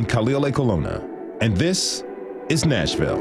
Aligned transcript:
I'm 0.00 0.06
Khalil 0.06 0.44
Ekulona, 0.44 1.06
and 1.42 1.54
this 1.54 2.04
is 2.48 2.64
Nashville. 2.64 3.20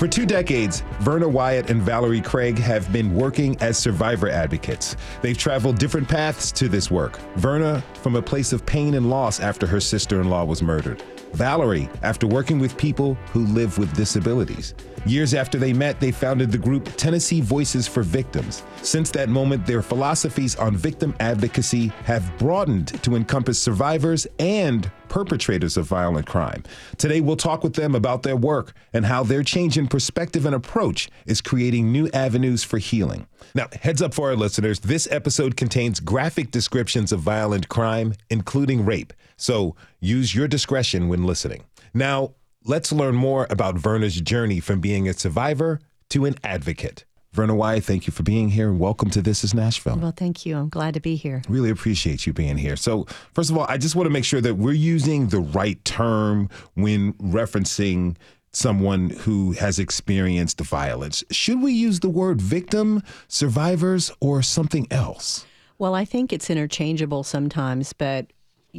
For 0.00 0.08
two 0.08 0.26
decades, 0.26 0.82
Verna 0.98 1.28
Wyatt 1.28 1.70
and 1.70 1.80
Valerie 1.80 2.20
Craig 2.20 2.58
have 2.58 2.92
been 2.92 3.14
working 3.14 3.56
as 3.60 3.78
survivor 3.78 4.28
advocates. 4.28 4.96
They've 5.22 5.38
traveled 5.38 5.78
different 5.78 6.08
paths 6.08 6.50
to 6.50 6.68
this 6.68 6.90
work. 6.90 7.18
Verna, 7.36 7.80
from 8.02 8.16
a 8.16 8.22
place 8.22 8.52
of 8.52 8.66
pain 8.66 8.94
and 8.94 9.08
loss 9.08 9.38
after 9.38 9.68
her 9.68 9.78
sister 9.78 10.20
in 10.20 10.28
law 10.28 10.44
was 10.44 10.60
murdered. 10.60 11.00
Valerie, 11.36 11.88
after 12.02 12.26
working 12.26 12.58
with 12.58 12.78
people 12.78 13.14
who 13.32 13.44
live 13.48 13.76
with 13.76 13.94
disabilities. 13.94 14.74
Years 15.04 15.34
after 15.34 15.58
they 15.58 15.74
met, 15.74 16.00
they 16.00 16.10
founded 16.10 16.50
the 16.50 16.56
group 16.56 16.88
Tennessee 16.96 17.42
Voices 17.42 17.86
for 17.86 18.02
Victims. 18.02 18.62
Since 18.80 19.10
that 19.10 19.28
moment, 19.28 19.66
their 19.66 19.82
philosophies 19.82 20.56
on 20.56 20.76
victim 20.76 21.14
advocacy 21.20 21.88
have 22.04 22.36
broadened 22.38 22.88
to 23.02 23.16
encompass 23.16 23.60
survivors 23.60 24.26
and 24.38 24.90
perpetrators 25.08 25.76
of 25.76 25.86
violent 25.86 26.26
crime. 26.26 26.62
Today, 26.98 27.20
we'll 27.20 27.36
talk 27.36 27.62
with 27.62 27.74
them 27.74 27.94
about 27.94 28.22
their 28.22 28.36
work 28.36 28.72
and 28.92 29.06
how 29.06 29.22
their 29.22 29.42
change 29.42 29.78
in 29.78 29.86
perspective 29.88 30.46
and 30.46 30.54
approach 30.54 31.08
is 31.26 31.40
creating 31.40 31.92
new 31.92 32.08
avenues 32.12 32.64
for 32.64 32.78
healing. 32.78 33.26
Now, 33.54 33.68
heads 33.80 34.02
up 34.02 34.14
for 34.14 34.28
our 34.30 34.36
listeners 34.36 34.80
this 34.80 35.08
episode 35.10 35.56
contains 35.56 36.00
graphic 36.00 36.50
descriptions 36.50 37.12
of 37.12 37.20
violent 37.20 37.68
crime, 37.68 38.14
including 38.30 38.84
rape. 38.84 39.12
So 39.36 39.76
use 40.00 40.34
your 40.34 40.48
discretion 40.48 41.08
when 41.08 41.24
listening. 41.24 41.64
Now, 41.94 42.34
let's 42.64 42.92
learn 42.92 43.14
more 43.14 43.46
about 43.50 43.76
Verna's 43.76 44.20
journey 44.20 44.60
from 44.60 44.80
being 44.80 45.08
a 45.08 45.12
survivor 45.12 45.80
to 46.10 46.24
an 46.24 46.36
advocate. 46.44 47.04
Verna 47.36 47.54
Wyatt, 47.54 47.84
thank 47.84 48.06
you 48.06 48.14
for 48.14 48.22
being 48.22 48.48
here 48.48 48.70
and 48.70 48.80
welcome 48.80 49.10
to 49.10 49.20
This 49.20 49.44
is 49.44 49.52
Nashville. 49.52 49.98
Well, 49.98 50.14
thank 50.16 50.46
you. 50.46 50.56
I'm 50.56 50.70
glad 50.70 50.94
to 50.94 51.00
be 51.00 51.16
here. 51.16 51.42
Really 51.50 51.68
appreciate 51.68 52.26
you 52.26 52.32
being 52.32 52.56
here. 52.56 52.76
So, 52.76 53.04
first 53.34 53.50
of 53.50 53.58
all, 53.58 53.66
I 53.68 53.76
just 53.76 53.94
want 53.94 54.06
to 54.06 54.10
make 54.10 54.24
sure 54.24 54.40
that 54.40 54.54
we're 54.54 54.72
using 54.72 55.28
the 55.28 55.40
right 55.40 55.84
term 55.84 56.48
when 56.76 57.12
referencing 57.14 58.16
someone 58.52 59.10
who 59.10 59.52
has 59.52 59.78
experienced 59.78 60.58
violence. 60.62 61.22
Should 61.30 61.60
we 61.60 61.74
use 61.74 62.00
the 62.00 62.08
word 62.08 62.40
victim, 62.40 63.02
survivors, 63.28 64.10
or 64.18 64.40
something 64.40 64.86
else? 64.90 65.44
Well, 65.76 65.94
I 65.94 66.06
think 66.06 66.32
it's 66.32 66.48
interchangeable 66.48 67.22
sometimes, 67.22 67.92
but 67.92 68.32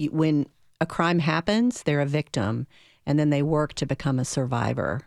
when 0.09 0.47
a 0.81 0.88
crime 0.88 1.19
happens, 1.19 1.83
they're 1.83 2.02
a 2.02 2.08
victim 2.08 2.66
and 3.05 3.19
then 3.19 3.30
they 3.30 3.44
work 3.44 3.73
to 3.75 3.86
become 3.86 4.17
a 4.17 4.25
survivor. 4.25 5.06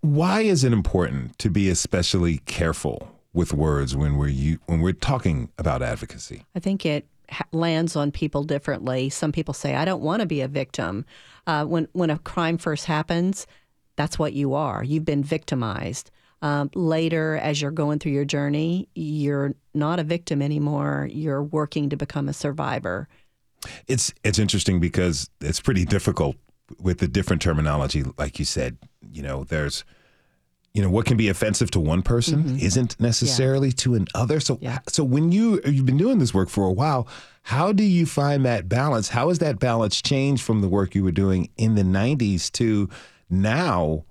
Why 0.00 0.42
is 0.42 0.64
it 0.64 0.72
important 0.72 1.38
to 1.38 1.50
be 1.50 1.68
especially 1.68 2.38
careful 2.38 3.14
with 3.32 3.52
words 3.52 3.96
when 3.96 4.16
we're 4.16 4.28
you, 4.28 4.58
when 4.66 4.80
we're 4.80 4.92
talking 4.92 5.50
about 5.58 5.82
advocacy? 5.82 6.44
I 6.54 6.60
think 6.60 6.86
it 6.86 7.06
lands 7.52 7.94
on 7.96 8.10
people 8.10 8.42
differently. 8.44 9.10
Some 9.10 9.32
people 9.32 9.54
say, 9.54 9.74
"I 9.74 9.84
don't 9.84 10.02
want 10.02 10.20
to 10.20 10.26
be 10.26 10.40
a 10.40 10.48
victim." 10.48 11.04
Uh, 11.46 11.64
when 11.64 11.88
when 11.92 12.10
a 12.10 12.18
crime 12.18 12.58
first 12.58 12.86
happens, 12.86 13.46
that's 13.96 14.18
what 14.18 14.32
you 14.32 14.54
are. 14.54 14.82
You've 14.82 15.04
been 15.04 15.24
victimized. 15.24 16.10
Um, 16.40 16.70
later, 16.74 17.36
as 17.36 17.60
you're 17.60 17.72
going 17.72 17.98
through 17.98 18.12
your 18.12 18.24
journey, 18.24 18.88
you're 18.94 19.54
not 19.74 19.98
a 19.98 20.04
victim 20.04 20.40
anymore. 20.40 21.08
You're 21.10 21.42
working 21.42 21.90
to 21.90 21.96
become 21.96 22.28
a 22.28 22.32
survivor. 22.32 23.08
It's 23.88 24.14
it's 24.22 24.38
interesting 24.38 24.78
because 24.78 25.28
it's 25.40 25.60
pretty 25.60 25.84
difficult 25.84 26.36
with 26.80 26.98
the 26.98 27.08
different 27.08 27.42
terminology, 27.42 28.04
like 28.16 28.38
you 28.38 28.44
said, 28.44 28.78
you 29.12 29.22
know, 29.22 29.44
there's, 29.44 29.84
you 30.74 30.82
know, 30.82 30.90
what 30.90 31.06
can 31.06 31.16
be 31.16 31.28
offensive 31.28 31.70
to 31.72 31.80
one 31.80 32.02
person 32.02 32.44
mm-hmm. 32.44 32.58
isn't 32.58 33.00
necessarily 33.00 33.68
yeah. 33.68 33.74
to 33.78 33.94
another. 33.94 34.40
So, 34.40 34.58
yeah. 34.60 34.78
so 34.88 35.02
when 35.02 35.32
you 35.32 35.60
you've 35.64 35.86
been 35.86 35.96
doing 35.96 36.18
this 36.18 36.34
work 36.34 36.48
for 36.48 36.64
a 36.64 36.72
while, 36.72 37.08
how 37.42 37.72
do 37.72 37.82
you 37.82 38.06
find 38.06 38.44
that 38.44 38.68
balance? 38.68 39.08
How 39.08 39.28
has 39.28 39.38
that 39.38 39.58
balance 39.58 40.02
changed 40.02 40.42
from 40.42 40.60
the 40.60 40.68
work 40.68 40.94
you 40.94 41.02
were 41.02 41.12
doing 41.12 41.48
in 41.56 41.74
the 41.74 41.82
'90s 41.82 42.52
to 42.52 42.88
now 43.30 44.04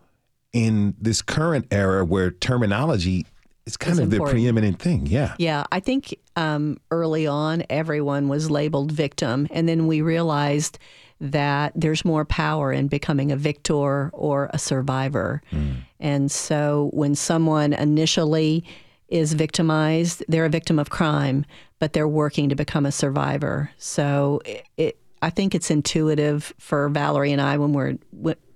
in 0.52 0.96
this 1.00 1.22
current 1.22 1.68
era 1.72 2.04
where 2.04 2.32
terminology 2.32 3.26
is 3.66 3.78
kind 3.78 3.92
it's 3.92 4.00
of 4.00 4.14
important. 4.14 4.36
the 4.36 4.42
preeminent 4.42 4.80
thing? 4.80 5.06
Yeah. 5.06 5.36
Yeah, 5.38 5.66
I 5.72 5.80
think 5.80 6.18
um, 6.36 6.80
early 6.90 7.28
on 7.28 7.64
everyone 7.70 8.28
was 8.28 8.50
labeled 8.50 8.92
victim, 8.92 9.48
and 9.52 9.70
then 9.70 9.88
we 9.88 10.02
realized 10.02 10.80
that 11.20 11.74
there's 11.76 12.06
more 12.06 12.26
power 12.26 12.72
in 12.72 12.88
becoming 12.88 13.32
a 13.32 13.36
victor 13.36 14.10
or 14.10 14.50
a 14.54 14.60
survivor. 14.60 15.42
Mm. 15.52 15.78
And 16.00 16.32
so 16.32 16.90
when 16.94 17.16
someone 17.16 17.74
initially 17.74 18.64
is 19.10 19.34
victimized, 19.34 20.24
they're 20.28 20.46
a 20.46 20.50
victim 20.50 20.78
of 20.80 20.90
crime, 20.90 21.46
but 21.80 21.94
they're 21.94 22.08
working 22.08 22.50
to 22.50 22.56
become 22.56 22.86
a 22.86 22.92
survivor. 22.92 23.72
So 23.78 24.42
it, 24.46 24.66
it, 24.78 25.00
I 25.22 25.30
think 25.30 25.56
it's 25.56 25.72
intuitive 25.72 26.54
for 26.60 26.90
Valerie 26.90 27.32
and 27.32 27.42
I 27.42 27.58
when 27.58 27.74
we're 27.74 27.98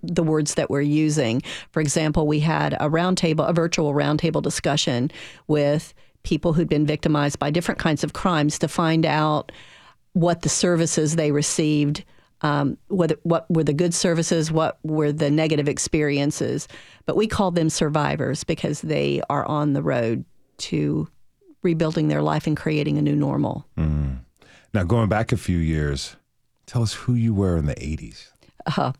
the 0.03 0.23
words 0.23 0.55
that 0.55 0.69
we're 0.69 0.81
using. 0.81 1.41
For 1.71 1.79
example, 1.79 2.27
we 2.27 2.39
had 2.39 2.73
a 2.73 2.89
roundtable, 2.89 3.47
a 3.47 3.53
virtual 3.53 3.93
roundtable 3.93 4.41
discussion 4.41 5.11
with 5.47 5.93
people 6.23 6.53
who'd 6.53 6.69
been 6.69 6.85
victimized 6.85 7.39
by 7.39 7.49
different 7.49 7.79
kinds 7.79 8.03
of 8.03 8.13
crimes 8.13 8.59
to 8.59 8.67
find 8.67 9.05
out 9.05 9.51
what 10.13 10.41
the 10.41 10.49
services 10.49 11.15
they 11.15 11.31
received 11.31 12.03
um, 12.41 12.77
whether, 12.87 13.15
what 13.23 13.49
were 13.49 13.63
the 13.63 13.73
good 13.73 13.93
services, 13.93 14.51
what 14.51 14.79
were 14.83 15.11
the 15.11 15.29
negative 15.29 15.67
experiences. 15.67 16.67
But 17.05 17.15
we 17.15 17.27
call 17.27 17.51
them 17.51 17.69
survivors 17.69 18.43
because 18.43 18.81
they 18.81 19.21
are 19.29 19.45
on 19.45 19.73
the 19.73 19.83
road 19.83 20.25
to 20.59 21.07
rebuilding 21.63 22.07
their 22.07 22.21
life 22.21 22.47
and 22.47 22.57
creating 22.57 22.97
a 22.97 23.01
new 23.01 23.15
normal. 23.15 23.65
Mm. 23.77 24.19
Now, 24.73 24.83
going 24.83 25.09
back 25.09 25.31
a 25.31 25.37
few 25.37 25.57
years, 25.57 26.15
tell 26.65 26.81
us 26.81 26.93
who 26.93 27.13
you 27.13 27.33
were 27.33 27.57
in 27.57 27.65
the 27.65 27.75
80s. 27.75 28.29
Uh, 28.77 28.93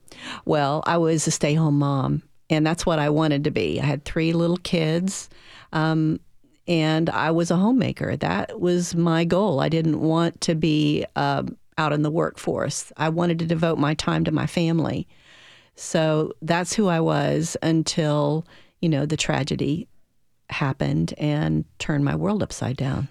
well, 0.46 0.84
I 0.86 0.98
was 0.98 1.26
a 1.28 1.32
stay 1.32 1.54
home 1.54 1.80
mom, 1.80 2.24
and 2.50 2.66
that's 2.66 2.86
what 2.86 3.00
I 3.00 3.10
wanted 3.10 3.44
to 3.46 3.52
be. 3.52 3.80
I 3.80 3.86
had 3.86 4.06
three 4.06 4.34
little 4.34 4.58
kids. 4.58 5.30
Um, 5.72 6.20
and 6.68 7.10
I 7.10 7.32
was 7.32 7.52
a 7.52 7.56
homemaker. 7.56 8.16
That 8.16 8.60
was 8.60 8.96
my 8.96 9.26
goal. 9.26 9.60
I 9.60 9.70
didn't 9.70 10.00
want 10.00 10.42
to 10.42 10.56
be 10.56 11.06
uh, 11.16 11.44
out 11.82 11.94
in 11.94 12.04
the 12.04 12.12
workforce. 12.12 12.92
I 12.96 13.10
wanted 13.10 13.40
to 13.40 13.46
devote 13.46 13.80
my 13.80 13.96
time 13.96 14.24
to 14.26 14.32
my 14.32 14.46
family. 14.46 15.08
So 15.76 16.34
that's 16.42 16.74
who 16.74 16.88
I 16.88 17.00
was 17.00 17.58
until, 17.64 18.46
you 18.82 18.90
know, 18.90 19.06
the 19.06 19.18
tragedy 19.18 19.88
happened 20.50 21.14
and 21.18 21.66
turned 21.80 22.06
my 22.06 22.16
world 22.16 22.44
upside 22.44 22.78
down. 22.78 23.08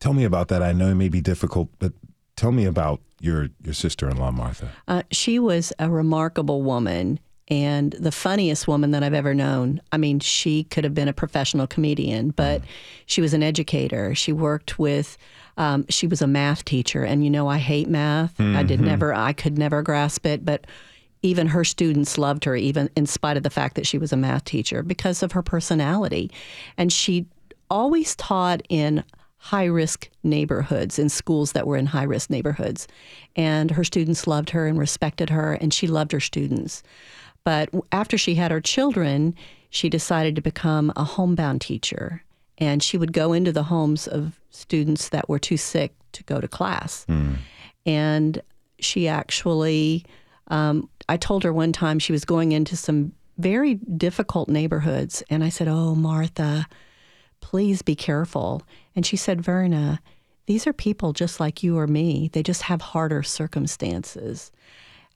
Tell 0.00 0.14
me 0.14 0.24
about 0.24 0.48
that. 0.48 0.62
I 0.62 0.72
know 0.72 0.88
it 0.88 0.94
may 0.94 1.08
be 1.08 1.20
difficult, 1.20 1.68
but 1.78 1.92
tell 2.36 2.52
me 2.52 2.64
about 2.64 3.00
your 3.20 3.48
your 3.64 3.74
sister-in-law 3.74 4.30
Martha. 4.30 4.70
Uh, 4.86 5.02
she 5.10 5.40
was 5.40 5.72
a 5.80 5.90
remarkable 5.90 6.62
woman 6.62 7.18
and 7.48 7.92
the 7.98 8.12
funniest 8.12 8.68
woman 8.68 8.92
that 8.92 9.02
I've 9.02 9.14
ever 9.14 9.34
known. 9.34 9.80
I 9.90 9.96
mean, 9.96 10.20
she 10.20 10.64
could 10.64 10.84
have 10.84 10.94
been 10.94 11.08
a 11.08 11.12
professional 11.12 11.66
comedian, 11.66 12.30
but 12.30 12.62
mm. 12.62 12.64
she 13.06 13.20
was 13.20 13.34
an 13.34 13.42
educator. 13.42 14.14
She 14.14 14.32
worked 14.32 14.78
with 14.78 15.18
um, 15.58 15.84
she 15.88 16.06
was 16.06 16.22
a 16.22 16.26
math 16.26 16.64
teacher, 16.64 17.04
and 17.04 17.24
you 17.24 17.30
know 17.30 17.48
I 17.48 17.58
hate 17.58 17.88
math. 17.88 18.38
Mm-hmm. 18.38 18.56
I 18.56 18.62
did 18.62 18.78
mm-hmm. 18.78 18.88
never, 18.88 19.12
I 19.12 19.32
could 19.32 19.58
never 19.58 19.82
grasp 19.82 20.24
it, 20.24 20.44
but 20.44 20.66
even 21.22 21.48
her 21.48 21.64
students 21.64 22.16
loved 22.16 22.44
her, 22.44 22.54
even 22.54 22.88
in 22.96 23.06
spite 23.06 23.36
of 23.36 23.42
the 23.42 23.50
fact 23.50 23.74
that 23.74 23.86
she 23.86 23.98
was 23.98 24.12
a 24.12 24.16
math 24.16 24.44
teacher, 24.44 24.84
because 24.84 25.22
of 25.22 25.32
her 25.32 25.42
personality, 25.42 26.30
and 26.76 26.92
she 26.92 27.26
always 27.70 28.14
taught 28.16 28.62
in 28.68 29.04
high 29.38 29.64
risk 29.64 30.08
neighborhoods 30.22 30.98
in 30.98 31.08
schools 31.08 31.52
that 31.52 31.66
were 31.66 31.76
in 31.76 31.86
high 31.86 32.04
risk 32.04 32.30
neighborhoods. 32.30 32.88
And 33.36 33.70
her 33.70 33.84
students 33.84 34.26
loved 34.26 34.50
her 34.50 34.66
and 34.66 34.78
respected 34.78 35.30
her, 35.30 35.54
and 35.54 35.74
she 35.74 35.86
loved 35.86 36.12
her 36.12 36.20
students. 36.20 36.82
But 37.44 37.70
after 37.92 38.18
she 38.18 38.34
had 38.34 38.50
her 38.50 38.60
children, 38.60 39.34
she 39.70 39.88
decided 39.88 40.34
to 40.36 40.40
become 40.40 40.92
a 40.96 41.04
homebound 41.04 41.60
teacher 41.60 42.22
and 42.58 42.82
she 42.82 42.98
would 42.98 43.12
go 43.12 43.32
into 43.32 43.52
the 43.52 43.62
homes 43.62 44.06
of 44.06 44.38
students 44.50 45.08
that 45.10 45.28
were 45.28 45.38
too 45.38 45.56
sick 45.56 45.94
to 46.12 46.24
go 46.24 46.40
to 46.40 46.48
class. 46.48 47.06
Mm. 47.08 47.36
And 47.86 48.42
she 48.80 49.08
actually, 49.08 50.04
um, 50.48 50.88
I 51.08 51.16
told 51.16 51.44
her 51.44 51.52
one 51.52 51.72
time 51.72 51.98
she 51.98 52.12
was 52.12 52.24
going 52.24 52.52
into 52.52 52.76
some 52.76 53.12
very 53.38 53.74
difficult 53.74 54.48
neighborhoods, 54.48 55.22
and 55.30 55.44
I 55.44 55.48
said, 55.48 55.68
"Oh, 55.68 55.94
Martha, 55.94 56.66
please 57.40 57.82
be 57.82 57.94
careful." 57.94 58.62
And 58.94 59.06
she 59.06 59.16
said, 59.16 59.40
"Verna." 59.40 60.00
These 60.46 60.66
are 60.66 60.72
people 60.72 61.12
just 61.12 61.40
like 61.40 61.62
you 61.62 61.76
or 61.76 61.86
me. 61.86 62.30
They 62.32 62.42
just 62.42 62.62
have 62.62 62.80
harder 62.80 63.22
circumstances. 63.22 64.50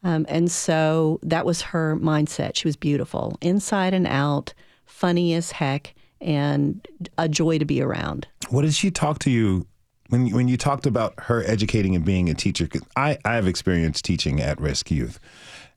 Um, 0.04 0.26
and 0.28 0.50
so 0.50 1.20
that 1.22 1.46
was 1.46 1.62
her 1.62 1.96
mindset. 1.96 2.54
She 2.54 2.68
was 2.68 2.76
beautiful, 2.76 3.38
inside 3.40 3.94
and 3.94 4.06
out, 4.06 4.52
funny 4.84 5.32
as 5.32 5.52
heck 5.52 5.94
and 6.22 6.86
a 7.18 7.28
joy 7.28 7.58
to 7.58 7.64
be 7.64 7.82
around. 7.82 8.26
What 8.50 8.62
did 8.62 8.74
she 8.74 8.90
talk 8.90 9.18
to 9.20 9.30
you 9.30 9.66
when 10.08 10.30
when 10.30 10.48
you 10.48 10.56
talked 10.56 10.86
about 10.86 11.14
her 11.18 11.42
educating 11.46 11.94
and 11.94 12.04
being 12.04 12.28
a 12.28 12.34
teacher? 12.34 12.66
Cause 12.66 12.82
I 12.96 13.18
I 13.24 13.34
have 13.34 13.46
experienced 13.46 14.04
teaching 14.04 14.40
at 14.40 14.60
risk 14.60 14.90
youth, 14.90 15.18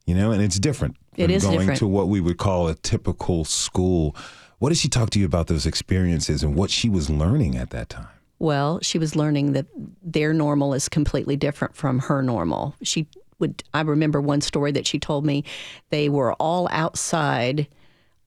you 0.05 0.15
know, 0.15 0.31
and 0.31 0.41
it's 0.41 0.59
different. 0.59 0.95
It 1.15 1.31
is 1.31 1.43
going 1.43 1.59
different. 1.59 1.79
to 1.79 1.87
what 1.87 2.07
we 2.07 2.21
would 2.21 2.37
call 2.37 2.67
a 2.67 2.75
typical 2.75 3.45
school. 3.45 4.15
What 4.59 4.69
did 4.69 4.77
she 4.77 4.87
talk 4.87 5.09
to 5.11 5.19
you 5.19 5.25
about 5.25 5.47
those 5.47 5.65
experiences 5.65 6.43
and 6.43 6.55
what 6.55 6.69
she 6.69 6.89
was 6.89 7.09
learning 7.09 7.57
at 7.57 7.71
that 7.71 7.89
time? 7.89 8.07
Well, 8.39 8.79
she 8.81 8.99
was 8.99 9.15
learning 9.15 9.53
that 9.53 9.65
their 10.03 10.33
normal 10.33 10.73
is 10.73 10.89
completely 10.89 11.35
different 11.35 11.75
from 11.75 11.99
her 11.99 12.21
normal. 12.21 12.75
She 12.81 13.07
would 13.39 13.63
I 13.73 13.81
remember 13.81 14.21
one 14.21 14.41
story 14.41 14.71
that 14.73 14.87
she 14.87 14.99
told 14.99 15.25
me 15.25 15.43
they 15.89 16.09
were 16.09 16.33
all 16.33 16.67
outside 16.71 17.67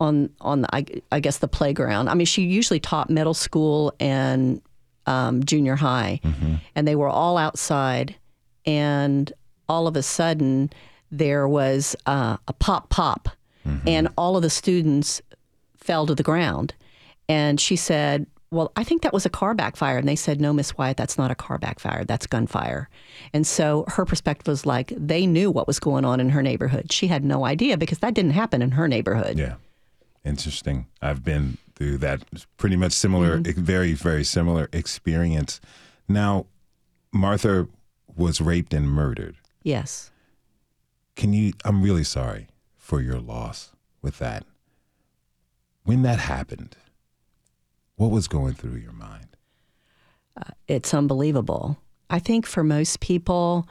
on 0.00 0.31
on 0.41 0.62
the, 0.62 0.75
I, 0.75 0.85
I 1.11 1.21
guess 1.21 1.39
the 1.39 1.49
playground. 1.49 2.09
I 2.09 2.15
mean, 2.15 2.27
she 2.27 2.43
usually 2.43 2.81
taught 2.81 3.11
middle 3.11 3.35
school 3.35 3.93
and 3.99 4.61
um, 5.06 5.43
junior 5.45 5.77
high, 5.77 6.21
and 6.75 6.87
they 6.87 6.95
were 6.95 7.09
all 7.09 7.37
outside, 7.37 8.15
and 8.67 9.33
all 9.69 9.87
of 9.87 9.97
a 9.97 10.03
sudden 10.03 10.71
there 11.11 11.49
was 11.49 11.97
uh, 12.06 12.37
a 12.47 12.53
pop 12.53 12.91
pop, 12.91 13.29
and 13.87 14.09
all 14.17 14.37
of 14.37 14.43
the 14.43 14.50
students 14.50 15.21
fell 15.77 16.06
to 16.06 16.15
the 16.15 16.23
ground, 16.23 16.75
and 17.29 17.61
she 17.61 17.77
said. 17.77 18.27
Well, 18.50 18.73
I 18.77 18.83
think 18.83 19.03
that 19.03 19.12
was 19.12 19.27
a 19.27 19.29
car 19.29 19.53
backfire. 19.55 19.99
And 19.99 20.09
they 20.09 20.17
said, 20.17 20.41
no, 20.41 20.55
Miss 20.55 20.75
Wyatt, 20.79 20.97
that's 20.97 21.19
not 21.19 21.31
a 21.31 21.35
car 21.35 21.59
backfire. 21.59 22.03
That's 22.06 22.27
gunfire. 22.27 22.89
And 23.35 23.47
so 23.47 23.85
her 23.89 24.06
perspective 24.06 24.47
was 24.47 24.65
like, 24.65 24.91
they 24.97 25.27
knew 25.27 25.50
what 25.50 25.67
was 25.67 25.79
going 25.79 26.06
on 26.06 26.19
in 26.19 26.31
her 26.31 26.43
neighborhood. 26.43 26.91
She 26.91 27.09
had 27.09 27.27
no 27.27 27.45
idea 27.45 27.77
because 27.77 27.99
that 27.99 28.15
didn't 28.15 28.31
happen 28.31 28.62
in 28.62 28.71
her 28.71 28.89
neighborhood. 28.89 29.39
Yeah. 29.39 29.56
Interesting. 30.29 30.87
I've 31.01 31.25
been 31.25 31.57
through 31.75 31.99
that 31.99 32.23
pretty 32.59 32.77
much 32.77 32.93
similar, 32.93 33.39
mm-hmm. 33.39 33.63
very, 33.63 33.95
very 33.95 34.25
similar 34.25 34.69
experience. 34.75 35.59
Now, 36.07 36.45
Martha 37.13 37.67
was 38.15 38.39
raped 38.39 38.75
and 38.75 38.87
murdered. 38.91 39.37
Yes. 39.63 40.11
Can 41.17 41.33
you? 41.33 41.55
I'm 41.65 41.81
really 41.83 42.05
sorry 42.05 42.49
for 42.77 43.01
your 43.01 43.19
loss 43.19 43.73
with 44.03 44.19
that. 44.19 44.45
When 45.85 46.03
that 46.03 46.19
happened, 46.19 46.77
what 47.97 48.11
was 48.11 48.29
going 48.29 48.53
through 48.53 48.77
your 48.77 48.93
mind? 48.93 49.29
Uh, 50.37 50.53
it's 50.69 50.93
unbelievable. 50.93 51.79
I 52.11 52.19
think 52.19 52.45
for 52.45 52.63
most 52.63 53.01
people, 53.01 53.67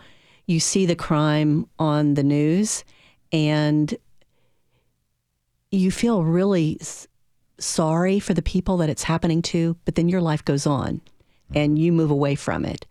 you 0.48 0.60
see 0.60 0.88
the 0.88 0.96
crime 0.96 1.68
on 1.78 2.16
the 2.16 2.24
news 2.24 2.84
and 3.32 3.96
you 5.72 5.92
feel 5.92 6.24
really 6.24 6.78
s- 6.80 7.08
sorry 7.60 8.20
for 8.20 8.34
the 8.34 8.42
people 8.42 8.78
that 8.78 8.90
it's 8.90 9.04
happening 9.04 9.42
to, 9.42 9.78
but 9.86 9.96
then 9.96 10.10
your 10.10 10.22
life 10.22 10.44
goes 10.46 10.66
on 10.66 11.02
and 11.54 11.80
you 11.80 11.92
move 11.92 12.12
away 12.12 12.36
from 12.36 12.66
it. 12.66 12.86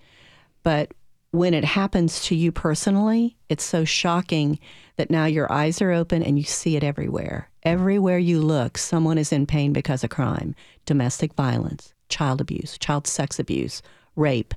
But 0.63 0.93
when 1.31 1.55
it 1.55 1.65
happens 1.65 2.25
to 2.25 2.35
you 2.35 2.51
personally, 2.53 3.37
it's 3.49 3.65
so 3.65 3.85
shocking 3.85 4.59
that 4.97 5.11
now 5.11 5.27
your 5.27 5.51
eyes 5.53 5.83
are 5.83 5.93
open 5.93 6.23
and 6.23 6.39
you 6.39 6.45
see 6.45 6.77
it 6.77 6.85
everywhere. 6.85 7.51
Everywhere 7.63 8.19
you 8.19 8.41
look, 8.41 8.79
someone 8.79 9.19
is 9.19 9.33
in 9.33 9.47
pain 9.47 9.73
because 9.73 10.03
of 10.03 10.11
crime, 10.11 10.55
domestic 10.87 11.35
violence, 11.35 11.93
child 12.09 12.41
abuse, 12.41 12.79
child 12.79 13.07
sex 13.07 13.39
abuse, 13.39 13.83
rape, 14.15 14.55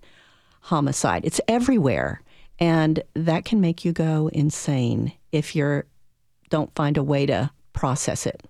homicide. 0.62 1.26
It's 1.26 1.42
everywhere. 1.48 2.22
And 2.60 3.04
that 3.14 3.46
can 3.46 3.62
make 3.62 3.84
you 3.84 3.92
go 3.92 4.30
insane 4.34 5.14
if 5.32 5.56
you 5.56 5.84
don't 6.50 6.74
find 6.76 6.98
a 6.98 7.04
way 7.04 7.26
to 7.26 7.52
process 7.80 8.26
it. 8.26 8.44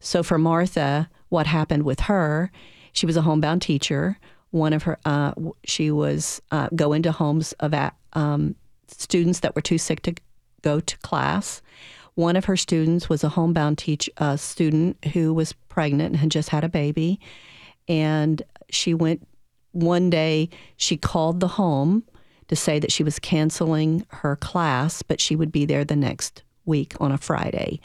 So 0.00 0.24
for 0.24 0.36
Martha, 0.36 1.08
what 1.28 1.46
happened 1.46 1.84
with 1.84 2.00
her? 2.00 2.50
She 2.92 3.06
was 3.06 3.16
a 3.16 3.22
homebound 3.22 3.62
teacher. 3.62 4.18
One 4.50 4.72
of 4.72 4.82
her, 4.82 4.98
uh, 5.04 5.32
she 5.62 5.92
was 5.92 6.42
uh, 6.50 6.68
go 6.74 6.92
into 6.92 7.12
homes 7.12 7.52
of 7.60 7.72
um, 8.14 8.56
students 8.88 9.40
that 9.40 9.54
were 9.54 9.62
too 9.62 9.78
sick 9.78 10.02
to 10.02 10.14
go 10.62 10.80
to 10.80 10.98
class. 10.98 11.62
One 12.14 12.34
of 12.34 12.46
her 12.46 12.56
students 12.56 13.08
was 13.08 13.22
a 13.22 13.28
homebound 13.28 13.78
teach 13.78 14.10
uh, 14.16 14.36
student 14.36 14.96
who 15.12 15.32
was 15.32 15.52
pregnant 15.68 16.10
and 16.10 16.16
had 16.16 16.32
just 16.32 16.48
had 16.48 16.64
a 16.64 16.68
baby, 16.68 17.20
and 17.86 18.42
she 18.70 18.92
went 18.92 19.24
one 19.70 20.10
day. 20.10 20.48
She 20.76 20.96
called 20.96 21.38
the 21.38 21.54
home 21.62 22.02
to 22.48 22.56
say 22.56 22.80
that 22.80 22.90
she 22.90 23.04
was 23.04 23.20
canceling 23.20 24.04
her 24.08 24.34
class, 24.34 25.00
but 25.02 25.20
she 25.20 25.36
would 25.36 25.52
be 25.52 25.64
there 25.64 25.84
the 25.84 25.94
next 25.94 26.42
week 26.70 26.94
on 27.00 27.12
a 27.12 27.18
Friday. 27.18 27.80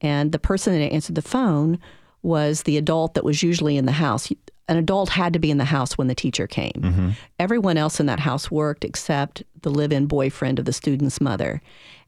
And 0.00 0.30
the 0.30 0.38
person 0.38 0.72
that 0.72 0.92
answered 0.92 1.16
the 1.16 1.22
phone 1.36 1.78
was 2.22 2.62
the 2.62 2.76
adult 2.76 3.14
that 3.14 3.24
was 3.24 3.42
usually 3.42 3.76
in 3.76 3.86
the 3.86 3.92
house. 3.92 4.30
An 4.68 4.76
adult 4.76 5.08
had 5.08 5.32
to 5.32 5.38
be 5.38 5.50
in 5.50 5.58
the 5.58 5.64
house 5.64 5.96
when 5.98 6.08
the 6.08 6.14
teacher 6.14 6.46
came. 6.46 7.14
Everyone 7.38 7.76
else 7.76 8.00
in 8.00 8.06
that 8.06 8.20
house 8.20 8.50
worked 8.50 8.84
except 8.84 9.42
the 9.62 9.70
live 9.70 9.92
in 9.92 10.06
boyfriend 10.06 10.58
of 10.58 10.64
the 10.64 10.72
student's 10.72 11.20
mother. 11.20 11.60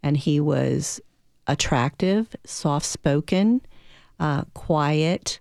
And 0.03 0.17
he 0.17 0.41
was 0.41 1.01
attractive, 1.47 2.37
soft 2.45 2.87
spoken, 2.87 3.61
uh, 4.21 4.43
quiet. 4.55 5.41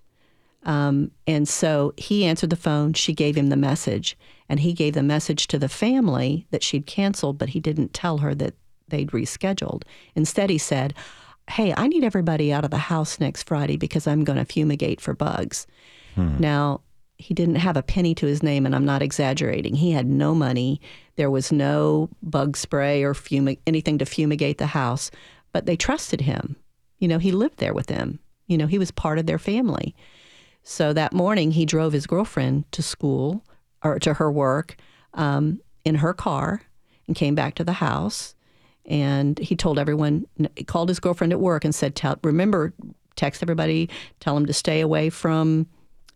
Um, 0.64 1.10
and 1.26 1.48
so 1.48 1.92
he 1.96 2.24
answered 2.24 2.50
the 2.50 2.56
phone. 2.56 2.94
She 2.94 3.12
gave 3.12 3.36
him 3.36 3.48
the 3.48 3.56
message. 3.56 4.16
And 4.48 4.60
he 4.60 4.72
gave 4.72 4.94
the 4.94 5.02
message 5.02 5.46
to 5.48 5.58
the 5.58 5.68
family 5.68 6.46
that 6.50 6.64
she'd 6.64 6.86
canceled, 6.86 7.38
but 7.38 7.50
he 7.50 7.60
didn't 7.60 7.94
tell 7.94 8.18
her 8.18 8.34
that 8.34 8.54
they'd 8.90 9.10
rescheduled. 9.10 9.82
Instead, 10.14 10.50
he 10.50 10.58
said, 10.58 10.94
Hey, 11.48 11.74
I 11.76 11.88
need 11.88 12.04
everybody 12.04 12.52
out 12.52 12.64
of 12.64 12.70
the 12.70 12.78
house 12.78 13.18
next 13.18 13.44
Friday 13.48 13.76
because 13.76 14.06
I'm 14.06 14.22
going 14.22 14.38
to 14.38 14.44
fumigate 14.44 15.00
for 15.00 15.14
bugs. 15.14 15.66
Now, 16.16 16.82
he 17.18 17.34
didn't 17.34 17.56
have 17.56 17.76
a 17.76 17.82
penny 17.82 18.14
to 18.16 18.26
his 18.26 18.42
name, 18.42 18.64
and 18.66 18.74
I'm 18.74 18.84
not 18.84 19.02
exaggerating. 19.02 19.74
He 19.74 19.90
had 19.92 20.06
no 20.06 20.34
money. 20.34 20.80
There 21.16 21.30
was 21.30 21.50
no 21.52 22.08
bug 22.22 22.56
spray 22.56 23.02
or 23.02 23.14
fumi- 23.14 23.58
anything 23.66 23.98
to 23.98 24.06
fumigate 24.06 24.58
the 24.58 24.66
house, 24.66 25.10
but 25.52 25.66
they 25.66 25.76
trusted 25.76 26.20
him. 26.22 26.56
You 26.98 27.08
know, 27.08 27.18
he 27.18 27.32
lived 27.32 27.58
there 27.58 27.74
with 27.74 27.86
them. 27.88 28.20
You 28.46 28.56
know, 28.58 28.66
he 28.66 28.78
was 28.78 28.90
part 28.90 29.18
of 29.18 29.26
their 29.26 29.38
family. 29.38 29.94
So 30.62 30.92
that 30.92 31.12
morning, 31.12 31.50
he 31.52 31.64
drove 31.66 31.92
his 31.92 32.06
girlfriend 32.06 32.70
to 32.72 32.82
school 32.82 33.44
or 33.82 33.98
to 34.00 34.14
her 34.14 34.30
work 34.30 34.76
um, 35.14 35.60
in 35.84 35.96
her 35.96 36.12
car 36.14 36.62
and 37.06 37.16
came 37.16 37.34
back 37.34 37.54
to 37.56 37.64
the 37.64 37.74
house. 37.74 38.34
And 38.86 39.38
he 39.38 39.54
told 39.54 39.78
everyone, 39.78 40.26
he 40.56 40.64
called 40.64 40.88
his 40.88 41.00
girlfriend 41.00 41.32
at 41.32 41.40
work 41.40 41.64
and 41.64 41.74
said, 41.74 41.94
tell, 41.94 42.18
remember, 42.24 42.72
text 43.16 43.42
everybody, 43.42 43.88
tell 44.18 44.34
them 44.34 44.46
to 44.46 44.52
stay 44.52 44.80
away 44.80 45.10
from 45.10 45.66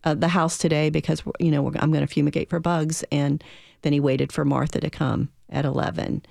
uh, 0.05 0.15
the 0.15 0.29
house 0.29 0.59
today 0.59 0.91
because, 0.91 1.23
you 1.39 1.51
know, 1.51 1.63
we're, 1.63 1.73
I'm 1.79 1.93
going 1.93 2.07
to 2.07 2.13
fumigate 2.13 2.51
for 2.51 2.61
bugs. 2.61 3.05
And 3.13 3.43
then 3.83 3.93
he 3.93 4.01
waited 4.01 4.33
for 4.33 4.45
Martha 4.45 4.81
to 4.81 4.91
come 4.91 5.29
at 5.51 5.65
11. 5.65 6.25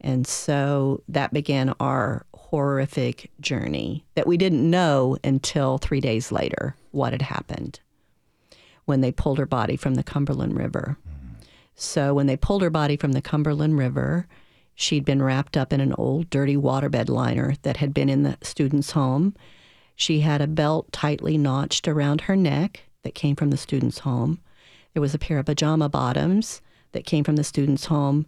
And 0.00 0.26
so 0.26 1.02
that 1.08 1.32
began 1.32 1.74
our 1.78 2.26
horrific 2.34 3.30
journey 3.40 4.04
that 4.14 4.26
we 4.26 4.36
didn't 4.36 4.68
know 4.68 5.16
until 5.24 5.78
three 5.78 6.00
days 6.00 6.32
later 6.32 6.76
what 6.90 7.12
had 7.12 7.22
happened 7.22 7.80
when 8.84 9.00
they 9.00 9.12
pulled 9.12 9.38
her 9.38 9.46
body 9.46 9.76
from 9.76 9.94
the 9.94 10.02
Cumberland 10.02 10.56
River. 10.56 10.98
So 11.74 12.14
when 12.14 12.26
they 12.26 12.36
pulled 12.36 12.62
her 12.62 12.70
body 12.70 12.96
from 12.96 13.12
the 13.12 13.22
Cumberland 13.22 13.78
River, 13.78 14.26
she'd 14.74 15.04
been 15.04 15.22
wrapped 15.22 15.56
up 15.56 15.72
in 15.72 15.80
an 15.80 15.94
old 15.94 16.30
dirty 16.30 16.56
waterbed 16.56 17.08
liner 17.08 17.54
that 17.62 17.78
had 17.78 17.92
been 17.94 18.08
in 18.08 18.22
the 18.22 18.38
student's 18.42 18.92
home. 18.92 19.34
She 19.96 20.20
had 20.20 20.40
a 20.40 20.46
belt 20.46 20.90
tightly 20.92 21.38
notched 21.38 21.86
around 21.86 22.22
her 22.22 22.36
neck 22.36 22.84
that 23.02 23.14
came 23.14 23.36
from 23.36 23.50
the 23.50 23.56
student's 23.56 24.00
home. 24.00 24.40
There 24.92 25.02
was 25.02 25.14
a 25.14 25.18
pair 25.18 25.38
of 25.38 25.46
pajama 25.46 25.88
bottoms 25.88 26.60
that 26.92 27.06
came 27.06 27.24
from 27.24 27.36
the 27.36 27.44
student's 27.44 27.86
home 27.86 28.26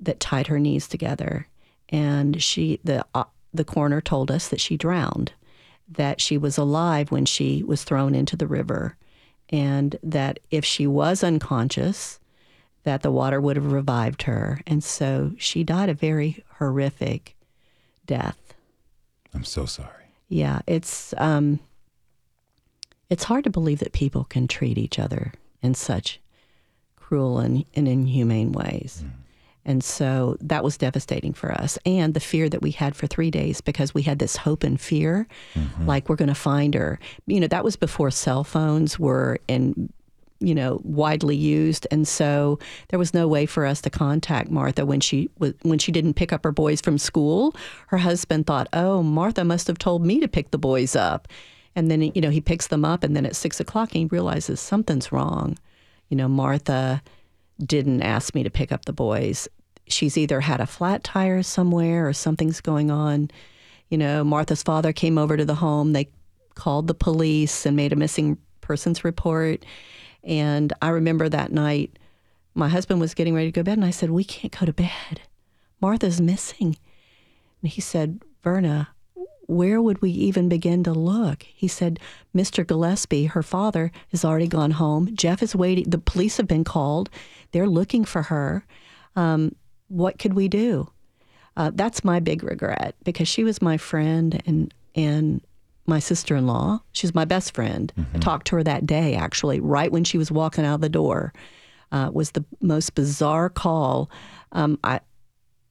that 0.00 0.20
tied 0.20 0.48
her 0.48 0.58
knees 0.58 0.88
together. 0.88 1.48
And 1.88 2.42
she, 2.42 2.80
the 2.84 3.04
uh, 3.14 3.24
the 3.52 3.64
coroner 3.64 4.00
told 4.00 4.30
us 4.30 4.48
that 4.48 4.60
she 4.60 4.76
drowned, 4.76 5.32
that 5.88 6.20
she 6.20 6.36
was 6.36 6.58
alive 6.58 7.12
when 7.12 7.24
she 7.24 7.62
was 7.62 7.84
thrown 7.84 8.14
into 8.14 8.36
the 8.36 8.48
river, 8.48 8.96
and 9.50 9.96
that 10.02 10.40
if 10.50 10.64
she 10.64 10.86
was 10.86 11.22
unconscious, 11.22 12.18
that 12.84 13.02
the 13.02 13.10
water 13.10 13.40
would 13.40 13.56
have 13.56 13.72
revived 13.72 14.22
her. 14.22 14.60
And 14.66 14.82
so 14.84 15.32
she 15.36 15.64
died 15.64 15.88
a 15.88 15.94
very 15.94 16.44
horrific 16.58 17.34
death. 18.06 18.54
I'm 19.34 19.44
so 19.44 19.66
sorry. 19.66 20.04
Yeah, 20.28 20.60
it's 20.66 21.12
um, 21.18 21.60
it's 23.10 23.24
hard 23.24 23.44
to 23.44 23.50
believe 23.50 23.80
that 23.80 23.92
people 23.92 24.24
can 24.24 24.48
treat 24.48 24.78
each 24.78 24.98
other 24.98 25.32
in 25.62 25.74
such 25.74 26.20
cruel 26.96 27.38
and, 27.38 27.64
and 27.74 27.86
inhumane 27.86 28.52
ways. 28.52 29.04
And 29.66 29.82
so 29.82 30.36
that 30.40 30.62
was 30.62 30.76
devastating 30.76 31.32
for 31.32 31.50
us. 31.50 31.78
And 31.86 32.12
the 32.12 32.20
fear 32.20 32.48
that 32.50 32.60
we 32.60 32.70
had 32.70 32.94
for 32.94 33.06
three 33.06 33.30
days 33.30 33.60
because 33.62 33.94
we 33.94 34.02
had 34.02 34.18
this 34.18 34.36
hope 34.36 34.62
and 34.62 34.78
fear, 34.80 35.26
like 35.86 36.08
we're 36.08 36.16
going 36.16 36.28
to 36.28 36.34
find 36.34 36.74
her. 36.74 36.98
You 37.26 37.40
know, 37.40 37.46
that 37.46 37.64
was 37.64 37.76
before 37.76 38.10
cell 38.10 38.44
phones 38.44 38.98
were 38.98 39.38
in, 39.48 39.90
you 40.44 40.54
know, 40.54 40.80
widely 40.84 41.34
used. 41.34 41.86
And 41.90 42.06
so 42.06 42.58
there 42.88 42.98
was 42.98 43.14
no 43.14 43.26
way 43.26 43.46
for 43.46 43.64
us 43.64 43.80
to 43.82 43.90
contact 43.90 44.50
Martha 44.50 44.84
when 44.84 45.00
she 45.00 45.30
was, 45.38 45.54
when 45.62 45.78
she 45.78 45.90
didn't 45.90 46.14
pick 46.14 46.32
up 46.32 46.44
her 46.44 46.52
boys 46.52 46.80
from 46.80 46.98
school. 46.98 47.56
Her 47.88 47.98
husband 47.98 48.46
thought, 48.46 48.68
oh, 48.72 49.02
Martha 49.02 49.44
must 49.44 49.66
have 49.66 49.78
told 49.78 50.04
me 50.04 50.20
to 50.20 50.28
pick 50.28 50.50
the 50.50 50.58
boys 50.58 50.94
up. 50.94 51.28
And 51.74 51.90
then, 51.90 52.02
you 52.02 52.20
know, 52.20 52.30
he 52.30 52.40
picks 52.40 52.68
them 52.68 52.84
up. 52.84 53.02
And 53.02 53.16
then 53.16 53.26
at 53.26 53.36
six 53.36 53.58
o'clock, 53.58 53.92
he 53.92 54.04
realizes 54.04 54.60
something's 54.60 55.10
wrong. 55.10 55.58
You 56.08 56.16
know, 56.16 56.28
Martha 56.28 57.02
didn't 57.64 58.02
ask 58.02 58.34
me 58.34 58.42
to 58.42 58.50
pick 58.50 58.70
up 58.70 58.84
the 58.84 58.92
boys. 58.92 59.48
She's 59.86 60.16
either 60.16 60.40
had 60.40 60.60
a 60.60 60.66
flat 60.66 61.04
tire 61.04 61.42
somewhere 61.42 62.06
or 62.06 62.12
something's 62.12 62.60
going 62.60 62.90
on. 62.90 63.30
You 63.88 63.98
know, 63.98 64.24
Martha's 64.24 64.62
father 64.62 64.92
came 64.92 65.18
over 65.18 65.36
to 65.36 65.44
the 65.44 65.54
home. 65.54 65.92
They 65.92 66.08
called 66.54 66.86
the 66.86 66.94
police 66.94 67.66
and 67.66 67.76
made 67.76 67.92
a 67.92 67.96
missing 67.96 68.38
persons 68.60 69.04
report. 69.04 69.64
And 70.24 70.72
I 70.80 70.88
remember 70.88 71.28
that 71.28 71.52
night, 71.52 71.98
my 72.54 72.68
husband 72.68 73.00
was 73.00 73.14
getting 73.14 73.34
ready 73.34 73.48
to 73.48 73.52
go 73.52 73.60
to 73.60 73.64
bed, 73.64 73.78
and 73.78 73.84
I 73.84 73.90
said, 73.90 74.10
We 74.10 74.24
can't 74.24 74.58
go 74.58 74.66
to 74.66 74.72
bed. 74.72 75.20
Martha's 75.80 76.20
missing. 76.20 76.76
And 77.62 77.70
he 77.70 77.80
said, 77.80 78.22
Verna, 78.42 78.88
where 79.46 79.80
would 79.80 80.00
we 80.00 80.10
even 80.10 80.48
begin 80.48 80.82
to 80.84 80.92
look? 80.92 81.42
He 81.42 81.68
said, 81.68 81.98
Mr. 82.34 82.66
Gillespie, 82.66 83.26
her 83.26 83.42
father, 83.42 83.92
has 84.10 84.24
already 84.24 84.48
gone 84.48 84.72
home. 84.72 85.14
Jeff 85.14 85.42
is 85.42 85.54
waiting. 85.54 85.90
The 85.90 85.98
police 85.98 86.38
have 86.38 86.48
been 86.48 86.64
called. 86.64 87.10
They're 87.52 87.68
looking 87.68 88.04
for 88.04 88.22
her. 88.22 88.64
Um, 89.16 89.54
what 89.88 90.18
could 90.18 90.34
we 90.34 90.48
do? 90.48 90.90
Uh, 91.56 91.70
that's 91.74 92.02
my 92.02 92.20
big 92.20 92.42
regret 92.42 92.96
because 93.04 93.28
she 93.28 93.44
was 93.44 93.62
my 93.62 93.76
friend 93.76 94.42
and 94.46 94.74
and 94.96 95.40
my 95.86 95.98
sister 95.98 96.36
in 96.36 96.46
law. 96.46 96.80
She's 96.92 97.14
my 97.14 97.24
best 97.24 97.54
friend. 97.54 97.92
Mm-hmm. 97.98 98.16
I 98.16 98.20
talked 98.20 98.46
to 98.48 98.56
her 98.56 98.62
that 98.64 98.86
day, 98.86 99.14
actually, 99.14 99.60
right 99.60 99.92
when 99.92 100.04
she 100.04 100.18
was 100.18 100.30
walking 100.30 100.64
out 100.64 100.76
of 100.76 100.80
the 100.80 100.88
door. 100.88 101.32
Uh, 101.92 102.10
was 102.12 102.32
the 102.32 102.44
most 102.60 102.96
bizarre 102.96 103.48
call. 103.48 104.10
Um, 104.50 104.80
I, 104.82 104.98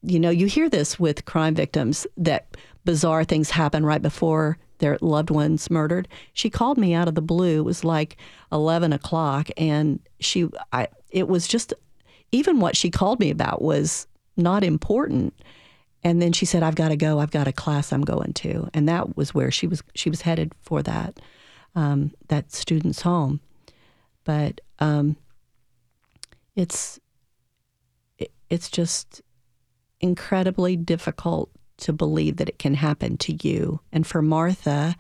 you 0.03 0.19
know, 0.19 0.29
you 0.29 0.45
hear 0.45 0.69
this 0.69 0.97
with 0.97 1.25
crime 1.25 1.53
victims 1.53 2.07
that 2.15 2.55
bizarre 2.85 3.25
things 3.25 3.49
happen 3.49 3.85
right 3.85 4.01
before 4.01 4.57
their 4.77 4.97
loved 5.01 5.29
ones 5.29 5.69
murdered. 5.69 6.07
She 6.33 6.49
called 6.49 6.77
me 6.77 6.93
out 6.93 7.09
of 7.09 7.15
the 7.15 7.21
blue. 7.21 7.59
It 7.59 7.65
was 7.65 7.83
like 7.83 8.15
eleven 8.53 8.93
o'clock, 8.93 9.49
and 9.57 9.99
she, 10.21 10.47
I, 10.71 10.87
it 11.09 11.27
was 11.27 11.45
just, 11.45 11.73
even 12.31 12.61
what 12.61 12.77
she 12.77 12.89
called 12.89 13.19
me 13.19 13.29
about 13.29 13.61
was 13.61 14.07
not 14.37 14.63
important. 14.63 15.33
And 16.03 16.21
then 16.21 16.33
she 16.33 16.45
said, 16.45 16.63
"I've 16.63 16.75
got 16.75 16.89
to 16.89 16.97
go. 16.97 17.19
I've 17.19 17.31
got 17.31 17.47
a 17.47 17.53
class 17.53 17.93
I'm 17.93 18.01
going 18.01 18.33
to," 18.33 18.69
and 18.73 18.89
that 18.89 19.15
was 19.15 19.33
where 19.33 19.51
she 19.51 19.67
was. 19.67 19.81
She 19.95 20.09
was 20.09 20.21
headed 20.21 20.53
for 20.61 20.81
that 20.83 21.19
um, 21.75 22.11
that 22.27 22.51
student's 22.51 23.01
home. 23.01 23.39
But 24.23 24.61
um, 24.79 25.17
it's 26.55 26.99
it, 28.17 28.31
it's 28.49 28.69
just 28.69 29.21
incredibly 29.99 30.75
difficult 30.75 31.49
to 31.77 31.93
believe 31.93 32.37
that 32.37 32.49
it 32.49 32.59
can 32.59 32.75
happen 32.75 33.17
to 33.17 33.47
you. 33.47 33.79
And 33.91 34.05
for 34.05 34.21
Martha, 34.21 34.95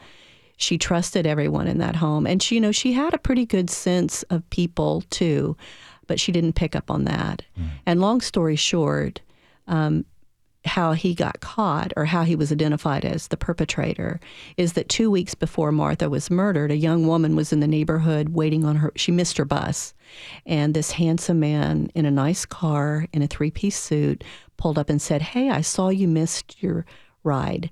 she 0.57 0.77
trusted 0.77 1.27
everyone 1.27 1.67
in 1.67 1.77
that 1.79 1.95
home, 1.95 2.25
and 2.25 2.41
she, 2.41 2.55
you 2.55 2.61
know, 2.61 2.71
she 2.71 2.93
had 2.93 3.13
a 3.13 3.19
pretty 3.19 3.45
good 3.45 3.69
sense 3.69 4.23
of 4.23 4.49
people 4.49 5.03
too, 5.09 5.55
but 6.07 6.19
she 6.19 6.31
didn't 6.31 6.53
pick 6.53 6.75
up 6.75 6.89
on 6.89 7.05
that. 7.05 7.43
Mm. 7.59 7.69
And 7.85 8.01
long 8.01 8.21
story 8.21 8.55
short. 8.55 9.21
Um, 9.67 10.05
how 10.65 10.93
he 10.93 11.13
got 11.13 11.41
caught 11.41 11.91
or 11.97 12.05
how 12.05 12.23
he 12.23 12.35
was 12.35 12.51
identified 12.51 13.03
as 13.03 13.27
the 13.27 13.37
perpetrator 13.37 14.19
is 14.55 14.73
that 14.73 14.89
two 14.89 15.11
weeks 15.11 15.35
before 15.35 15.71
Martha 15.71 16.09
was 16.09 16.31
murdered, 16.31 16.71
a 16.71 16.77
young 16.77 17.05
woman 17.05 17.35
was 17.35 17.51
in 17.51 17.59
the 17.59 17.67
neighborhood 17.67 18.29
waiting 18.29 18.63
on 18.63 18.77
her. 18.77 18.91
She 18.95 19.11
missed 19.11 19.37
her 19.37 19.45
bus. 19.45 19.93
And 20.45 20.73
this 20.73 20.91
handsome 20.91 21.39
man 21.39 21.91
in 21.93 22.05
a 22.05 22.11
nice 22.11 22.45
car 22.45 23.07
in 23.11 23.21
a 23.21 23.27
three 23.27 23.51
piece 23.51 23.77
suit 23.77 24.23
pulled 24.57 24.79
up 24.79 24.89
and 24.89 25.01
said, 25.01 25.21
Hey, 25.21 25.49
I 25.49 25.61
saw 25.61 25.89
you 25.89 26.07
missed 26.07 26.61
your 26.61 26.85
ride. 27.23 27.69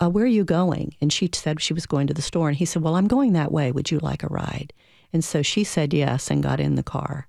Uh, 0.00 0.10
where 0.10 0.24
are 0.24 0.28
you 0.28 0.44
going? 0.44 0.94
And 1.00 1.12
she 1.12 1.28
said 1.32 1.60
she 1.60 1.74
was 1.74 1.86
going 1.86 2.06
to 2.06 2.14
the 2.14 2.22
store. 2.22 2.48
And 2.48 2.56
he 2.56 2.64
said, 2.64 2.82
Well, 2.82 2.94
I'm 2.94 3.08
going 3.08 3.32
that 3.32 3.50
way. 3.50 3.72
Would 3.72 3.90
you 3.90 3.98
like 3.98 4.22
a 4.22 4.28
ride? 4.28 4.72
And 5.12 5.24
so 5.24 5.42
she 5.42 5.64
said 5.64 5.92
yes 5.92 6.30
and 6.30 6.42
got 6.42 6.60
in 6.60 6.76
the 6.76 6.82
car. 6.82 7.26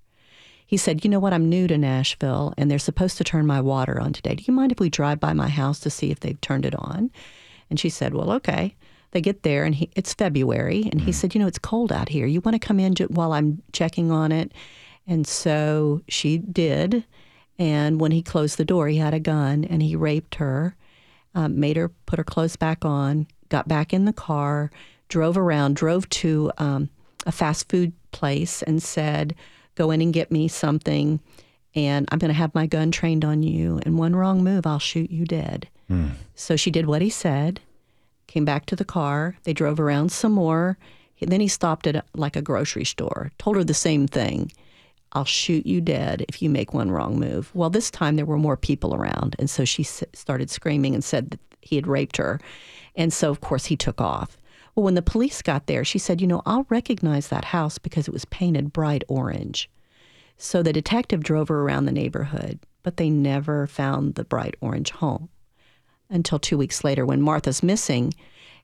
He 0.73 0.77
said, 0.77 1.03
You 1.03 1.11
know 1.11 1.19
what? 1.19 1.33
I'm 1.33 1.49
new 1.49 1.67
to 1.67 1.77
Nashville 1.77 2.51
and 2.57 2.71
they're 2.71 2.79
supposed 2.79 3.19
to 3.19 3.23
turn 3.23 3.45
my 3.45 3.61
water 3.61 4.01
on 4.01 4.11
today. 4.11 4.33
Do 4.33 4.43
you 4.47 4.55
mind 4.55 4.71
if 4.71 4.79
we 4.79 4.89
drive 4.89 5.19
by 5.19 5.31
my 5.31 5.47
house 5.47 5.79
to 5.81 5.91
see 5.91 6.09
if 6.09 6.21
they've 6.21 6.41
turned 6.41 6.65
it 6.65 6.73
on? 6.73 7.11
And 7.69 7.79
she 7.79 7.89
said, 7.89 8.15
Well, 8.15 8.31
okay. 8.31 8.75
They 9.11 9.21
get 9.21 9.43
there 9.43 9.65
and 9.65 9.75
he, 9.75 9.91
it's 9.95 10.15
February. 10.15 10.89
And 10.91 11.01
he 11.01 11.11
mm. 11.11 11.13
said, 11.13 11.35
You 11.35 11.41
know, 11.41 11.45
it's 11.45 11.59
cold 11.59 11.91
out 11.91 12.09
here. 12.09 12.25
You 12.25 12.41
want 12.41 12.59
to 12.59 12.67
come 12.67 12.79
in 12.79 12.95
while 13.09 13.33
I'm 13.33 13.61
checking 13.71 14.09
on 14.09 14.31
it? 14.31 14.51
And 15.05 15.27
so 15.27 16.01
she 16.07 16.39
did. 16.39 17.05
And 17.59 18.01
when 18.01 18.11
he 18.11 18.23
closed 18.23 18.57
the 18.57 18.65
door, 18.65 18.87
he 18.87 18.97
had 18.97 19.13
a 19.13 19.19
gun 19.19 19.65
and 19.65 19.83
he 19.83 19.95
raped 19.95 20.33
her, 20.35 20.75
um, 21.35 21.59
made 21.59 21.77
her 21.77 21.89
put 22.07 22.17
her 22.17 22.23
clothes 22.23 22.55
back 22.55 22.83
on, 22.83 23.27
got 23.49 23.67
back 23.67 23.93
in 23.93 24.05
the 24.05 24.11
car, 24.11 24.71
drove 25.07 25.37
around, 25.37 25.75
drove 25.75 26.09
to 26.09 26.51
um, 26.57 26.89
a 27.27 27.31
fast 27.31 27.69
food 27.69 27.93
place 28.11 28.63
and 28.63 28.81
said, 28.81 29.35
go 29.75 29.91
in 29.91 30.01
and 30.01 30.13
get 30.13 30.31
me 30.31 30.47
something, 30.47 31.19
and 31.75 32.07
I'm 32.11 32.19
going 32.19 32.29
to 32.29 32.37
have 32.37 32.53
my 32.53 32.67
gun 32.67 32.91
trained 32.91 33.25
on 33.25 33.43
you. 33.43 33.79
And 33.85 33.97
one 33.97 34.15
wrong 34.15 34.43
move, 34.43 34.65
I'll 34.67 34.79
shoot 34.79 35.09
you 35.09 35.25
dead. 35.25 35.67
Mm. 35.89 36.11
So 36.35 36.55
she 36.55 36.71
did 36.71 36.85
what 36.85 37.01
he 37.01 37.09
said, 37.09 37.59
came 38.27 38.45
back 38.45 38.65
to 38.67 38.75
the 38.75 38.85
car. 38.85 39.37
They 39.43 39.53
drove 39.53 39.79
around 39.79 40.11
some 40.11 40.31
more. 40.33 40.77
Then 41.19 41.39
he 41.39 41.47
stopped 41.47 41.87
at 41.87 41.95
a, 41.95 42.03
like 42.15 42.35
a 42.35 42.41
grocery 42.41 42.83
store, 42.83 43.31
told 43.37 43.55
her 43.55 43.63
the 43.63 43.73
same 43.73 44.07
thing. 44.07 44.51
I'll 45.13 45.25
shoot 45.25 45.65
you 45.65 45.79
dead 45.79 46.25
if 46.27 46.41
you 46.41 46.49
make 46.49 46.73
one 46.73 46.91
wrong 46.91 47.19
move. 47.19 47.49
Well, 47.53 47.69
this 47.69 47.89
time 47.89 48.15
there 48.15 48.25
were 48.25 48.37
more 48.37 48.57
people 48.57 48.93
around. 48.93 49.35
And 49.39 49.49
so 49.49 49.63
she 49.63 49.83
started 49.83 50.49
screaming 50.49 50.93
and 50.93 51.03
said 51.03 51.31
that 51.31 51.39
he 51.61 51.75
had 51.75 51.87
raped 51.87 52.17
her. 52.17 52.41
And 52.95 53.13
so, 53.13 53.29
of 53.29 53.39
course, 53.39 53.65
he 53.65 53.77
took 53.77 54.01
off. 54.01 54.37
Well, 54.75 54.83
when 54.83 54.95
the 54.95 55.01
police 55.01 55.41
got 55.41 55.67
there, 55.67 55.83
she 55.83 55.99
said, 55.99 56.21
You 56.21 56.27
know, 56.27 56.41
I'll 56.45 56.65
recognize 56.69 57.27
that 57.27 57.45
house 57.45 57.77
because 57.77 58.07
it 58.07 58.13
was 58.13 58.25
painted 58.25 58.73
bright 58.73 59.03
orange. 59.07 59.69
So 60.37 60.63
the 60.63 60.73
detective 60.73 61.23
drove 61.23 61.49
her 61.49 61.61
around 61.61 61.85
the 61.85 61.91
neighborhood, 61.91 62.59
but 62.81 62.97
they 62.97 63.09
never 63.09 63.67
found 63.67 64.15
the 64.15 64.23
bright 64.23 64.55
orange 64.61 64.91
home 64.91 65.29
until 66.09 66.39
two 66.39 66.57
weeks 66.57 66.83
later 66.83 67.05
when 67.05 67.21
Martha's 67.21 67.63
missing 67.63 68.13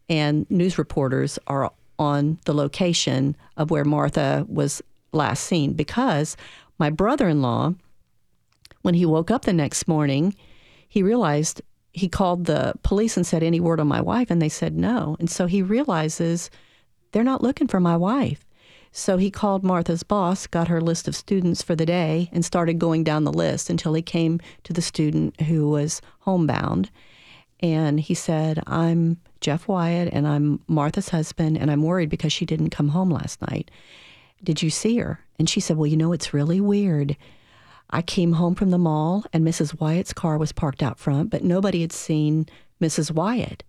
and 0.07 0.49
news 0.49 0.77
reporters 0.77 1.37
are 1.47 1.71
on 1.97 2.39
the 2.45 2.53
location 2.53 3.35
of 3.57 3.71
where 3.71 3.85
Martha 3.85 4.45
was 4.47 4.81
last 5.11 5.43
seen 5.43 5.73
because 5.73 6.35
my 6.77 6.89
brother 6.89 7.27
in 7.27 7.41
law, 7.41 7.73
when 8.81 8.93
he 8.93 9.05
woke 9.05 9.29
up 9.29 9.43
the 9.43 9.53
next 9.53 9.87
morning, 9.87 10.35
he 10.87 11.03
realized 11.03 11.61
he 11.93 12.08
called 12.08 12.46
the 12.46 12.74
police 12.84 13.17
and 13.17 13.25
said, 13.25 13.43
Any 13.43 13.60
word 13.60 13.79
on 13.79 13.88
my 13.88 14.01
wife? 14.01 14.29
And 14.29 14.41
they 14.41 14.50
said 14.50 14.75
no. 14.77 15.15
And 15.19 15.29
so 15.29 15.46
he 15.46 15.62
realizes 15.62 16.50
they're 17.12 17.24
not 17.24 17.41
looking 17.41 17.67
for 17.67 17.79
my 17.79 17.98
wife. 17.98 18.46
So 18.91 19.17
he 19.17 19.29
called 19.29 19.63
Martha's 19.63 20.03
boss, 20.03 20.48
got 20.48 20.67
her 20.67 20.81
list 20.81 21.08
of 21.08 21.15
students 21.15 21.62
for 21.62 21.75
the 21.75 21.86
day, 21.86 22.29
and 22.31 22.43
started 22.43 22.79
going 22.79 23.03
down 23.03 23.24
the 23.24 23.34
list 23.34 23.69
until 23.69 23.93
he 23.93 24.01
came 24.01 24.39
to 24.63 24.74
the 24.74 24.81
student 24.81 25.39
who 25.41 25.69
was 25.69 26.01
homebound. 26.22 26.89
And 27.60 28.00
he 28.00 28.13
said, 28.13 28.63
I'm 28.65 29.17
Jeff 29.41 29.67
Wyatt, 29.67 30.10
and 30.12 30.27
I'm 30.27 30.62
Martha's 30.67 31.10
husband, 31.10 31.58
and 31.58 31.69
I'm 31.69 31.84
worried 31.84 32.10
because 32.10 32.34
she 32.34 32.46
didn't 32.46 32.72
come 32.72 32.89
home 32.89 33.10
last 33.10 33.41
night. 33.41 33.69
Did 34.43 34.62
you 34.62 34.69
see 34.69 34.98
her? 34.98 35.19
And 35.38 35.50
she 35.50 35.60
said, 35.60 35.77
Well, 35.77 35.88
you 35.88 35.98
know, 35.98 36.13
it's 36.13 36.34
really 36.34 36.62
weird. 36.62 37.15
I 37.89 38.01
came 38.01 38.34
home 38.34 38.55
from 38.55 38.69
the 38.69 38.77
mall 38.77 39.25
and 39.34 39.46
Mrs. 39.46 39.79
Wyatt's 39.79 40.13
car 40.13 40.38
was 40.38 40.51
parked 40.51 40.84
out 40.84 41.00
front, 41.00 41.29
but 41.29 41.43
nobody 41.43 41.81
had 41.81 41.91
seen 41.91 42.48
Mrs. 42.81 43.12
Wyatt. 43.12 43.63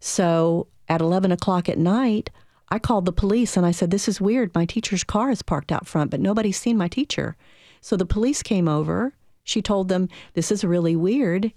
So 0.00 0.68
at 0.88 1.00
11 1.00 1.32
o'clock 1.32 1.68
at 1.68 1.78
night, 1.78 2.30
I 2.70 2.78
called 2.78 3.04
the 3.04 3.12
police 3.12 3.56
and 3.56 3.66
I 3.66 3.70
said, 3.70 3.90
This 3.90 4.08
is 4.08 4.20
weird. 4.20 4.54
My 4.54 4.64
teacher's 4.64 5.04
car 5.04 5.30
is 5.30 5.42
parked 5.42 5.72
out 5.72 5.86
front, 5.86 6.10
but 6.10 6.20
nobody's 6.20 6.58
seen 6.58 6.76
my 6.76 6.88
teacher. 6.88 7.36
So 7.80 7.96
the 7.96 8.06
police 8.06 8.42
came 8.42 8.68
over. 8.68 9.14
She 9.44 9.62
told 9.62 9.88
them, 9.88 10.08
This 10.34 10.50
is 10.50 10.64
really 10.64 10.96
weird. 10.96 11.52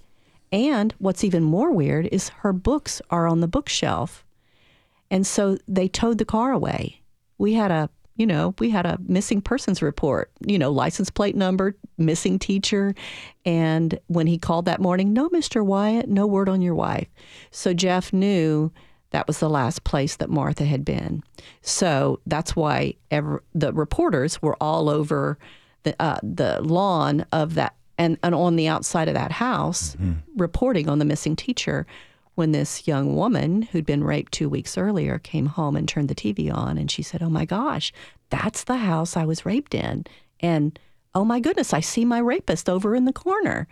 And 0.52 0.94
what's 1.00 1.24
even 1.24 1.44
more 1.44 1.72
weird 1.72 2.08
is 2.12 2.30
her 2.30 2.54
books 2.54 3.02
are 3.10 3.28
on 3.28 3.40
the 3.40 3.48
bookshelf. 3.48 4.26
And 5.10 5.26
so 5.26 5.58
they 5.68 5.88
towed 5.88 6.18
the 6.18 6.26
car 6.26 6.52
away. 6.52 7.02
We 7.38 7.54
had 7.54 7.72
a 7.72 7.90
you 8.16 8.28
know, 8.28 8.54
we 8.60 8.70
had 8.70 8.86
a 8.86 8.98
missing 9.08 9.42
persons 9.42 9.82
report, 9.82 10.32
you 10.46 10.60
know, 10.60 10.72
license 10.72 11.10
plate 11.10 11.36
number, 11.36 11.76
missing 11.98 12.38
teacher. 12.38 12.94
And 13.46 14.00
when 14.08 14.28
he 14.28 14.38
called 14.38 14.66
that 14.66 14.82
morning, 14.82 15.14
no, 15.14 15.30
Mr. 15.30 15.66
Wyatt, 15.66 16.10
no 16.10 16.28
word 16.28 16.50
on 16.50 16.62
your 16.62 16.76
wife. 16.76 17.08
So 17.52 17.74
Jeff 17.74 18.12
knew 18.12 18.72
that 19.12 19.28
was 19.28 19.40
the 19.40 19.50
last 19.50 19.84
place 19.84 20.18
that 20.18 20.30
Martha 20.30 20.66
had 20.66 20.84
been. 20.86 21.24
So 21.62 22.20
that's 22.26 22.56
why 22.56 22.96
ever, 23.10 23.44
the 23.54 23.74
reporters 23.74 24.42
were 24.42 24.58
all 24.62 24.90
over 24.90 25.38
the, 25.84 25.96
uh, 26.02 26.20
the 26.22 26.62
lawn 26.62 27.26
of 27.32 27.56
that 27.56 27.76
and, 27.98 28.18
and 28.24 28.34
on 28.34 28.56
the 28.56 28.68
outside 28.68 29.08
of 29.08 29.14
that 29.14 29.32
house 29.32 29.96
mm-hmm. 29.96 30.14
reporting 30.36 30.90
on 30.90 31.00
the 31.00 31.06
missing 31.06 31.36
teacher 31.36 31.86
when 32.36 32.52
this 32.52 32.88
young 32.88 33.16
woman 33.16 33.64
who'd 33.64 33.86
been 33.86 34.04
raped 34.04 34.32
two 34.32 34.50
weeks 34.50 34.78
earlier 34.78 35.20
came 35.20 35.48
home 35.48 35.76
and 35.76 35.88
turned 35.88 36.08
the 36.08 36.16
TV 36.16 36.54
on 36.54 36.78
and 36.78 36.90
she 36.90 37.04
said, 37.04 37.22
Oh 37.22 37.30
my 37.30 37.46
gosh, 37.46 37.92
that's 38.30 38.64
the 38.64 38.78
house 38.78 39.18
I 39.18 39.26
was 39.26 39.46
raped 39.46 39.76
in. 39.76 40.06
And 40.40 40.78
oh 41.14 41.26
my 41.26 41.40
goodness, 41.40 41.74
I 41.74 41.82
see 41.82 42.06
my 42.06 42.20
rapist 42.20 42.70
over 42.70 42.96
in 42.96 43.06
the 43.06 43.14
corner. 43.14 43.68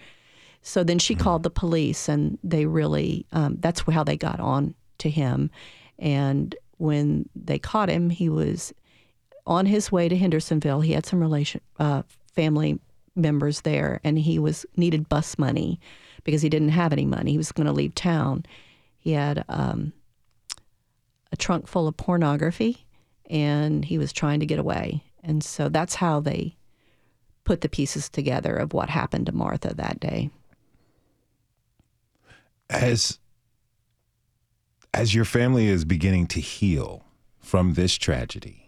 So 0.61 0.83
then 0.83 0.99
she 0.99 1.15
called 1.15 1.43
the 1.43 1.49
police 1.49 2.09
and 2.09 2.37
they 2.43 2.65
really, 2.65 3.25
um, 3.31 3.57
that's 3.59 3.81
how 3.81 4.03
they 4.03 4.17
got 4.17 4.39
on 4.39 4.75
to 4.99 5.09
him. 5.09 5.49
And 5.97 6.53
when 6.77 7.29
they 7.35 7.59
caught 7.59 7.89
him, 7.89 8.09
he 8.09 8.27
was 8.27 8.73
on 9.47 9.65
his 9.65 9.91
way 9.91 10.09
to 10.09 10.17
Hendersonville. 10.17 10.81
He 10.81 10.91
had 10.91 11.05
some 11.05 11.21
relation, 11.21 11.61
uh, 11.79 12.03
family 12.35 12.79
members 13.15 13.61
there 13.61 14.01
and 14.03 14.19
he 14.19 14.37
was 14.37 14.65
needed 14.75 15.09
bus 15.09 15.37
money 15.37 15.79
because 16.29 16.43
he 16.43 16.49
didn't 16.49 16.69
have 16.69 16.93
any 16.93 17.05
money. 17.05 17.31
He 17.31 17.37
was 17.37 17.51
going 17.51 17.65
to 17.65 17.73
leave 17.73 17.95
town. 17.95 18.45
He 18.99 19.13
had 19.13 19.43
um, 19.49 19.93
a 21.31 21.35
trunk 21.35 21.65
full 21.65 21.87
of 21.87 21.97
pornography, 21.97 22.85
and 23.27 23.83
he 23.83 23.97
was 23.97 24.13
trying 24.13 24.39
to 24.39 24.45
get 24.45 24.59
away. 24.59 25.03
And 25.23 25.43
so 25.43 25.69
that's 25.69 25.95
how 25.95 26.19
they 26.19 26.55
put 27.45 27.61
the 27.61 27.67
pieces 27.67 28.09
together 28.09 28.55
of 28.55 28.73
what 28.73 28.91
happened 28.91 29.25
to 29.25 29.31
Martha 29.31 29.73
that 29.73 29.99
day. 29.99 30.29
As 32.69 33.17
as 34.93 35.15
your 35.15 35.25
family 35.25 35.67
is 35.67 35.83
beginning 35.83 36.27
to 36.27 36.39
heal 36.39 37.05
from 37.39 37.73
this 37.73 37.95
tragedy, 37.95 38.58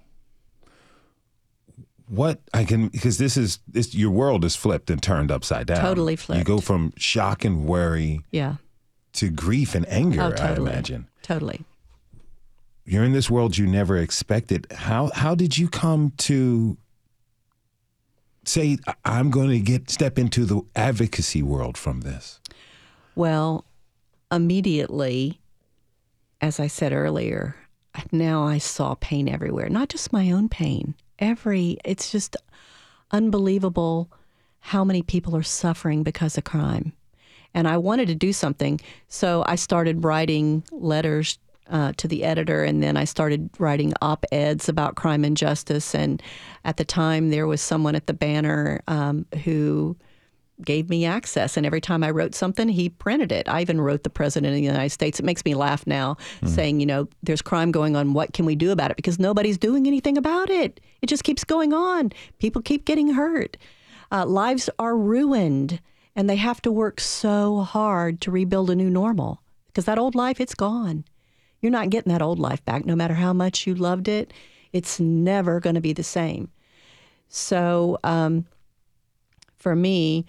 what 2.12 2.41
I 2.53 2.65
can 2.65 2.89
because 2.89 3.18
this 3.18 3.38
is 3.38 3.60
this 3.70 3.96
your 3.96 4.12
world 4.12 4.44
is 4.44 4.53
flipped 4.56 4.89
and 4.89 5.01
turned 5.01 5.32
upside 5.32 5.68
down. 5.68 5.80
Totally 5.80 6.18
flipped. 6.18 6.39
You 6.39 6.44
go 6.44 6.60
from 6.60 6.91
shock 6.98 7.46
and 7.46 7.65
worry 7.65 8.22
Yeah. 8.32 8.56
to 9.13 9.30
grief 9.30 9.75
and 9.75 9.88
anger. 9.88 10.22
Oh, 10.22 10.32
totally. 10.32 10.70
I 10.70 10.74
imagine 10.74 11.08
Totally. 11.22 11.62
you're 12.84 13.06
in 13.06 13.13
this 13.13 13.30
world 13.30 13.58
you 13.58 13.65
never 13.65 13.96
expected. 13.96 14.68
How 14.72 15.10
how 15.13 15.36
did 15.36 15.58
you 15.58 15.70
come 15.70 16.12
to 16.30 16.77
say 18.44 18.77
"I- 18.86 18.96
I'm 19.06 19.30
going 19.32 19.50
to 19.50 19.60
get 19.60 19.89
step 19.89 20.20
into 20.20 20.44
the 20.46 20.62
advocacy 20.75 21.41
world 21.41 21.77
from 21.77 22.01
this? 22.01 22.39
Well, 23.15 23.63
immediately, 24.32 25.39
as 26.41 26.60
I 26.60 26.68
said 26.68 26.91
earlier, 26.91 27.56
now 28.12 28.44
I 28.44 28.58
saw 28.58 28.96
pain 28.96 29.30
everywhere, 29.30 29.70
not 29.70 29.89
just 29.89 30.12
my 30.12 30.32
own 30.32 30.50
pain. 30.50 30.96
Every, 31.22 31.78
it's 31.86 32.12
just 32.12 32.36
unbelievable 33.12 34.12
how 34.60 34.84
many 34.84 35.04
people 35.04 35.36
are 35.36 35.44
suffering 35.44 36.04
because 36.04 36.38
of 36.38 36.44
crime. 36.44 36.94
And 37.54 37.68
I 37.68 37.78
wanted 37.78 38.08
to 38.08 38.16
do 38.16 38.34
something. 38.34 38.82
So 39.08 39.44
I 39.48 39.56
started 39.56 40.04
writing 40.04 40.63
letters 40.72 41.38
uh, 41.70 41.94
to 41.98 42.08
the 42.08 42.24
editor, 42.24 42.63
and 42.63 42.84
then 42.84 42.98
I 42.98 43.06
started 43.06 43.50
writing 43.60 43.94
op 44.01 44.25
eds 44.32 44.68
about 44.68 44.96
crime 44.96 45.24
and 45.24 45.38
justice. 45.38 45.96
And 45.96 46.22
at 46.66 46.78
the 46.78 46.86
time, 46.86 47.30
there 47.30 47.48
was 47.48 47.62
someone 47.62 47.96
at 47.96 48.08
the 48.08 48.13
banner 48.13 48.82
um, 48.88 49.25
who 49.44 49.96
gave 50.65 50.89
me 50.89 51.06
access. 51.06 51.58
And 51.58 51.65
every 51.65 51.82
time 51.82 52.03
I 52.03 52.12
wrote 52.12 52.36
something, 52.36 52.70
he 52.70 52.89
printed 52.89 53.32
it. 53.32 53.48
I 53.48 53.62
even 53.62 53.82
wrote 53.82 54.03
the 54.03 54.10
president 54.10 54.51
of 54.51 54.56
the 54.56 54.63
United 54.63 54.89
States. 54.91 55.20
It 55.20 55.25
makes 55.25 55.46
me 55.46 55.56
laugh 55.56 55.86
now, 55.88 56.18
saying, 56.46 56.80
you 56.80 56.86
know, 56.86 57.08
there's 57.24 57.41
crime 57.41 57.72
going 57.72 57.96
on. 57.96 58.13
What 58.13 58.34
can 58.34 58.46
we 58.46 58.56
do 58.56 58.72
about 58.72 58.91
it? 58.91 58.98
Because 58.98 59.20
nobody's 59.20 59.58
doing 59.58 59.88
anything 59.88 60.18
about 60.18 60.50
it. 60.50 60.80
It 61.01 61.08
just 61.08 61.24
keeps 61.24 61.44
going 61.44 61.74
on. 61.74 62.12
People 62.39 62.62
keep 62.62 62.86
getting 62.86 63.13
hurt. 63.13 63.58
Uh, 64.12 64.25
lives 64.25 64.70
are 64.77 64.98
ruined, 64.98 65.80
and 66.15 66.30
they 66.30 66.36
have 66.36 66.62
to 66.63 66.72
work 66.72 67.00
so 67.00 67.62
hard 67.62 68.22
to 68.22 68.32
rebuild 68.32 68.70
a 68.70 68.75
new 68.75 68.89
normal 68.89 69.41
because 69.68 69.86
that 69.86 69.98
old 69.98 70.15
life, 70.15 70.41
it's 70.41 70.56
gone. 70.56 71.06
You're 71.62 71.72
not 71.72 71.89
getting 71.89 72.12
that 72.12 72.22
old 72.22 72.39
life 72.39 72.63
back, 72.65 72.86
no 72.86 72.96
matter 72.96 73.13
how 73.13 73.34
much 73.34 73.65
you 73.65 73.75
loved 73.75 74.08
it. 74.08 74.34
It's 74.74 75.00
never 75.00 75.60
going 75.60 75.75
to 75.75 75.82
be 75.82 75.94
the 75.94 76.03
same. 76.03 76.50
So, 77.30 77.98
um, 78.03 78.46
for 79.56 79.75
me, 79.75 80.25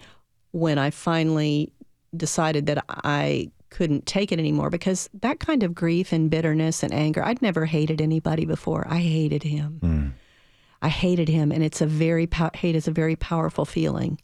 when 0.53 0.77
I 0.77 0.89
finally 0.89 1.73
decided 2.15 2.67
that 2.67 2.85
I 2.89 3.49
couldn't 3.69 4.05
take 4.05 4.31
it 4.31 4.37
anymore, 4.39 4.69
because 4.69 5.09
that 5.21 5.39
kind 5.39 5.63
of 5.63 5.73
grief 5.73 6.13
and 6.13 6.29
bitterness 6.29 6.83
and 6.83 6.93
anger, 6.93 7.23
I'd 7.23 7.41
never 7.41 7.65
hated 7.65 7.99
anybody 7.99 8.45
before. 8.45 8.85
I 8.87 8.99
hated 8.99 9.43
him. 9.43 9.79
I 10.83 10.89
hated 10.89 11.27
him, 11.27 11.51
and 11.51 11.63
it's 11.63 11.81
a 11.81 11.87
very 11.87 12.29
hate 12.55 12.75
is 12.75 12.87
a 12.87 12.91
very 12.91 13.15
powerful 13.15 13.65
feeling. 13.65 14.19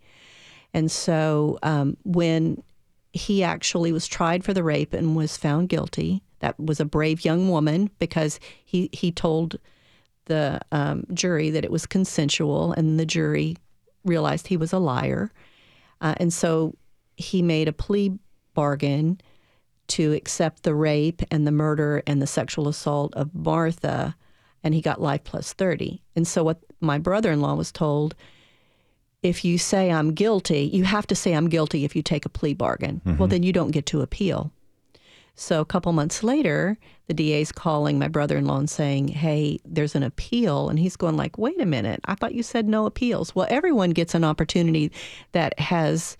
And 0.73 0.91
so 0.91 1.57
um, 1.63 1.97
when 2.03 2.61
he 3.11 3.43
actually 3.43 3.91
was 3.91 4.07
tried 4.07 4.43
for 4.43 4.53
the 4.53 4.63
rape 4.63 4.93
and 4.93 5.15
was 5.15 5.35
found 5.35 5.69
guilty, 5.69 6.21
that 6.39 6.59
was 6.59 6.79
a 6.79 6.85
brave 6.85 7.25
young 7.25 7.49
woman 7.49 7.89
because 7.97 8.39
he 8.63 8.89
he 8.93 9.11
told 9.11 9.55
the 10.25 10.59
um, 10.71 11.05
jury 11.11 11.49
that 11.49 11.65
it 11.65 11.71
was 11.71 11.87
consensual, 11.87 12.71
and 12.73 12.99
the 12.99 13.05
jury 13.05 13.57
realized 14.05 14.45
he 14.45 14.57
was 14.57 14.71
a 14.71 14.79
liar. 14.79 15.31
Uh, 16.01 16.15
and 16.17 16.31
so 16.33 16.75
he 17.17 17.41
made 17.41 17.67
a 17.67 17.73
plea 17.73 18.17
bargain 18.53 19.19
to 19.87 20.13
accept 20.13 20.63
the 20.63 20.75
rape 20.75 21.21
and 21.31 21.45
the 21.45 21.51
murder 21.51 22.03
and 22.05 22.21
the 22.21 22.27
sexual 22.27 22.67
assault 22.67 23.13
of 23.15 23.33
Martha, 23.33 24.15
and 24.63 24.73
he 24.73 24.81
got 24.81 25.01
life 25.01 25.23
plus 25.23 25.51
30. 25.53 26.01
And 26.15 26.27
so, 26.27 26.43
what 26.43 26.59
my 26.79 26.97
brother 26.97 27.31
in 27.31 27.41
law 27.41 27.55
was 27.55 27.71
told 27.71 28.15
if 29.23 29.43
you 29.43 29.57
say 29.57 29.91
I'm 29.91 30.13
guilty, 30.13 30.69
you 30.71 30.83
have 30.83 31.07
to 31.07 31.15
say 31.15 31.33
I'm 31.33 31.49
guilty 31.49 31.83
if 31.83 31.95
you 31.95 32.01
take 32.01 32.25
a 32.25 32.29
plea 32.29 32.53
bargain. 32.53 33.01
Well, 33.17 33.27
then 33.27 33.43
you 33.43 33.51
don't 33.51 33.71
get 33.71 33.85
to 33.87 34.01
appeal. 34.01 34.51
So 35.39 35.61
a 35.61 35.65
couple 35.65 35.93
months 35.93 36.21
later, 36.21 36.77
the 37.07 37.13
DA's 37.13 37.53
calling 37.53 37.97
my 37.97 38.09
brother-in-law 38.09 38.57
and 38.57 38.69
saying, 38.69 39.07
"Hey, 39.07 39.59
there's 39.63 39.95
an 39.95 40.03
appeal." 40.03 40.67
And 40.67 40.77
he's 40.77 40.97
going 40.97 41.15
like, 41.15 41.37
"Wait 41.37 41.61
a 41.61 41.65
minute. 41.65 42.01
I 42.03 42.15
thought 42.15 42.35
you 42.35 42.43
said 42.43 42.67
no 42.67 42.85
appeals." 42.85 43.33
Well, 43.33 43.47
everyone 43.49 43.91
gets 43.91 44.13
an 44.13 44.25
opportunity 44.25 44.91
that 45.31 45.57
has 45.57 46.17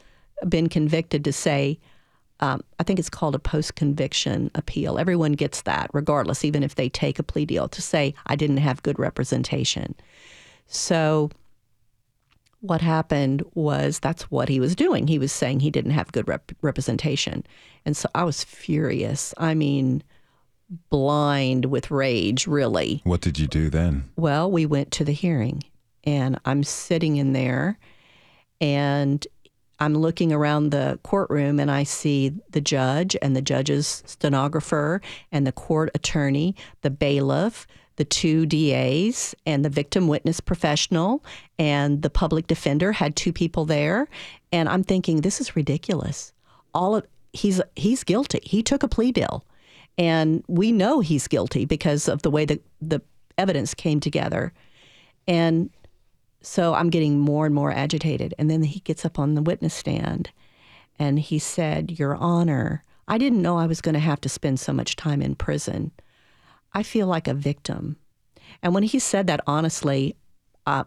been 0.48 0.70
convicted 0.70 1.26
to 1.26 1.34
say, 1.34 1.80
um, 2.40 2.62
I 2.80 2.84
think 2.84 2.98
it's 2.98 3.10
called 3.10 3.36
a 3.36 3.40
post-conviction 3.40 4.52
appeal. 4.56 4.98
Everyone 4.98 5.34
gets 5.34 5.64
that, 5.64 5.90
regardless, 5.92 6.46
even 6.46 6.64
if 6.64 6.76
they 6.76 6.88
take 6.88 7.20
a 7.20 7.24
plea 7.24 7.46
deal, 7.46 7.68
to 7.68 7.82
say 7.82 8.14
I 8.28 8.38
didn't 8.38 8.58
have 8.58 8.84
good 8.84 8.98
representation. 8.98 9.96
So 10.68 11.30
what 12.62 12.82
happened 12.82 13.44
was 13.54 14.00
that's 14.00 14.24
what 14.24 14.50
he 14.50 14.60
was 14.60 14.76
doing. 14.76 15.08
He 15.08 15.20
was 15.20 15.32
saying 15.32 15.60
he 15.60 15.72
didn't 15.72 15.92
have 15.92 16.12
good 16.12 16.28
rep- 16.28 16.52
representation. 16.62 17.46
And 17.86 17.96
so 17.96 18.10
I 18.14 18.24
was 18.24 18.44
furious. 18.44 19.34
I 19.38 19.54
mean, 19.54 20.04
blind 20.90 21.66
with 21.66 21.92
rage, 21.92 22.48
really. 22.48 23.02
What 23.04 23.22
did 23.22 23.40
you 23.40 23.48
do 23.48 23.70
then? 23.70 24.10
Well, 24.16 24.52
we 24.52 24.66
went 24.66 24.92
to 24.92 25.06
the 25.06 25.14
hearing, 25.14 25.64
and 26.04 26.40
I'm 26.46 26.64
sitting 26.64 27.18
in 27.18 27.34
there, 27.34 27.80
and 28.62 29.26
I'm 29.80 29.96
looking 29.96 30.34
around 30.34 30.70
the 30.70 31.00
courtroom, 31.04 31.60
and 31.60 31.72
I 31.72 31.84
see 31.84 32.34
the 32.52 32.62
judge 32.62 33.16
and 33.22 33.36
the 33.36 33.42
judge's 33.42 34.04
stenographer 34.06 35.02
and 35.32 35.48
the 35.48 35.54
court 35.54 35.90
attorney, 35.96 36.56
the 36.82 36.90
bailiff, 36.90 37.66
the 38.00 38.06
two 38.06 38.46
DAs, 38.46 39.36
and 39.46 39.64
the 39.64 39.70
victim 39.70 40.08
witness 40.08 40.40
professional, 40.40 41.24
and 41.60 42.02
the 42.02 42.10
public 42.10 42.48
defender 42.48 42.94
had 42.94 43.16
two 43.16 43.34
people 43.34 43.66
there, 43.66 44.08
and 44.52 44.70
I'm 44.70 44.84
thinking 44.84 45.22
this 45.22 45.42
is 45.42 45.56
ridiculous. 45.56 46.32
All 46.74 46.96
of 46.96 47.06
he's 47.34 47.62
he's 47.76 48.04
guilty. 48.04 48.40
He 48.44 48.64
took 48.64 48.84
a 48.84 48.88
plea 48.88 49.12
deal. 49.12 49.46
And 49.98 50.46
we 50.48 50.72
know 50.72 51.02
he's 51.02 51.28
guilty 51.28 51.66
because 51.66 52.08
of 52.08 52.22
the 52.22 52.32
way 52.32 52.46
the, 52.46 52.62
the 52.82 53.02
evidence 53.38 53.74
came 53.74 54.00
together. 54.00 54.54
And 55.28 55.70
so 56.42 56.74
I'm 56.74 56.90
getting 56.90 57.20
more 57.20 57.46
and 57.46 57.54
more 57.54 57.72
agitated. 57.72 58.34
And 58.40 58.50
then 58.50 58.64
he 58.64 58.80
gets 58.80 59.04
up 59.04 59.20
on 59.20 59.36
the 59.36 59.42
witness 59.42 59.74
stand 59.74 60.30
and 60.98 61.20
he 61.20 61.38
said, 61.38 62.00
Your 62.00 62.16
Honor, 62.16 62.86
I 63.10 63.18
didn't 63.18 63.42
know 63.42 63.58
I 63.58 63.68
was 63.68 63.82
going 63.82 63.94
to 63.94 64.00
have 64.00 64.22
to 64.22 64.30
spend 64.30 64.62
so 64.62 64.72
much 64.72 64.96
time 64.96 65.22
in 65.22 65.36
prison. 65.36 65.92
I 66.74 66.84
feel 66.84 67.08
like 67.08 67.28
a 67.28 67.34
victim. 67.34 67.98
And 68.62 68.74
when 68.74 68.84
he 68.84 69.00
said 69.00 69.28
that 69.28 69.42
honestly, 69.48 70.16
uh, 70.66 70.84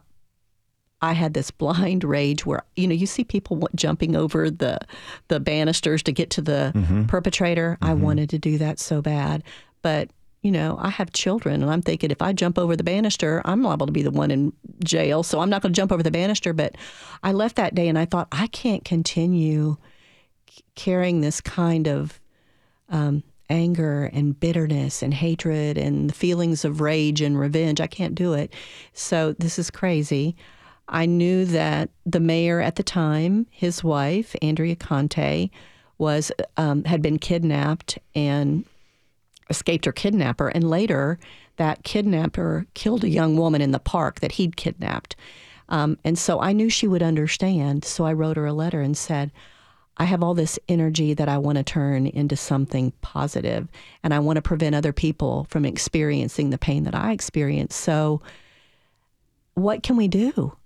I 1.01 1.13
had 1.15 1.35
this 1.35 1.51
blind 1.63 2.05
rage 2.05 2.47
where 2.47 2.63
you 2.77 2.87
know 2.87 2.95
you 2.95 3.07
see 3.07 3.25
people 3.25 3.69
jumping 3.75 4.15
over 4.17 4.51
the 4.51 4.79
the 5.29 5.41
banisters 5.41 6.03
to 6.05 6.13
get 6.13 6.31
to 6.31 6.43
the 6.43 6.73
perpetrator. 7.09 7.79
I 7.83 7.95
wanted 7.95 8.31
to 8.31 8.39
do 8.39 8.59
that 8.59 8.79
so 8.79 9.03
bad, 9.03 9.43
but 9.83 10.11
you 10.43 10.51
know 10.53 10.77
I 10.81 10.91
have 10.91 11.13
children, 11.13 11.63
and 11.63 11.71
I'm 11.71 11.83
thinking 11.83 12.11
if 12.11 12.23
I 12.23 12.33
jump 12.33 12.59
over 12.59 12.77
the 12.77 12.85
banister, 12.85 13.43
I'm 13.45 13.63
liable 13.63 13.87
to 13.87 13.93
be 13.93 14.03
the 14.03 14.11
one 14.13 14.31
in 14.31 14.53
jail. 14.85 15.23
So 15.23 15.41
I'm 15.41 15.51
not 15.51 15.63
going 15.63 15.73
to 15.73 15.77
jump 15.81 15.91
over 15.93 16.03
the 16.03 16.11
banister. 16.11 16.53
But 16.53 16.77
I 17.23 17.33
left 17.33 17.57
that 17.57 17.75
day, 17.75 17.89
and 17.89 17.99
I 17.99 18.05
thought 18.05 18.29
I 18.33 18.47
can't 18.49 18.85
continue 18.85 19.77
c- 20.49 20.63
carrying 20.77 21.21
this 21.21 21.41
kind 21.41 21.89
of 21.89 22.21
um, 22.89 23.23
anger 23.53 24.11
and 24.13 24.41
bitterness 24.41 25.03
and 25.03 25.13
hatred 25.13 25.77
and 25.77 26.09
the 26.09 26.15
feelings 26.15 26.65
of 26.65 26.81
rage 26.81 27.21
and 27.21 27.39
revenge. 27.39 27.81
I 27.81 27.87
can't 27.87 28.15
do 28.15 28.33
it. 28.33 28.53
So 28.95 29.35
this 29.35 29.59
is 29.59 29.71
crazy. 29.71 30.35
I 30.89 31.07
knew 31.07 31.45
that 31.45 31.91
the 32.05 32.19
mayor 32.19 32.61
at 32.61 32.77
the 32.77 32.83
time, 32.83 33.47
his 33.51 33.85
wife 33.85 34.35
Andrea 34.43 34.75
Conte, 34.75 35.51
was 35.99 36.33
um, 36.57 36.83
had 36.85 37.03
been 37.03 37.19
kidnapped 37.19 37.99
and 38.15 38.65
escaped 39.51 39.85
her 39.85 39.93
kidnapper, 39.93 40.49
and 40.49 40.69
later 40.69 41.19
that 41.57 41.85
kidnapper 41.85 42.67
killed 42.75 43.05
a 43.05 43.09
young 43.09 43.37
woman 43.37 43.61
in 43.61 43.71
the 43.71 43.79
park 43.79 44.21
that 44.21 44.33
he'd 44.33 44.57
kidnapped. 44.57 45.15
Um, 45.69 45.99
and 46.05 46.19
so 46.19 46.41
I 46.41 46.53
knew 46.53 46.71
she 46.71 46.89
would 46.89 47.03
understand. 47.03 47.85
So 47.85 48.05
I 48.05 48.13
wrote 48.15 48.37
her 48.37 48.47
a 48.47 48.53
letter 48.53 48.81
and 48.81 48.97
said, 48.97 49.31
I 50.03 50.05
have 50.07 50.25
all 50.25 50.35
this 50.35 50.59
energy 50.69 51.15
that 51.15 51.29
I 51.29 51.39
want 51.39 51.59
to 51.59 51.63
turn 51.63 52.09
into 52.09 52.35
something 52.35 52.93
positive, 53.03 53.69
and 54.03 54.13
I 54.13 54.19
want 54.19 54.37
to 54.37 54.43
prevent 54.43 54.75
other 54.75 54.93
people 54.93 55.47
from 55.49 55.65
experiencing 55.65 56.51
the 56.51 56.59
pain 56.59 56.83
that 56.83 56.95
I 56.97 57.13
experienced. 57.13 57.79
So, 57.79 58.21
what 59.55 59.85
can 59.85 59.97
we 59.97 60.09
do? 60.09 60.57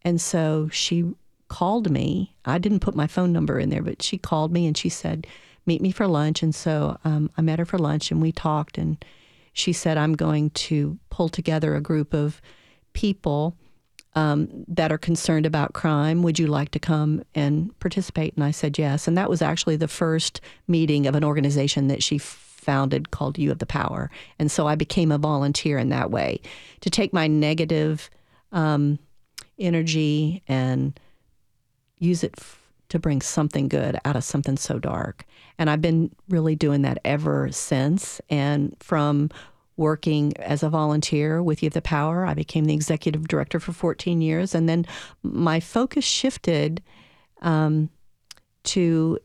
And 0.00 0.18
so 0.18 0.70
she 0.72 1.12
called 1.48 1.90
me. 1.90 2.34
I 2.46 2.56
didn't 2.56 2.80
put 2.80 2.96
my 2.96 3.06
phone 3.06 3.30
number 3.30 3.58
in 3.58 3.68
there, 3.68 3.82
but 3.82 4.00
she 4.00 4.16
called 4.16 4.54
me 4.54 4.66
and 4.66 4.74
she 4.74 4.88
said, 4.88 5.26
Meet 5.66 5.82
me 5.82 5.90
for 5.90 6.06
lunch. 6.06 6.42
And 6.42 6.54
so 6.54 6.96
um, 7.04 7.30
I 7.36 7.42
met 7.42 7.58
her 7.58 7.66
for 7.66 7.78
lunch 7.78 8.10
and 8.10 8.22
we 8.22 8.32
talked. 8.32 8.78
And 8.78 9.04
she 9.52 9.74
said, 9.74 9.98
I'm 9.98 10.14
going 10.14 10.48
to 10.50 10.98
pull 11.10 11.28
together 11.28 11.76
a 11.76 11.82
group 11.82 12.14
of 12.14 12.40
people 12.94 13.54
um, 14.18 14.48
that 14.66 14.90
are 14.90 14.98
concerned 14.98 15.46
about 15.46 15.74
crime. 15.74 16.22
Would 16.24 16.40
you 16.40 16.48
like 16.48 16.72
to 16.72 16.80
come 16.80 17.22
and 17.36 17.78
participate? 17.78 18.34
And 18.34 18.42
I 18.42 18.50
said 18.50 18.76
yes. 18.76 19.06
And 19.06 19.16
that 19.16 19.30
was 19.30 19.42
actually 19.42 19.76
the 19.76 19.86
first 19.86 20.40
meeting 20.66 21.06
of 21.06 21.14
an 21.14 21.22
organization 21.22 21.86
that 21.86 22.02
she 22.02 22.18
founded 22.18 23.12
called 23.12 23.38
You 23.38 23.50
Have 23.50 23.60
the 23.60 23.66
Power. 23.66 24.10
And 24.40 24.50
so 24.50 24.66
I 24.66 24.74
became 24.74 25.12
a 25.12 25.18
volunteer 25.18 25.78
in 25.78 25.90
that 25.90 26.10
way 26.10 26.40
to 26.80 26.90
take 26.90 27.12
my 27.12 27.28
negative 27.28 28.10
um, 28.50 28.98
energy 29.56 30.42
and 30.48 30.98
use 31.98 32.24
it 32.24 32.34
f- 32.36 32.60
to 32.88 32.98
bring 32.98 33.20
something 33.20 33.68
good 33.68 34.00
out 34.04 34.16
of 34.16 34.24
something 34.24 34.56
so 34.56 34.80
dark. 34.80 35.26
And 35.58 35.70
I've 35.70 35.82
been 35.82 36.10
really 36.28 36.56
doing 36.56 36.82
that 36.82 36.98
ever 37.04 37.52
since. 37.52 38.20
And 38.28 38.74
from 38.80 39.30
working 39.78 40.36
as 40.38 40.62
a 40.62 40.68
volunteer 40.68 41.42
with 41.42 41.62
You 41.62 41.68
Have 41.68 41.74
the 41.74 41.80
Power. 41.82 42.26
I 42.26 42.34
became 42.34 42.66
the 42.66 42.74
executive 42.74 43.28
director 43.28 43.58
for 43.60 43.72
14 43.72 44.20
years. 44.20 44.54
And 44.54 44.68
then 44.68 44.84
my 45.22 45.60
focus 45.60 46.04
shifted 46.04 46.82
um, 47.40 47.88
to 48.64 49.18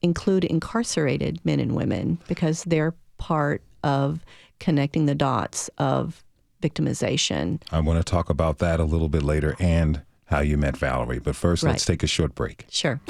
include 0.00 0.44
incarcerated 0.44 1.44
men 1.44 1.60
and 1.60 1.74
women 1.74 2.18
because 2.28 2.64
they're 2.64 2.94
part 3.18 3.62
of 3.82 4.24
connecting 4.60 5.06
the 5.06 5.14
dots 5.14 5.68
of 5.78 6.24
victimization. 6.62 7.60
I 7.70 7.80
want 7.80 7.98
to 7.98 8.04
talk 8.04 8.30
about 8.30 8.58
that 8.58 8.80
a 8.80 8.84
little 8.84 9.08
bit 9.08 9.22
later 9.22 9.56
and 9.58 10.02
how 10.26 10.40
you 10.40 10.56
met 10.56 10.76
Valerie. 10.76 11.18
But 11.18 11.36
first, 11.36 11.62
right. 11.62 11.72
let's 11.72 11.84
take 11.84 12.02
a 12.02 12.08
short 12.08 12.34
break. 12.34 12.66
Sure. 12.70 13.00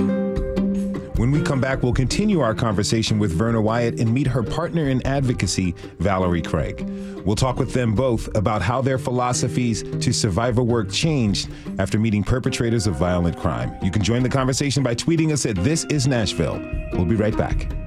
When 1.16 1.30
we 1.30 1.40
come 1.40 1.62
back, 1.62 1.82
we'll 1.82 1.94
continue 1.94 2.40
our 2.40 2.54
conversation 2.54 3.18
with 3.18 3.32
Verna 3.32 3.58
Wyatt 3.58 3.98
and 4.00 4.12
meet 4.12 4.26
her 4.26 4.42
partner 4.42 4.90
in 4.90 5.04
advocacy, 5.06 5.74
Valerie 5.98 6.42
Craig. 6.42 6.82
We'll 7.24 7.36
talk 7.36 7.56
with 7.56 7.72
them 7.72 7.94
both 7.94 8.28
about 8.36 8.60
how 8.60 8.82
their 8.82 8.98
philosophies 8.98 9.82
to 9.82 10.12
survivor 10.12 10.62
work 10.62 10.90
changed 10.90 11.48
after 11.78 11.98
meeting 11.98 12.22
perpetrators 12.22 12.86
of 12.86 12.96
violent 12.96 13.38
crime. 13.38 13.74
You 13.82 13.90
can 13.90 14.02
join 14.02 14.22
the 14.22 14.28
conversation 14.28 14.82
by 14.82 14.94
tweeting 14.94 15.32
us 15.32 15.46
at 15.46 15.56
This 15.56 15.84
Is 15.84 16.06
Nashville. 16.06 16.60
We'll 16.92 17.06
be 17.06 17.16
right 17.16 17.36
back. 17.36 17.85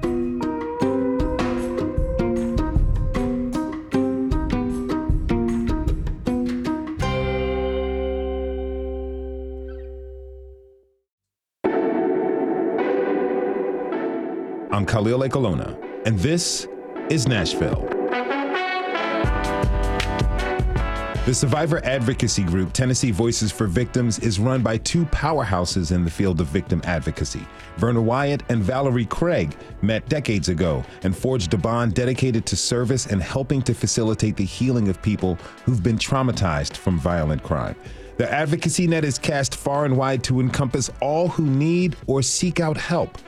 Khalil 14.89 15.19
Ekulona, 15.19 15.78
and 16.08 16.17
this 16.17 16.67
is 17.12 17.28
Nashville. 17.28 17.86
The 21.28 21.32
survivor 21.32 21.80
advocacy 21.86 22.41
group 22.41 22.73
Tennessee 22.73 23.12
Voices 23.12 23.52
for 23.52 23.67
Victims 23.67 24.17
is 24.17 24.39
run 24.39 24.63
by 24.63 24.78
two 24.78 25.06
powerhouses 25.06 25.91
in 25.91 26.04
the 26.04 26.10
field 26.10 26.41
of 26.41 26.47
victim 26.47 26.82
advocacy. 26.86 27.45
Verna 27.78 28.02
Wyatt 28.02 28.41
and 28.49 28.63
Valerie 28.63 29.06
Craig 29.06 29.56
met 29.84 30.10
decades 30.10 30.49
ago 30.49 30.84
and 31.04 31.15
forged 31.15 31.54
a 31.54 31.58
bond 31.58 31.93
dedicated 31.93 32.47
to 32.47 32.56
service 32.56 33.06
and 33.06 33.21
helping 33.21 33.62
to 33.62 33.75
facilitate 33.75 34.38
the 34.38 34.43
healing 34.43 34.88
of 34.89 34.99
people 35.04 35.36
who've 35.65 35.84
been 35.84 35.99
traumatized 35.99 36.75
from 36.75 36.97
violent 36.97 37.43
crime. 37.43 37.75
The 38.17 38.30
advocacy 38.34 38.88
net 38.88 39.06
is 39.06 39.19
cast 39.19 39.56
far 39.56 39.86
and 39.86 39.95
wide 39.95 40.23
to 40.23 40.39
encompass 40.39 40.89
all 40.99 41.28
who 41.28 41.45
need 41.45 41.95
or 42.08 42.23
seek 42.23 42.60
out 42.60 42.75
help 42.75 43.19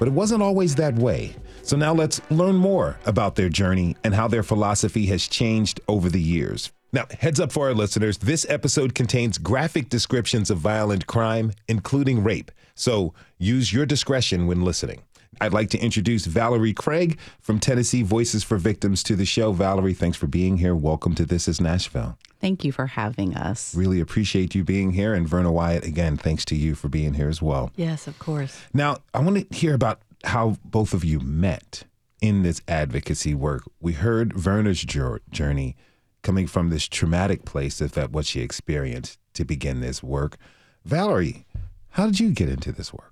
but 0.00 0.08
it 0.08 0.14
wasn't 0.14 0.42
always 0.42 0.74
that 0.74 0.96
way. 0.96 1.36
So 1.62 1.76
now 1.76 1.92
let's 1.92 2.20
learn 2.30 2.56
more 2.56 2.98
about 3.04 3.36
their 3.36 3.50
journey 3.50 3.94
and 4.02 4.14
how 4.14 4.26
their 4.26 4.42
philosophy 4.42 5.06
has 5.06 5.28
changed 5.28 5.78
over 5.86 6.08
the 6.08 6.20
years. 6.20 6.72
Now, 6.92 7.04
heads 7.20 7.38
up 7.38 7.52
for 7.52 7.68
our 7.68 7.74
listeners 7.74 8.18
this 8.18 8.46
episode 8.48 8.94
contains 8.94 9.38
graphic 9.38 9.90
descriptions 9.90 10.50
of 10.50 10.58
violent 10.58 11.06
crime, 11.06 11.52
including 11.68 12.24
rape. 12.24 12.50
So 12.74 13.12
use 13.38 13.72
your 13.72 13.86
discretion 13.86 14.46
when 14.46 14.64
listening. 14.64 15.02
I'd 15.40 15.54
like 15.54 15.70
to 15.70 15.78
introduce 15.78 16.26
Valerie 16.26 16.74
Craig 16.74 17.18
from 17.40 17.58
Tennessee 17.58 18.02
Voices 18.02 18.44
for 18.44 18.58
Victims 18.58 19.02
to 19.04 19.16
the 19.16 19.24
show. 19.24 19.52
Valerie, 19.52 19.94
thanks 19.94 20.18
for 20.18 20.26
being 20.26 20.58
here. 20.58 20.76
Welcome 20.76 21.14
to 21.14 21.24
This 21.24 21.48
is 21.48 21.62
Nashville. 21.62 22.18
Thank 22.42 22.62
you 22.62 22.72
for 22.72 22.86
having 22.86 23.34
us. 23.34 23.74
Really 23.74 24.00
appreciate 24.00 24.54
you 24.54 24.64
being 24.64 24.92
here. 24.92 25.14
And 25.14 25.26
Verna 25.26 25.50
Wyatt, 25.50 25.84
again, 25.84 26.18
thanks 26.18 26.44
to 26.46 26.56
you 26.56 26.74
for 26.74 26.88
being 26.88 27.14
here 27.14 27.28
as 27.28 27.40
well. 27.40 27.70
Yes, 27.74 28.06
of 28.06 28.18
course. 28.18 28.60
Now, 28.74 28.98
I 29.14 29.20
want 29.20 29.50
to 29.50 29.56
hear 29.56 29.72
about 29.72 30.02
how 30.24 30.58
both 30.62 30.92
of 30.92 31.04
you 31.04 31.20
met 31.20 31.84
in 32.20 32.42
this 32.42 32.60
advocacy 32.68 33.34
work. 33.34 33.62
We 33.80 33.94
heard 33.94 34.34
Verna's 34.34 34.84
journey 34.84 35.76
coming 36.22 36.46
from 36.46 36.68
this 36.68 36.86
traumatic 36.86 37.46
place 37.46 37.80
of 37.80 37.92
that 37.92 38.10
what 38.10 38.26
she 38.26 38.42
experienced 38.42 39.18
to 39.32 39.46
begin 39.46 39.80
this 39.80 40.02
work. 40.02 40.36
Valerie, 40.84 41.46
how 41.90 42.04
did 42.04 42.20
you 42.20 42.30
get 42.30 42.50
into 42.50 42.72
this 42.72 42.92
work? 42.92 43.09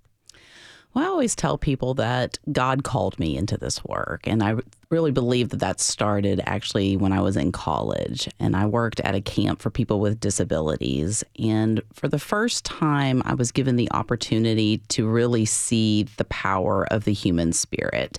Well, 0.94 1.04
I 1.04 1.08
always 1.08 1.36
tell 1.36 1.58
people 1.58 1.94
that 1.94 2.38
God 2.50 2.82
called 2.82 3.18
me 3.18 3.36
into 3.36 3.56
this 3.56 3.84
work. 3.84 4.26
And 4.26 4.42
I 4.42 4.56
really 4.90 5.10
believe 5.10 5.50
that 5.50 5.60
that 5.60 5.80
started 5.80 6.40
actually 6.46 6.96
when 6.96 7.12
I 7.12 7.20
was 7.20 7.36
in 7.36 7.52
college. 7.52 8.28
And 8.40 8.56
I 8.56 8.66
worked 8.66 9.00
at 9.00 9.14
a 9.14 9.20
camp 9.20 9.60
for 9.60 9.70
people 9.70 10.00
with 10.00 10.18
disabilities. 10.18 11.22
And 11.38 11.82
for 11.92 12.08
the 12.08 12.18
first 12.18 12.64
time, 12.64 13.22
I 13.26 13.34
was 13.34 13.52
given 13.52 13.76
the 13.76 13.90
opportunity 13.92 14.78
to 14.88 15.06
really 15.06 15.44
see 15.44 16.04
the 16.16 16.24
power 16.24 16.86
of 16.90 17.04
the 17.04 17.12
human 17.12 17.52
spirit. 17.52 18.18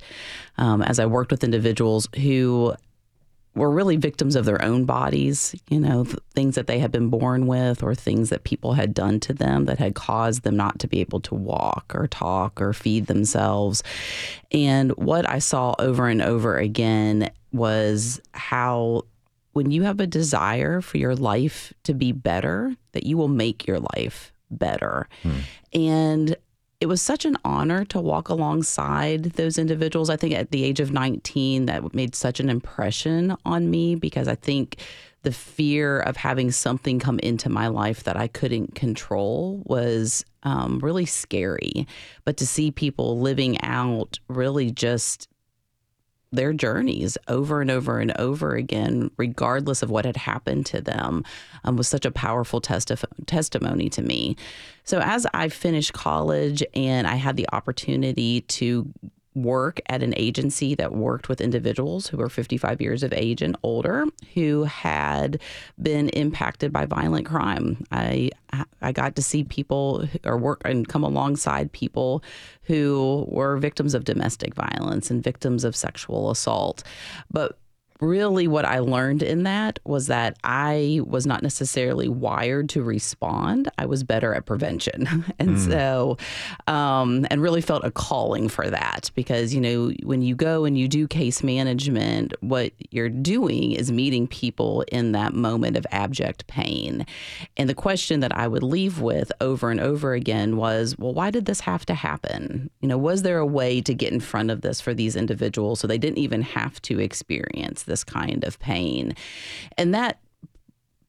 Um, 0.58 0.82
as 0.82 1.00
I 1.00 1.06
worked 1.06 1.32
with 1.32 1.44
individuals 1.44 2.08
who 2.16 2.76
were 3.60 3.70
really 3.70 3.98
victims 3.98 4.36
of 4.36 4.46
their 4.46 4.62
own 4.64 4.86
bodies, 4.86 5.54
you 5.70 5.80
know, 5.80 6.06
things 6.34 6.56
that 6.56 6.68
they 6.68 6.80
had 6.80 6.92
been 6.92 7.10
born 7.10 7.46
with 7.46 7.84
or 7.84 7.94
things 7.94 8.30
that 8.30 8.44
people 8.46 8.74
had 8.74 8.94
done 8.94 9.20
to 9.20 9.34
them 9.34 9.66
that 9.66 9.78
had 9.78 9.96
caused 9.96 10.44
them 10.44 10.56
not 10.56 10.80
to 10.80 10.88
be 10.88 11.02
able 11.02 11.20
to 11.20 11.36
walk 11.36 11.92
or 11.94 12.08
talk 12.08 12.62
or 12.62 12.74
feed 12.74 13.08
themselves. 13.08 13.84
And 14.52 14.92
what 14.92 15.30
I 15.30 15.40
saw 15.40 15.76
over 15.78 16.08
and 16.08 16.22
over 16.22 16.58
again 16.58 17.30
was 17.52 18.22
how 18.32 19.04
when 19.54 19.72
you 19.72 19.84
have 19.84 20.00
a 20.00 20.08
desire 20.08 20.80
for 20.80 20.98
your 20.98 21.16
life 21.16 21.74
to 21.84 21.94
be 21.94 22.12
better, 22.14 22.76
that 22.94 23.06
you 23.06 23.18
will 23.18 23.28
make 23.28 23.68
your 23.68 23.80
life 23.96 24.32
better. 24.50 25.08
Hmm. 25.24 25.40
And 25.74 26.36
it 26.80 26.88
was 26.88 27.02
such 27.02 27.26
an 27.26 27.38
honor 27.44 27.84
to 27.86 28.00
walk 28.00 28.30
alongside 28.30 29.24
those 29.34 29.58
individuals. 29.58 30.10
I 30.10 30.16
think 30.16 30.34
at 30.34 30.52
the 30.52 30.64
age 30.64 30.80
of 30.80 30.92
19, 30.92 31.66
that 31.66 31.94
made 31.94 32.16
such 32.16 32.40
an 32.40 32.50
impression 32.50 33.36
on 33.46 33.70
me 33.70 33.96
because 33.96 34.30
I 34.30 34.36
think 34.36 34.78
the 35.24 35.34
fear 35.34 36.00
of 36.00 36.16
having 36.16 36.52
something 36.52 36.98
come 36.98 37.20
into 37.20 37.50
my 37.50 37.68
life 37.68 38.04
that 38.04 38.16
I 38.16 38.28
couldn't 38.28 38.76
control 38.76 39.62
was 39.66 40.24
um, 40.44 40.80
really 40.80 41.06
scary. 41.06 41.86
But 42.24 42.38
to 42.38 42.48
see 42.48 42.72
people 42.72 43.20
living 43.20 43.62
out 43.62 44.18
really 44.30 44.72
just 44.72 45.28
their 46.32 46.54
journeys 46.54 47.18
over 47.28 47.62
and 47.62 47.72
over 47.72 48.00
and 48.00 48.16
over 48.18 48.56
again, 48.56 49.10
regardless 49.18 49.82
of 49.82 49.90
what 49.90 50.06
had 50.06 50.16
happened 50.16 50.66
to 50.68 50.80
them, 50.80 51.24
um, 51.64 51.76
was 51.76 51.88
such 51.88 52.06
a 52.06 52.12
powerful 52.12 52.62
testi- 52.62 53.04
testimony 53.26 53.90
to 53.90 54.02
me. 54.02 54.36
So, 54.90 54.98
as 55.02 55.28
I 55.36 55.50
finished 55.50 55.94
college 55.94 56.64
and 56.74 57.06
I 57.06 57.14
had 57.14 57.38
the 57.38 57.48
opportunity 57.54 58.42
to 58.42 58.92
work 59.36 59.80
at 59.86 60.02
an 60.02 60.16
agency 60.18 60.74
that 60.74 60.96
worked 60.96 61.30
with 61.30 61.42
individuals 61.42 62.08
who 62.08 62.18
were 62.18 62.28
55 62.28 62.82
years 62.82 63.04
of 63.04 63.14
age 63.14 63.44
and 63.44 63.56
older 63.62 64.06
who 64.34 64.64
had 64.64 65.40
been 65.80 66.10
impacted 66.10 66.74
by 66.74 66.88
violent 66.88 67.28
crime. 67.28 67.86
I 67.92 68.32
I 68.82 68.92
got 68.92 69.16
to 69.18 69.22
see 69.22 69.44
people 69.44 70.08
or 70.26 70.40
work 70.40 70.64
and 70.66 70.88
come 70.88 71.04
alongside 71.04 71.72
people 71.72 72.24
who 72.64 73.28
were 73.30 73.58
victims 73.58 73.94
of 73.94 74.06
domestic 74.06 74.56
violence 74.56 75.12
and 75.12 75.24
victims 75.24 75.64
of 75.64 75.76
sexual 75.76 76.32
assault. 76.32 76.82
But 77.30 77.60
really 78.02 78.48
what 78.48 78.66
I 78.66 78.80
learned 78.80 79.24
in 79.24 79.44
that 79.44 79.80
was 79.84 80.08
that 80.08 80.38
I 80.44 81.02
was 81.06 81.26
not 81.26 81.44
necessarily 81.44 82.08
wired 82.08 82.70
to 82.70 82.84
respond. 82.84 83.70
I 83.78 83.86
was 83.86 84.04
better 84.04 84.34
at 84.34 84.46
prevention. 84.46 85.26
and 85.40 85.52
mm. 85.52 85.70
so, 85.70 86.18
um, 86.72 87.26
and 87.30 87.42
really 87.42 87.62
felt 87.62 87.84
a 87.84 87.92
calling 87.92 88.48
for 88.48 88.70
that 88.70 89.12
because, 89.16 89.54
you 89.54 89.62
know, 89.62 89.92
when 90.04 90.22
you 90.22 90.36
go 90.36 90.66
and 90.66 90.78
you 90.78 90.88
do 90.88 91.08
case 91.08 91.44
management, 91.44 92.34
what 92.42 92.72
you're 92.90 93.10
doing 93.10 93.74
is 93.74 93.92
meeting 93.92 94.28
people 94.28 94.84
in 94.92 95.12
that 95.12 95.34
moment 95.34 95.76
of 95.76 95.86
abject 95.92 96.48
pain. 96.48 97.06
And 97.58 97.70
the 97.70 97.76
question 97.76 98.22
that 98.22 98.36
I 98.36 98.48
would 98.48 98.64
leave 98.64 99.02
with 99.02 99.32
over 99.42 99.72
and 99.72 99.80
over 99.80 100.14
again 100.14 100.56
was, 100.58 100.96
well, 100.98 101.14
why 101.14 101.32
did 101.32 101.46
this 101.46 101.60
have 101.62 101.86
to 101.88 101.94
happen? 101.94 102.70
You 102.82 102.88
know, 102.88 102.98
was 102.98 103.24
there 103.24 103.40
a 103.40 103.46
way 103.46 103.82
to 103.82 103.94
get 103.94 104.14
in 104.14 104.20
front 104.20 104.52
of 104.52 104.62
this 104.62 104.80
for 104.80 104.94
these 104.94 105.16
individuals 105.16 105.80
so 105.80 105.88
they 105.88 105.98
didn't 105.98 106.20
even 106.20 106.42
have 106.42 106.82
to 106.84 107.00
experience 107.00 107.84
this 107.90 108.06
kind 108.06 108.46
of 108.46 108.58
pain. 108.60 109.14
And 109.78 109.94
that 109.94 110.20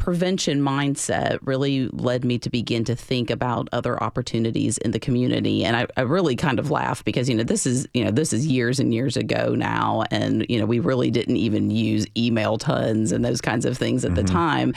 prevention 0.01 0.61
mindset 0.61 1.39
really 1.43 1.89
led 1.89 2.25
me 2.25 2.39
to 2.39 2.51
begin 2.51 2.83
to 2.85 2.97
think 2.97 3.31
about 3.31 3.69
other 3.73 4.03
opportunities 4.03 4.79
in 4.79 4.91
the 4.91 4.99
community. 4.99 5.65
And 5.65 5.77
I, 5.77 5.87
I 5.97 6.01
really 6.01 6.35
kind 6.35 6.59
of 6.59 6.71
laugh 6.71 7.05
because, 7.05 7.29
you 7.29 7.37
know, 7.37 7.45
this 7.45 7.67
is, 7.67 7.87
you 7.95 8.05
know, 8.05 8.11
this 8.11 8.33
is 8.33 8.47
years 8.47 8.81
and 8.81 8.93
years 8.93 9.17
ago 9.17 9.55
now. 9.55 10.05
And, 10.11 10.47
you 10.49 10.59
know, 10.59 10.67
we 10.67 10.81
really 10.81 11.11
didn't 11.11 11.37
even 11.37 11.71
use 11.71 12.07
email 12.17 12.59
tons 12.59 13.13
and 13.13 13.25
those 13.25 13.41
kinds 13.41 13.65
of 13.65 13.77
things 13.77 14.05
at 14.05 14.13
mm-hmm. 14.13 14.23
the 14.23 14.25
time. 14.25 14.73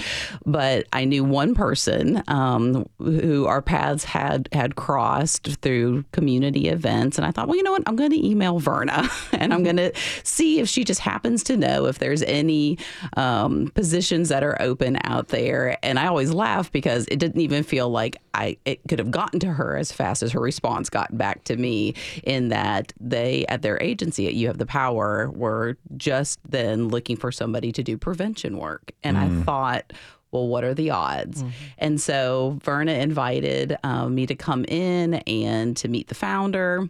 But 0.46 0.88
I 0.94 1.06
knew 1.06 1.24
one 1.24 1.56
person 1.56 2.22
um, 2.28 2.86
who 3.00 3.46
our 3.48 3.62
paths 3.62 4.04
had 4.04 4.50
had 4.52 4.76
crossed 4.76 5.58
through 5.62 6.04
community 6.12 6.68
events. 6.68 7.18
And 7.18 7.26
I 7.26 7.32
thought, 7.32 7.48
well, 7.48 7.56
you 7.56 7.64
know 7.64 7.72
what? 7.72 7.84
I'm 7.88 7.96
going 7.96 8.12
to 8.12 8.28
email 8.28 8.60
Verna 8.60 9.10
and 9.32 9.54
I'm 9.54 9.64
going 9.64 9.78
to 9.78 9.94
see 10.24 10.60
if 10.60 10.68
she 10.68 10.84
just 10.84 11.00
happens 11.00 11.44
to 11.44 11.56
know 11.56 11.86
if 11.86 12.00
there's 12.00 12.24
any 12.24 12.78
um, 13.16 13.72
positions 13.74 14.30
that 14.30 14.44
are 14.44 14.62
open 14.62 14.98
out 15.14 15.28
there. 15.28 15.78
And 15.84 16.00
I 16.00 16.08
always 16.08 16.32
laugh 16.32 16.72
because 16.72 17.08
it 17.10 17.20
didn't 17.20 17.42
even 17.42 17.64
feel 17.64 17.90
like 17.90 18.18
I 18.34 18.58
it 18.66 18.80
could 18.88 19.00
have 19.00 19.12
gotten 19.12 19.40
to 19.42 19.54
her 19.54 19.78
as 19.78 19.92
fast 19.92 20.24
as 20.24 20.32
her 20.32 20.40
response 20.40 20.90
got 20.90 21.16
back 21.18 21.44
to 21.46 21.56
me. 21.56 21.94
In 22.24 22.50
that 22.50 22.94
they 23.00 23.46
at 23.48 23.62
their 23.62 23.82
agency 23.82 24.28
at 24.28 24.34
You 24.34 24.48
Have 24.48 24.58
the 24.58 24.66
Power 24.66 25.30
were 25.32 25.78
just 25.98 26.40
then 26.50 26.90
looking 26.90 27.16
for 27.16 27.32
somebody 27.32 27.72
to 27.72 27.84
do 27.84 27.98
prevention 27.98 28.58
work, 28.58 28.92
and 29.04 29.18
mm. 29.18 29.42
I 29.42 29.44
thought 29.44 29.94
well, 30.32 30.48
what 30.48 30.64
are 30.64 30.74
the 30.74 30.90
odds? 30.90 31.44
Mm-hmm. 31.44 31.52
And 31.78 32.02
so 32.02 32.58
Verna 32.64 32.94
invited 32.94 33.78
um, 33.84 34.16
me 34.16 34.26
to 34.26 34.34
come 34.34 34.66
in 34.66 35.14
and 35.14 35.78
to 35.78 35.88
meet 35.88 36.08
the 36.08 36.16
founder. 36.16 36.90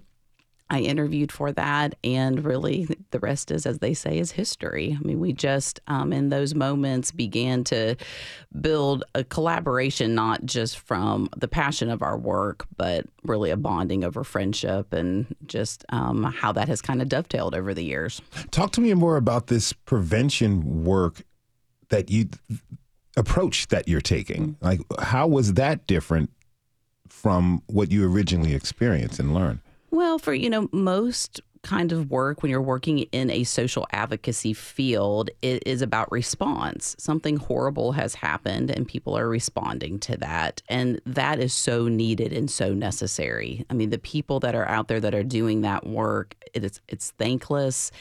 I 0.69 0.79
interviewed 0.79 1.31
for 1.31 1.51
that, 1.51 1.95
and 2.03 2.43
really 2.43 2.87
the 3.11 3.19
rest 3.19 3.51
is, 3.51 3.65
as 3.65 3.79
they 3.79 3.93
say, 3.93 4.17
is 4.17 4.31
history. 4.31 4.97
I 4.99 5.05
mean, 5.05 5.19
we 5.19 5.33
just 5.33 5.79
um, 5.87 6.11
in 6.11 6.29
those 6.29 6.55
moments 6.55 7.11
began 7.11 7.63
to 7.65 7.95
build 8.59 9.03
a 9.13 9.23
collaboration, 9.23 10.15
not 10.15 10.45
just 10.45 10.79
from 10.79 11.29
the 11.37 11.47
passion 11.47 11.89
of 11.89 12.01
our 12.01 12.17
work, 12.17 12.65
but 12.75 13.05
really 13.23 13.51
a 13.51 13.57
bonding 13.57 14.03
over 14.03 14.23
friendship 14.23 14.93
and 14.93 15.35
just 15.45 15.85
um, 15.89 16.23
how 16.23 16.51
that 16.53 16.67
has 16.67 16.81
kind 16.81 17.01
of 17.01 17.09
dovetailed 17.09 17.55
over 17.55 17.73
the 17.73 17.83
years. 17.83 18.21
Talk 18.51 18.71
to 18.71 18.81
me 18.81 18.93
more 18.93 19.17
about 19.17 19.47
this 19.47 19.73
prevention 19.73 20.83
work 20.83 21.23
that 21.89 22.09
you 22.09 22.29
approach 23.15 23.67
that 23.67 23.87
you're 23.87 24.01
taking. 24.01 24.55
Like, 24.61 24.81
how 24.99 25.27
was 25.27 25.53
that 25.53 25.85
different 25.85 26.31
from 27.07 27.61
what 27.67 27.91
you 27.91 28.09
originally 28.11 28.55
experienced 28.55 29.19
and 29.19 29.33
learned? 29.33 29.59
Well, 29.93 30.17
for, 30.17 30.33
you 30.33 30.49
know, 30.49 30.69
most 30.71 31.39
kind 31.61 31.91
of 31.91 32.09
work 32.09 32.41
when 32.41 32.49
you're 32.49 32.59
working 32.59 32.99
in 33.11 33.29
a 33.29 33.43
social 33.43 33.85
advocacy 33.91 34.51
field 34.51 35.29
it 35.43 35.61
is 35.67 35.83
about 35.83 36.11
response. 36.11 36.95
Something 36.97 37.37
horrible 37.37 37.91
has 37.91 38.15
happened 38.15 38.71
and 38.71 38.87
people 38.87 39.15
are 39.15 39.29
responding 39.29 39.99
to 39.99 40.17
that. 40.17 40.63
And 40.67 40.99
that 41.05 41.39
is 41.39 41.53
so 41.53 41.87
needed 41.87 42.33
and 42.33 42.49
so 42.49 42.73
necessary. 42.73 43.67
I 43.69 43.75
mean, 43.75 43.91
the 43.91 43.99
people 43.99 44.39
that 44.39 44.55
are 44.55 44.67
out 44.67 44.87
there 44.87 44.99
that 44.99 45.13
are 45.13 45.23
doing 45.23 45.61
that 45.61 45.85
work, 45.85 46.35
it 46.55 46.63
is 46.63 46.81
it's 46.87 47.11
thankless 47.19 47.91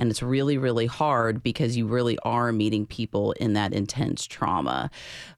and 0.00 0.10
it's 0.10 0.22
really, 0.22 0.56
really 0.56 0.86
hard 0.86 1.42
because 1.42 1.76
you 1.76 1.86
really 1.86 2.18
are 2.20 2.52
meeting 2.52 2.86
people 2.86 3.32
in 3.32 3.52
that 3.52 3.74
intense 3.74 4.26
trauma. 4.26 4.90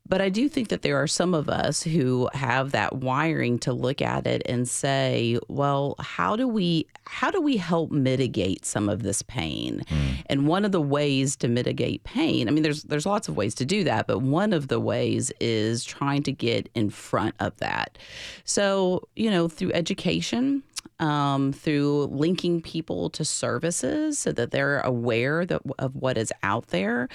But 0.08 0.20
I 0.20 0.28
do 0.28 0.48
think 0.48 0.68
that 0.68 0.82
there 0.82 1.02
are 1.02 1.06
some 1.06 1.34
of 1.34 1.48
us 1.48 1.82
who 1.82 2.28
have 2.32 2.70
that 2.72 2.96
wiring 2.96 3.58
to 3.60 3.72
look 3.72 4.00
at 4.00 4.26
it 4.26 4.42
and 4.46 4.68
say, 4.68 5.38
well, 5.48 5.96
how 5.98 6.36
do 6.36 6.46
we 6.46 6.86
how 7.06 7.30
do 7.30 7.40
we 7.40 7.56
help 7.56 7.90
mitigate 7.90 8.64
some 8.64 8.88
of 8.88 9.02
this 9.02 9.22
pain? 9.22 9.82
Mm. 9.88 10.22
And 10.26 10.46
one 10.46 10.64
of 10.64 10.70
the 10.70 10.80
ways 10.80 11.34
to 11.36 11.48
mitigate 11.48 12.04
pain, 12.04 12.46
I 12.46 12.52
mean 12.52 12.62
there's 12.62 12.84
there's 12.84 13.06
lots 13.06 13.28
of 13.28 13.36
ways 13.36 13.54
to 13.56 13.64
do 13.64 13.82
that, 13.84 14.06
but 14.06 14.20
one 14.20 14.52
of 14.52 14.68
the 14.68 14.80
ways 14.80 15.32
is 15.40 15.84
trying 15.84 16.22
to 16.24 16.32
get 16.32 16.68
in 16.74 16.90
front 16.90 17.34
of 17.40 17.56
that. 17.58 17.98
So, 18.44 19.08
you 19.16 19.30
know, 19.30 19.48
through 19.48 19.72
education, 19.72 20.62
um, 21.00 21.52
through 21.52 22.06
linking 22.06 22.60
people 22.60 23.10
to 23.10 23.24
services 23.24 24.18
so 24.18 24.32
that 24.32 24.50
they're 24.50 24.80
aware 24.80 25.44
that, 25.46 25.62
of 25.78 25.94
what 25.96 26.16
is 26.16 26.32
out 26.42 26.68
there 26.68 27.08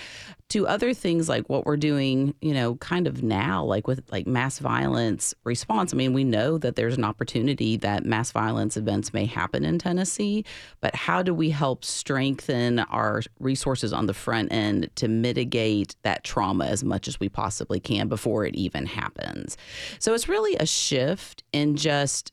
to 0.49 0.65
other 0.67 0.93
things 0.93 1.27
like 1.27 1.49
what 1.49 1.65
we're 1.65 1.77
doing, 1.77 2.33
you 2.41 2.53
know, 2.53 2.75
kind 2.75 3.05
of 3.05 3.21
now, 3.21 3.63
like 3.63 3.85
with 3.85 4.01
like 4.11 4.25
mass 4.25 4.59
violence 4.59 5.33
response. 5.43 5.93
I 5.93 5.97
mean, 5.97 6.13
we 6.13 6.23
know 6.23 6.57
that 6.57 6.75
there's 6.75 6.97
an 6.97 7.03
opportunity 7.03 7.75
that 7.77 8.05
mass 8.05 8.31
violence 8.31 8.77
events 8.77 9.13
may 9.13 9.25
happen 9.25 9.65
in 9.65 9.77
Tennessee, 9.77 10.45
but 10.79 10.95
how 10.95 11.21
do 11.21 11.33
we 11.33 11.49
help 11.49 11.83
strengthen 11.83 12.79
our 12.79 13.21
resources 13.39 13.91
on 13.91 14.05
the 14.05 14.13
front 14.13 14.51
end 14.51 14.89
to 14.95 15.07
mitigate 15.07 15.95
that 16.03 16.23
trauma 16.23 16.65
as 16.65 16.83
much 16.83 17.07
as 17.07 17.19
we 17.19 17.27
possibly 17.27 17.79
can 17.79 18.07
before 18.07 18.45
it 18.45 18.55
even 18.55 18.85
happens? 18.85 19.57
So 19.99 20.13
it's 20.13 20.29
really 20.29 20.55
a 20.57 20.65
shift 20.65 21.43
in 21.51 21.75
just 21.75 22.31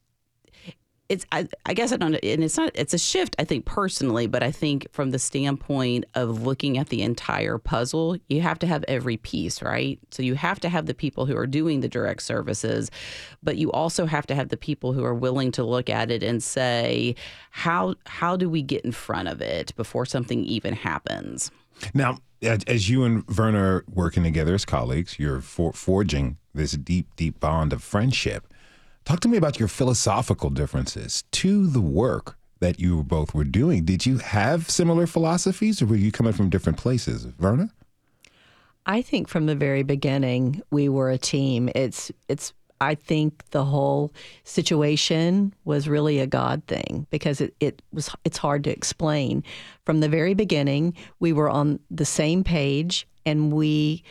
it's 1.14 1.26
I, 1.32 1.48
I, 1.64 1.74
guess 1.74 1.92
I 1.92 1.96
don't 1.96 2.14
and 2.14 2.44
it's 2.44 2.56
not 2.56 2.72
it's 2.74 2.92
a 2.92 2.98
shift 2.98 3.36
I 3.38 3.44
think 3.44 3.64
personally, 3.64 4.26
but 4.26 4.42
I 4.42 4.50
think 4.50 4.86
from 4.92 5.10
the 5.10 5.18
standpoint 5.18 6.04
of 6.14 6.42
looking 6.42 6.76
at 6.76 6.88
the 6.88 7.02
entire 7.02 7.56
puzzle, 7.56 8.16
you 8.28 8.40
have 8.42 8.58
to 8.58 8.66
have 8.66 8.84
every 8.88 9.16
piece, 9.16 9.62
right? 9.62 9.98
So 10.10 10.22
you 10.22 10.34
have 10.34 10.60
to 10.60 10.68
have 10.68 10.86
the 10.86 10.94
people 10.94 11.26
who 11.26 11.36
are 11.36 11.46
doing 11.46 11.80
the 11.80 11.88
direct 11.88 12.22
services, 12.22 12.90
but 13.42 13.56
you 13.56 13.70
also 13.72 14.06
have 14.06 14.26
to 14.26 14.34
have 14.34 14.48
the 14.48 14.56
people 14.56 14.92
who 14.92 15.04
are 15.04 15.14
willing 15.14 15.52
to 15.52 15.62
look 15.62 15.88
at 15.88 16.10
it 16.10 16.22
and 16.22 16.42
say, 16.42 17.14
how 17.50 17.94
how 18.06 18.36
do 18.36 18.50
we 18.50 18.62
get 18.62 18.84
in 18.84 18.92
front 18.92 19.28
of 19.28 19.40
it 19.40 19.74
before 19.76 20.04
something 20.04 20.44
even 20.44 20.74
happens? 20.74 21.50
Now, 21.92 22.18
as 22.42 22.88
you 22.88 23.04
and 23.04 23.26
Verna 23.26 23.58
are 23.58 23.84
working 23.92 24.22
together 24.22 24.54
as 24.54 24.64
colleagues, 24.64 25.18
you're 25.18 25.40
for, 25.40 25.72
forging 25.72 26.38
this 26.54 26.72
deep, 26.72 27.08
deep 27.16 27.40
bond 27.40 27.72
of 27.72 27.82
friendship. 27.82 28.46
Talk 29.04 29.20
to 29.20 29.28
me 29.28 29.36
about 29.36 29.58
your 29.58 29.68
philosophical 29.68 30.48
differences 30.48 31.24
to 31.32 31.66
the 31.66 31.80
work 31.80 32.38
that 32.60 32.80
you 32.80 33.02
both 33.02 33.34
were 33.34 33.44
doing. 33.44 33.84
Did 33.84 34.06
you 34.06 34.16
have 34.18 34.70
similar 34.70 35.06
philosophies 35.06 35.82
or 35.82 35.86
were 35.86 35.96
you 35.96 36.10
coming 36.10 36.32
from 36.32 36.48
different 36.48 36.78
places? 36.78 37.24
Verna? 37.24 37.70
I 38.86 39.02
think 39.02 39.28
from 39.28 39.44
the 39.44 39.54
very 39.54 39.82
beginning 39.82 40.62
we 40.70 40.88
were 40.88 41.10
a 41.10 41.18
team. 41.18 41.68
It's 41.74 42.10
it's 42.28 42.54
I 42.80 42.94
think 42.94 43.44
the 43.50 43.64
whole 43.64 44.12
situation 44.44 45.54
was 45.64 45.86
really 45.88 46.18
a 46.18 46.26
God 46.26 46.62
thing 46.66 47.06
because 47.10 47.42
it, 47.42 47.54
it 47.60 47.82
was 47.92 48.10
it's 48.24 48.38
hard 48.38 48.64
to 48.64 48.70
explain. 48.70 49.44
From 49.84 50.00
the 50.00 50.08
very 50.08 50.32
beginning, 50.32 50.94
we 51.20 51.32
were 51.34 51.50
on 51.50 51.78
the 51.90 52.06
same 52.06 52.42
page 52.42 53.06
and 53.26 53.52
we 53.52 54.02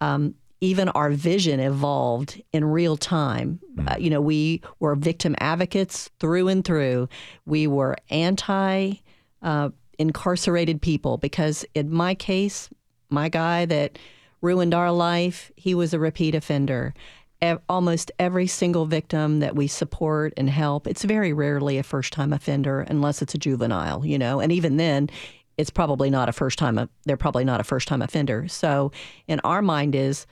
um, 0.00 0.34
even 0.60 0.88
our 0.90 1.10
vision 1.10 1.58
evolved 1.58 2.40
in 2.52 2.64
real 2.64 2.96
time. 2.96 3.60
Mm. 3.76 3.92
Uh, 3.92 3.96
you 3.98 4.10
know, 4.10 4.20
we 4.20 4.62
were 4.78 4.94
victim 4.94 5.34
advocates 5.38 6.10
through 6.20 6.48
and 6.48 6.64
through. 6.64 7.08
We 7.46 7.66
were 7.66 7.96
anti 8.10 8.94
uh, 9.42 9.70
incarcerated 9.98 10.82
people 10.82 11.16
because, 11.16 11.64
in 11.74 11.92
my 11.92 12.14
case, 12.14 12.68
my 13.08 13.28
guy 13.28 13.64
that 13.66 13.98
ruined 14.42 14.74
our 14.74 14.92
life, 14.92 15.50
he 15.56 15.74
was 15.74 15.92
a 15.92 15.98
repeat 15.98 16.34
offender. 16.34 16.94
E- 17.42 17.54
almost 17.70 18.12
every 18.18 18.46
single 18.46 18.84
victim 18.84 19.40
that 19.40 19.56
we 19.56 19.66
support 19.66 20.34
and 20.36 20.50
help, 20.50 20.86
it's 20.86 21.04
very 21.04 21.32
rarely 21.32 21.78
a 21.78 21.82
first 21.82 22.12
time 22.12 22.34
offender 22.34 22.82
unless 22.82 23.22
it's 23.22 23.34
a 23.34 23.38
juvenile, 23.38 24.04
you 24.04 24.18
know, 24.18 24.40
and 24.40 24.52
even 24.52 24.76
then, 24.76 25.08
it's 25.56 25.70
probably 25.70 26.08
not 26.08 26.28
a 26.28 26.32
first 26.32 26.58
time, 26.58 26.88
they're 27.04 27.18
probably 27.18 27.44
not 27.44 27.60
a 27.60 27.64
first 27.64 27.88
time 27.88 28.00
offender. 28.00 28.48
So, 28.48 28.92
in 29.26 29.40
our 29.40 29.60
mind, 29.60 29.94
is 29.94 30.26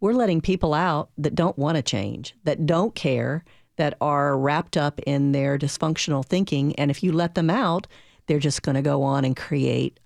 we're 0.00 0.12
letting 0.12 0.40
people 0.40 0.74
out 0.74 1.10
that 1.18 1.34
don't 1.34 1.58
want 1.58 1.76
to 1.76 1.82
change, 1.82 2.34
that 2.44 2.66
don't 2.66 2.94
care, 2.94 3.44
that 3.76 3.96
are 4.00 4.38
wrapped 4.38 4.76
up 4.76 5.00
in 5.06 5.32
their 5.32 5.58
dysfunctional 5.58 6.24
thinking. 6.24 6.74
And 6.76 6.90
if 6.90 7.02
you 7.02 7.12
let 7.12 7.34
them 7.34 7.50
out, 7.50 7.86
they're 8.26 8.38
just 8.38 8.62
going 8.62 8.74
to 8.74 8.82
go 8.82 9.02
on 9.02 9.24
and 9.24 9.36
create 9.36 10.00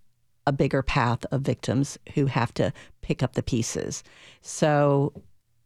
a 0.47 0.53
bigger 0.53 0.83
path 0.83 1.25
of 1.31 1.43
victims 1.43 1.99
who 2.15 2.27
have 2.27 2.53
to 2.55 2.73
pick 3.03 3.23
up 3.23 3.35
the 3.35 3.43
pieces. 3.43 4.03
So 4.41 5.13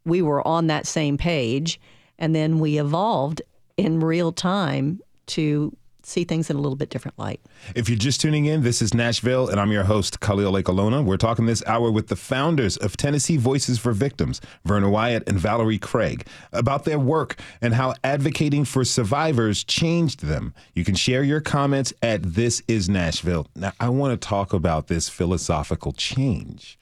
we 0.04 0.20
were 0.20 0.46
on 0.46 0.66
that 0.66 0.86
same 0.86 1.16
page, 1.16 1.80
and 2.18 2.34
then 2.34 2.58
we 2.58 2.78
evolved 2.78 3.40
in 3.76 4.00
real 4.00 4.32
time 4.32 5.00
to 5.26 5.74
see 6.06 6.24
things 6.24 6.50
in 6.50 6.56
a 6.56 6.60
little 6.60 6.76
bit 6.76 6.90
different 6.90 7.18
light. 7.18 7.40
If 7.74 7.88
you're 7.88 7.98
just 7.98 8.20
tuning 8.20 8.46
in, 8.46 8.62
this 8.62 8.82
is 8.82 8.94
Nashville, 8.94 9.48
and 9.48 9.60
I'm 9.60 9.72
your 9.72 9.84
host, 9.84 10.20
Khalil 10.20 10.52
Ekulona. 10.52 11.04
We're 11.04 11.16
talking 11.16 11.46
this 11.46 11.64
hour 11.66 11.90
with 11.90 12.08
the 12.08 12.16
founders 12.16 12.76
of 12.76 12.96
Tennessee 12.96 13.36
Voices 13.36 13.78
for 13.78 13.92
Victims, 13.92 14.40
Verna 14.64 14.90
Wyatt 14.90 15.28
and 15.28 15.38
Valerie 15.38 15.78
Craig, 15.78 16.26
about 16.52 16.84
their 16.84 16.98
work 16.98 17.38
and 17.60 17.74
how 17.74 17.94
advocating 18.04 18.64
for 18.64 18.84
survivors 18.84 19.64
changed 19.64 20.24
them. 20.24 20.54
You 20.74 20.84
can 20.84 20.94
share 20.94 21.22
your 21.22 21.40
comments 21.40 21.92
at 22.02 22.22
This 22.22 22.62
Is 22.68 22.88
Nashville. 22.88 23.46
Now, 23.54 23.72
I 23.80 23.88
want 23.88 24.20
to 24.20 24.28
talk 24.28 24.52
about 24.52 24.88
this 24.88 25.08
philosophical 25.08 25.92
change. 25.92 26.78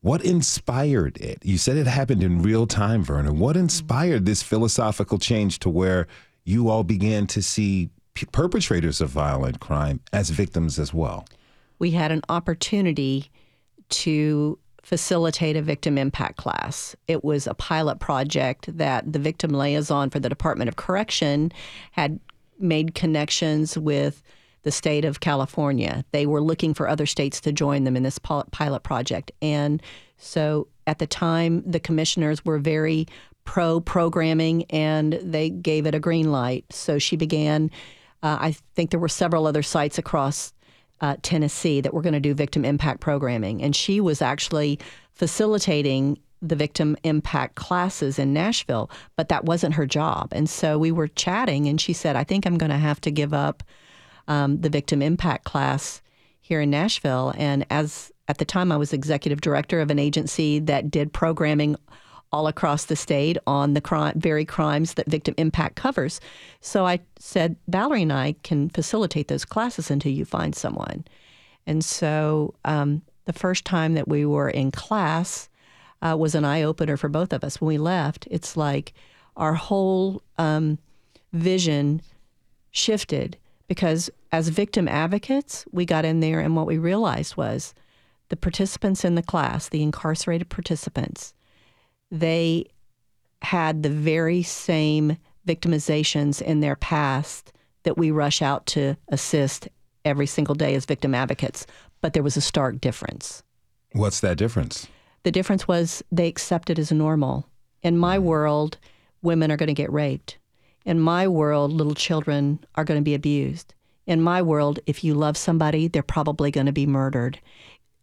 What 0.00 0.22
inspired 0.22 1.16
it? 1.16 1.38
You 1.42 1.56
said 1.56 1.78
it 1.78 1.86
happened 1.86 2.22
in 2.22 2.42
real 2.42 2.66
time, 2.66 3.02
Verna. 3.02 3.32
What 3.32 3.56
inspired 3.56 4.26
this 4.26 4.42
philosophical 4.42 5.18
change 5.18 5.60
to 5.60 5.70
where 5.70 6.06
you 6.44 6.68
all 6.68 6.84
began 6.84 7.26
to 7.28 7.42
see 7.42 7.88
perpetrators 8.14 9.00
of 9.00 9.10
violent 9.10 9.60
crime 9.60 10.00
as 10.12 10.30
victims 10.30 10.78
as 10.78 10.94
well. 10.94 11.26
We 11.78 11.90
had 11.90 12.12
an 12.12 12.22
opportunity 12.28 13.30
to 13.90 14.58
facilitate 14.82 15.56
a 15.56 15.62
victim 15.62 15.98
impact 15.98 16.36
class. 16.36 16.94
It 17.08 17.24
was 17.24 17.46
a 17.46 17.54
pilot 17.54 17.98
project 18.00 18.76
that 18.76 19.12
the 19.12 19.18
victim 19.18 19.52
liaison 19.52 20.10
for 20.10 20.20
the 20.20 20.28
Department 20.28 20.68
of 20.68 20.76
Correction 20.76 21.50
had 21.92 22.20
made 22.58 22.94
connections 22.94 23.76
with 23.76 24.22
the 24.62 24.70
state 24.70 25.04
of 25.04 25.20
California. 25.20 26.04
They 26.12 26.26
were 26.26 26.40
looking 26.40 26.74
for 26.74 26.88
other 26.88 27.06
states 27.06 27.40
to 27.42 27.52
join 27.52 27.84
them 27.84 27.96
in 27.96 28.02
this 28.02 28.18
pilot 28.18 28.82
project. 28.82 29.32
And 29.42 29.82
so 30.16 30.68
at 30.86 30.98
the 30.98 31.06
time, 31.06 31.62
the 31.66 31.80
commissioners 31.80 32.44
were 32.44 32.58
very 32.58 33.06
pro 33.44 33.80
programming 33.80 34.64
and 34.70 35.14
they 35.22 35.50
gave 35.50 35.86
it 35.86 35.94
a 35.94 36.00
green 36.00 36.32
light. 36.32 36.64
So 36.70 36.98
she 36.98 37.16
began, 37.16 37.70
uh, 38.24 38.38
I 38.40 38.56
think 38.74 38.90
there 38.90 38.98
were 38.98 39.08
several 39.08 39.46
other 39.46 39.62
sites 39.62 39.98
across 39.98 40.52
uh, 41.02 41.16
Tennessee 41.22 41.82
that 41.82 41.92
were 41.92 42.00
going 42.00 42.14
to 42.14 42.20
do 42.20 42.32
victim 42.32 42.64
impact 42.64 43.00
programming. 43.00 43.62
And 43.62 43.76
she 43.76 44.00
was 44.00 44.22
actually 44.22 44.78
facilitating 45.12 46.18
the 46.40 46.56
victim 46.56 46.96
impact 47.04 47.54
classes 47.54 48.18
in 48.18 48.32
Nashville, 48.32 48.90
but 49.16 49.28
that 49.28 49.44
wasn't 49.44 49.74
her 49.74 49.86
job. 49.86 50.28
And 50.32 50.48
so 50.48 50.78
we 50.78 50.90
were 50.90 51.08
chatting, 51.08 51.68
and 51.68 51.80
she 51.80 51.92
said, 51.92 52.16
I 52.16 52.24
think 52.24 52.46
I'm 52.46 52.58
going 52.58 52.72
to 52.72 52.78
have 52.78 53.00
to 53.02 53.10
give 53.10 53.34
up 53.34 53.62
um, 54.26 54.60
the 54.60 54.70
victim 54.70 55.02
impact 55.02 55.44
class 55.44 56.00
here 56.40 56.62
in 56.62 56.70
Nashville. 56.70 57.34
And 57.36 57.66
as 57.70 58.10
at 58.28 58.38
the 58.38 58.44
time, 58.46 58.72
I 58.72 58.78
was 58.78 58.92
executive 58.92 59.42
director 59.42 59.80
of 59.80 59.90
an 59.90 59.98
agency 59.98 60.58
that 60.60 60.90
did 60.90 61.12
programming 61.12 61.76
all 62.34 62.48
across 62.48 62.86
the 62.86 62.96
state 62.96 63.38
on 63.46 63.74
the 63.74 64.12
very 64.16 64.44
crimes 64.44 64.94
that 64.94 65.06
victim 65.06 65.36
impact 65.38 65.76
covers. 65.76 66.20
So 66.60 66.84
I 66.84 66.98
said, 67.16 67.54
Valerie 67.68 68.02
and 68.02 68.12
I 68.12 68.34
can 68.42 68.70
facilitate 68.70 69.28
those 69.28 69.44
classes 69.44 69.88
until 69.88 70.10
you 70.10 70.24
find 70.24 70.52
someone. 70.52 71.04
And 71.64 71.84
so 71.84 72.54
um, 72.64 73.02
the 73.26 73.32
first 73.32 73.64
time 73.64 73.94
that 73.94 74.08
we 74.08 74.26
were 74.26 74.50
in 74.50 74.72
class 74.72 75.48
uh, 76.02 76.16
was 76.18 76.34
an 76.34 76.44
eye 76.44 76.64
opener 76.64 76.96
for 76.96 77.08
both 77.08 77.32
of 77.32 77.44
us. 77.44 77.60
When 77.60 77.68
we 77.68 77.78
left, 77.78 78.26
it's 78.32 78.56
like 78.56 78.92
our 79.36 79.54
whole 79.54 80.20
um, 80.36 80.78
vision 81.32 82.02
shifted 82.72 83.36
because 83.68 84.10
as 84.32 84.48
victim 84.48 84.88
advocates, 84.88 85.64
we 85.70 85.86
got 85.86 86.04
in 86.04 86.18
there 86.18 86.40
and 86.40 86.56
what 86.56 86.66
we 86.66 86.78
realized 86.78 87.36
was 87.36 87.74
the 88.28 88.36
participants 88.36 89.04
in 89.04 89.14
the 89.14 89.22
class, 89.22 89.68
the 89.68 89.84
incarcerated 89.84 90.48
participants, 90.48 91.32
they 92.14 92.66
had 93.42 93.82
the 93.82 93.90
very 93.90 94.42
same 94.42 95.18
victimizations 95.46 96.40
in 96.40 96.60
their 96.60 96.76
past 96.76 97.52
that 97.82 97.98
we 97.98 98.10
rush 98.10 98.40
out 98.40 98.64
to 98.66 98.96
assist 99.08 99.68
every 100.04 100.26
single 100.26 100.54
day 100.54 100.74
as 100.74 100.86
victim 100.86 101.14
advocates, 101.14 101.66
but 102.00 102.12
there 102.12 102.22
was 102.22 102.36
a 102.36 102.40
stark 102.40 102.80
difference. 102.80 103.42
What's 103.92 104.20
that 104.20 104.38
difference? 104.38 104.86
The 105.24 105.32
difference 105.32 105.66
was 105.66 106.02
they 106.12 106.28
accepted 106.28 106.78
as 106.78 106.92
normal. 106.92 107.46
In 107.82 107.98
my 107.98 108.18
mm. 108.18 108.22
world, 108.22 108.78
women 109.22 109.50
are 109.50 109.56
going 109.56 109.68
to 109.68 109.74
get 109.74 109.92
raped. 109.92 110.38
In 110.84 111.00
my 111.00 111.26
world, 111.26 111.72
little 111.72 111.94
children 111.94 112.64
are 112.76 112.84
going 112.84 113.00
to 113.00 113.04
be 113.04 113.14
abused. 113.14 113.74
In 114.06 114.20
my 114.20 114.42
world, 114.42 114.80
if 114.86 115.02
you 115.02 115.14
love 115.14 115.36
somebody, 115.36 115.88
they're 115.88 116.02
probably 116.02 116.50
going 116.50 116.66
to 116.66 116.72
be 116.72 116.86
murdered. 116.86 117.40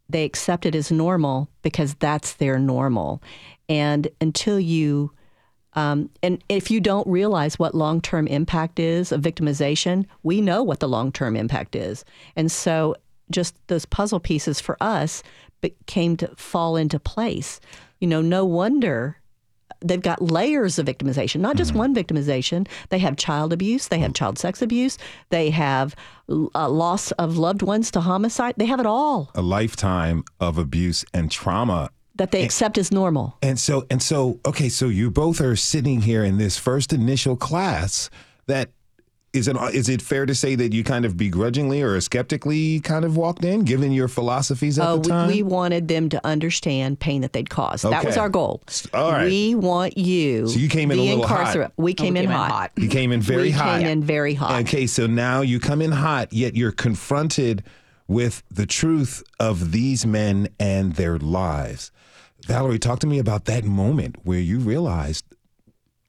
They 0.10 0.26
accept 0.26 0.66
it 0.66 0.76
as 0.76 0.92
normal 0.92 1.48
because 1.62 1.94
that's 1.96 2.34
their 2.34 2.60
normal. 2.60 3.22
And 3.72 4.10
until 4.20 4.60
you, 4.60 5.14
um, 5.76 6.10
and 6.22 6.44
if 6.50 6.70
you 6.70 6.82
don't 6.82 7.08
realize 7.08 7.58
what 7.58 7.74
long 7.74 8.02
term 8.02 8.28
impact 8.28 8.80
is 8.80 9.14
of 9.14 9.22
victimization, 9.22 10.06
we 10.24 10.42
know 10.42 10.62
what 10.62 10.82
the 10.82 10.90
long 10.90 11.14
term 11.14 11.38
impact 11.38 11.78
is. 11.78 12.04
And 12.36 12.52
so 12.52 12.98
just 13.30 13.56
those 13.68 13.86
puzzle 13.86 14.20
pieces 14.20 14.60
for 14.60 14.76
us 14.82 15.24
came 15.86 16.18
to 16.18 16.28
fall 16.36 16.76
into 16.76 17.00
place. 17.00 17.62
You 18.02 18.10
know, 18.10 18.22
no 18.22 18.44
wonder 18.44 19.18
they've 19.80 20.02
got 20.02 20.22
layers 20.22 20.78
of 20.78 20.86
victimization, 20.86 21.40
not 21.40 21.56
just 21.56 21.70
mm-hmm. 21.70 21.80
one 21.80 21.96
victimization. 21.96 22.68
They 22.90 23.00
have 23.00 23.16
child 23.16 23.54
abuse, 23.54 23.88
they 23.88 24.00
have 24.00 24.14
child 24.14 24.38
sex 24.38 24.62
abuse, 24.62 24.98
they 25.30 25.50
have 25.52 25.96
a 26.28 26.68
loss 26.70 27.12
of 27.12 27.38
loved 27.38 27.62
ones 27.62 27.90
to 27.92 28.02
homicide. 28.02 28.56
They 28.58 28.66
have 28.66 28.82
it 28.82 28.86
all. 28.86 29.32
A 29.34 29.42
lifetime 29.42 30.26
of 30.42 30.58
abuse 30.58 31.06
and 31.14 31.32
trauma 31.32 31.90
that 32.16 32.32
they 32.32 32.40
and, 32.40 32.46
accept 32.46 32.78
as 32.78 32.92
normal. 32.92 33.38
And 33.42 33.60
so 33.60 33.86
and 33.90 34.02
so 34.02 34.40
okay, 34.46 34.70
so 34.70 34.88
you 34.88 35.12
both 35.12 35.42
are 35.42 35.56
sitting 35.56 36.02
here 36.02 36.24
in 36.24 36.38
this 36.38 36.58
first 36.58 36.94
initial 36.94 37.36
class 37.36 38.10
that 38.48 38.70
is 39.34 39.48
it 39.48 39.56
is 39.74 39.88
it 39.88 40.02
fair 40.02 40.26
to 40.26 40.36
say 40.36 40.56
that 40.56 40.74
you 40.74 40.84
kind 40.84 41.06
of 41.06 41.16
begrudgingly 41.16 41.82
or 41.82 42.00
skeptically 42.02 42.82
kind 42.82 43.06
of 43.06 43.16
walked 43.16 43.46
in, 43.46 43.62
given 43.64 43.92
your 43.94 44.10
philosophies 44.10 44.78
at 44.78 44.88
oh, 44.88 44.98
the 44.98 45.10
time? 45.10 45.28
We, 45.28 45.36
we 45.36 45.44
wanted 45.44 45.88
them 45.88 46.10
to 46.10 46.26
understand 46.28 47.00
pain 47.00 47.22
that 47.22 47.32
they'd 47.32 47.50
caused. 47.50 47.86
Okay. 47.86 47.96
That 47.96 48.06
was 48.06 48.18
our 48.18 48.30
goal. 48.30 48.62
All 48.94 49.12
right. 49.12 49.26
We 49.26 49.56
want 49.56 49.98
you. 49.98 50.48
So 50.48 50.60
you 50.60 50.68
came 50.68 50.92
in 50.92 51.00
a 51.00 51.02
little 51.02 51.26
hot. 51.26 51.72
We 51.78 51.94
came, 51.94 52.14
oh, 52.14 52.20
we 52.20 52.20
in, 52.20 52.28
came 52.28 52.36
hot. 52.36 52.46
in, 52.46 52.52
hot. 52.52 52.72
You 52.76 52.90
came 52.90 53.12
in 53.14 53.22
very 53.22 53.44
we 53.44 53.52
hot. 53.52 53.80
Came 53.80 53.88
in 53.88 54.04
very 54.04 54.34
hot. 54.34 54.62
Okay, 54.64 54.86
so 54.86 55.08
now 55.08 55.42
you 55.42 55.60
come 55.60 55.82
in 55.82 55.94
hot, 55.94 56.34
yet 56.34 56.56
you're 56.56 56.74
confronted 56.74 57.64
with 58.08 58.44
the 58.52 58.66
truth 58.66 59.24
of 59.40 59.72
these 59.72 60.06
men 60.06 60.50
and 60.60 60.96
their 60.96 61.18
lives. 61.18 61.92
Valerie, 62.52 62.80
talk 62.80 63.00
to 63.00 63.08
me 63.08 63.18
about 63.18 63.46
that 63.46 63.64
moment 63.64 64.18
where 64.24 64.38
you 64.38 64.60
realized, 64.60 65.24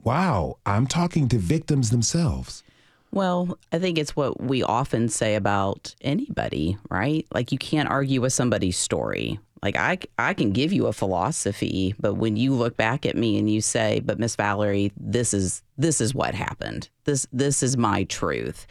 wow, 0.03 0.57
I'm 0.65 0.87
talking 0.87 1.29
to 1.29 1.37
victims 1.37 1.89
themselves. 1.89 2.63
Well, 3.11 3.57
I 3.71 3.79
think 3.79 3.97
it's 3.97 4.13
what 4.13 4.41
we 4.41 4.61
often 4.61 5.07
say 5.07 5.35
about 5.35 5.95
anybody, 6.01 6.77
right? 6.89 7.25
Like 7.33 7.53
you 7.53 7.57
can't 7.57 7.87
argue 7.87 8.19
with 8.19 8.33
somebody's 8.33 8.77
story. 8.77 9.39
Like 9.61 9.77
I, 9.77 9.99
I 10.19 10.33
can 10.33 10.51
give 10.51 10.73
you 10.73 10.87
a 10.87 10.91
philosophy, 10.91 11.95
but 11.97 12.15
when 12.15 12.35
you 12.35 12.53
look 12.53 12.75
back 12.75 13.05
at 13.05 13.15
me 13.15 13.37
and 13.37 13.49
you 13.49 13.61
say, 13.61 14.01
"But 14.01 14.19
Miss 14.19 14.35
Valerie, 14.35 14.91
this 14.97 15.33
is 15.33 15.63
this 15.77 16.01
is 16.01 16.13
what 16.13 16.35
happened. 16.35 16.89
This 17.05 17.27
this 17.31 17.63
is 17.63 17.77
my 17.77 18.03
truth." 18.05 18.67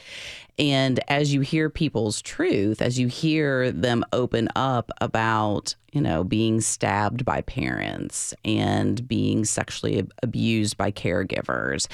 And 0.59 1.01
as 1.09 1.33
you 1.33 1.41
hear 1.41 1.71
people's 1.71 2.21
truth, 2.21 2.83
as 2.83 2.99
you 2.99 3.07
hear 3.07 3.73
them 3.73 4.05
open 4.13 4.49
up 4.55 4.91
about, 5.01 5.75
you 5.93 6.01
know, 6.01 6.25
being 6.25 6.61
stabbed 6.61 7.25
by 7.25 7.41
parents 7.41 8.35
and 8.45 9.07
being 9.09 9.47
sexually 9.47 10.07
abused 10.23 10.77
by 10.77 10.93
caregivers 10.93 11.89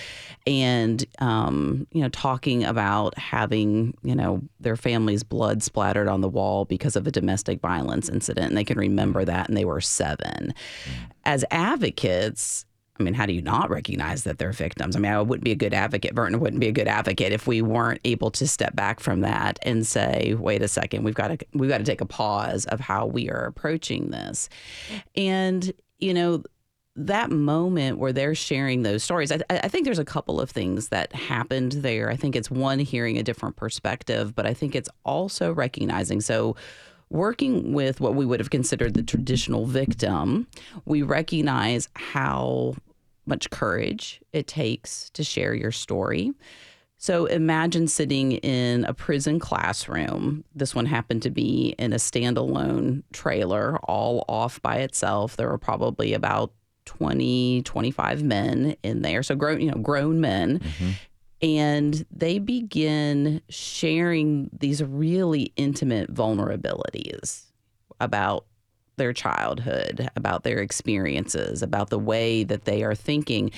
and, 0.45 1.05
um, 1.21 1.87
you 1.93 2.03
know, 2.03 2.09
talking 2.09 2.65
about 2.65 3.17
having, 3.17 3.97
you 4.03 4.17
know, 4.17 4.43
their 4.59 4.77
family's 4.77 5.23
blood 5.23 5.63
splattered 5.63 6.09
on 6.09 6.21
the 6.21 6.29
wall 6.29 6.65
because 6.65 6.97
of 6.97 7.07
a 7.07 7.13
domestic 7.13 7.61
violence 7.61 8.09
incident 8.09 8.49
and 8.49 8.57
they 8.57 8.65
can 8.65 8.79
remember 8.79 9.25
that 9.25 9.49
and 9.49 9.57
they 9.57 9.65
were 9.65 9.81
seven. 9.81 10.53
As 11.25 11.45
advocates, 11.53 12.65
I 12.99 13.03
mean, 13.03 13.15
how 13.15 13.27
do 13.27 13.33
you 13.33 13.43
not 13.43 13.71
recognize 13.71 14.25
that 14.25 14.39
they're 14.39 14.53
victims? 14.53 14.97
I 14.97 14.99
mean, 14.99 15.13
I 15.13 15.21
wouldn't 15.21 15.45
be 15.45 15.53
a 15.53 15.57
good 15.57 15.75
advocate. 15.75 16.15
Verna 16.15 16.39
wouldn't 16.39 16.61
be 16.61 16.69
a 16.69 16.73
good 16.73 16.89
advocate 16.89 17.33
if 17.33 17.47
we 17.47 17.63
weren't 17.63 18.01
able 18.05 18.31
to 18.33 18.47
step 18.47 18.75
back 18.75 19.01
from 19.01 19.21
that 19.21 19.59
and 19.63 19.87
say, 19.87 20.35
"Wait 20.39 20.63
a 20.63 20.69
second, 20.69 21.05
we've 21.05 21.15
got 21.15 21.29
to 21.29 21.39
we've 21.55 21.71
got 21.71 21.79
to 21.79 21.85
take 21.85 22.01
a 22.01 22.07
pause 22.07 22.65
of 22.67 22.81
how 22.81 23.07
we 23.07 23.31
are 23.31 23.45
approaching 23.45 24.11
this." 24.11 24.49
And 25.17 25.73
you 25.99 26.15
know, 26.15 26.43
that 26.97 27.31
moment 27.31 27.99
where 27.99 28.13
they're 28.13 28.35
sharing 28.35 28.83
those 28.83 29.05
stories, 29.05 29.31
I, 29.31 29.41
I, 29.51 29.69
think 29.69 29.85
there's 29.85 29.99
a 29.99 30.05
couple 30.05 30.41
of 30.41 30.51
things 30.51 30.89
that 30.89 31.13
happened 31.13 31.73
there. 31.73 32.11
I 32.11 32.17
think 32.17 32.35
it's 32.35 32.51
one 32.51 32.81
hearing 32.81 33.19
a 33.19 33.23
different 33.23 33.57
perspective, 33.57 34.35
but 34.35 34.47
I 34.47 34.55
think 34.55 34.75
it's 34.75 34.89
also 35.05 35.53
recognizing 35.53 36.21
so 36.21 36.57
working 37.11 37.73
with 37.73 38.01
what 38.01 38.15
we 38.15 38.27
would 38.27 38.41
have 38.41 38.51
considered 38.51 38.95
the 38.95 39.03
traditional 39.03 39.67
victim, 39.67 40.47
we 40.85 41.03
recognize 41.03 41.89
how 41.95 42.75
much 43.29 43.51
courage 43.51 44.21
it 44.33 44.47
takes 44.47 45.11
to 45.11 45.23
share 45.23 45.55
your 45.55 45.73
story. 45.73 46.33
So 47.01 47.27
imagine 47.27 47.87
sitting 47.87 48.33
in 48.33 48.85
a 48.85 48.93
prison 48.93 49.39
classroom. 49.39 50.45
This 50.55 50.75
one 50.75 50.87
happened 50.87 51.23
to 51.23 51.31
be 51.31 51.77
in 51.79 51.93
a 51.93 51.97
standalone 51.97 53.05
trailer, 53.13 53.79
all 53.85 54.25
off 54.29 54.61
by 54.63 54.79
itself. 54.79 55.37
There 55.37 55.49
were 55.49 55.59
probably 55.59 56.13
about 56.13 56.53
20, 56.87 57.63
25 57.63 58.23
men 58.25 58.75
in 58.83 59.03
there. 59.03 59.23
So 59.23 59.37
grown, 59.37 59.61
you 59.61 59.71
know, 59.71 59.79
grown 59.79 60.21
men. 60.21 60.59
Mm-hmm. 60.59 60.91
And 61.41 62.07
they 62.11 62.41
begin 62.41 63.43
sharing 63.49 64.51
these 64.53 64.83
really 64.83 65.53
intimate 65.55 66.13
vulnerabilities 66.13 67.45
about 68.01 68.45
their 68.99 69.13
childhood, 69.13 70.11
about 70.17 70.43
their 70.43 70.59
experiences, 70.59 71.63
about 71.63 71.91
the 71.91 71.99
way 71.99 72.45
that 72.45 72.65
they 72.65 72.83
are 72.83 72.95
thinking. 72.95 73.51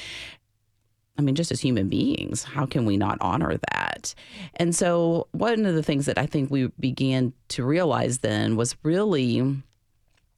I 1.19 1.23
mean, 1.23 1.35
just 1.35 1.53
as 1.53 1.61
human 1.61 1.89
beings, 1.89 2.45
how 2.45 2.65
can 2.65 2.87
we 2.87 2.97
not 2.97 3.19
honor 3.21 3.59
that? 3.73 4.15
And 4.57 4.75
so, 4.75 5.27
one 5.33 5.67
of 5.67 5.75
the 5.75 5.83
things 5.83 6.07
that 6.07 6.17
I 6.19 6.27
think 6.27 6.51
we 6.51 6.69
began 6.79 7.33
to 7.49 7.65
realize 7.65 8.19
then 8.19 8.57
was 8.57 8.77
really 8.83 9.63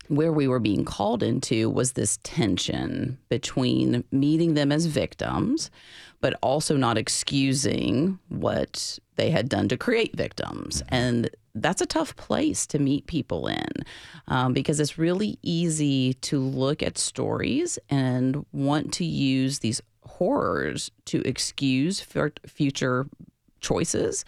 where 0.09 0.33
we 0.33 0.49
were 0.49 0.59
being 0.59 0.85
called 0.85 1.23
into 1.23 1.71
was 1.71 1.93
this 1.93 2.19
tension 2.23 3.19
between 3.29 4.05
meeting 4.11 4.55
them 4.55 4.73
as 4.73 4.87
victims, 4.87 5.71
but 6.21 6.39
also 6.43 6.77
not 6.77 6.99
excusing 6.99 8.19
what 8.29 8.99
they 9.17 9.31
had 9.31 9.49
done 9.49 9.69
to 9.69 9.77
create 9.77 10.17
victims. 10.17 10.83
And 10.89 11.31
that's 11.55 11.83
a 11.83 11.87
tough 11.87 12.17
place 12.17 12.67
to 12.67 12.79
meet 12.79 13.07
people 13.07 13.47
in 13.47 13.69
um, 14.29 14.53
because 14.53 14.81
it's 14.81 14.99
really 14.99 15.39
easy 15.43 16.15
to 16.15 16.39
look 16.39 16.83
at 16.83 16.99
stories 16.99 17.79
and 17.91 18.45
want 18.53 18.93
to 18.95 19.05
use 19.05 19.59
these 19.59 19.83
horrors 20.05 20.91
to 21.07 21.21
excuse 21.27 22.05
future 22.47 23.07
choices. 23.61 24.25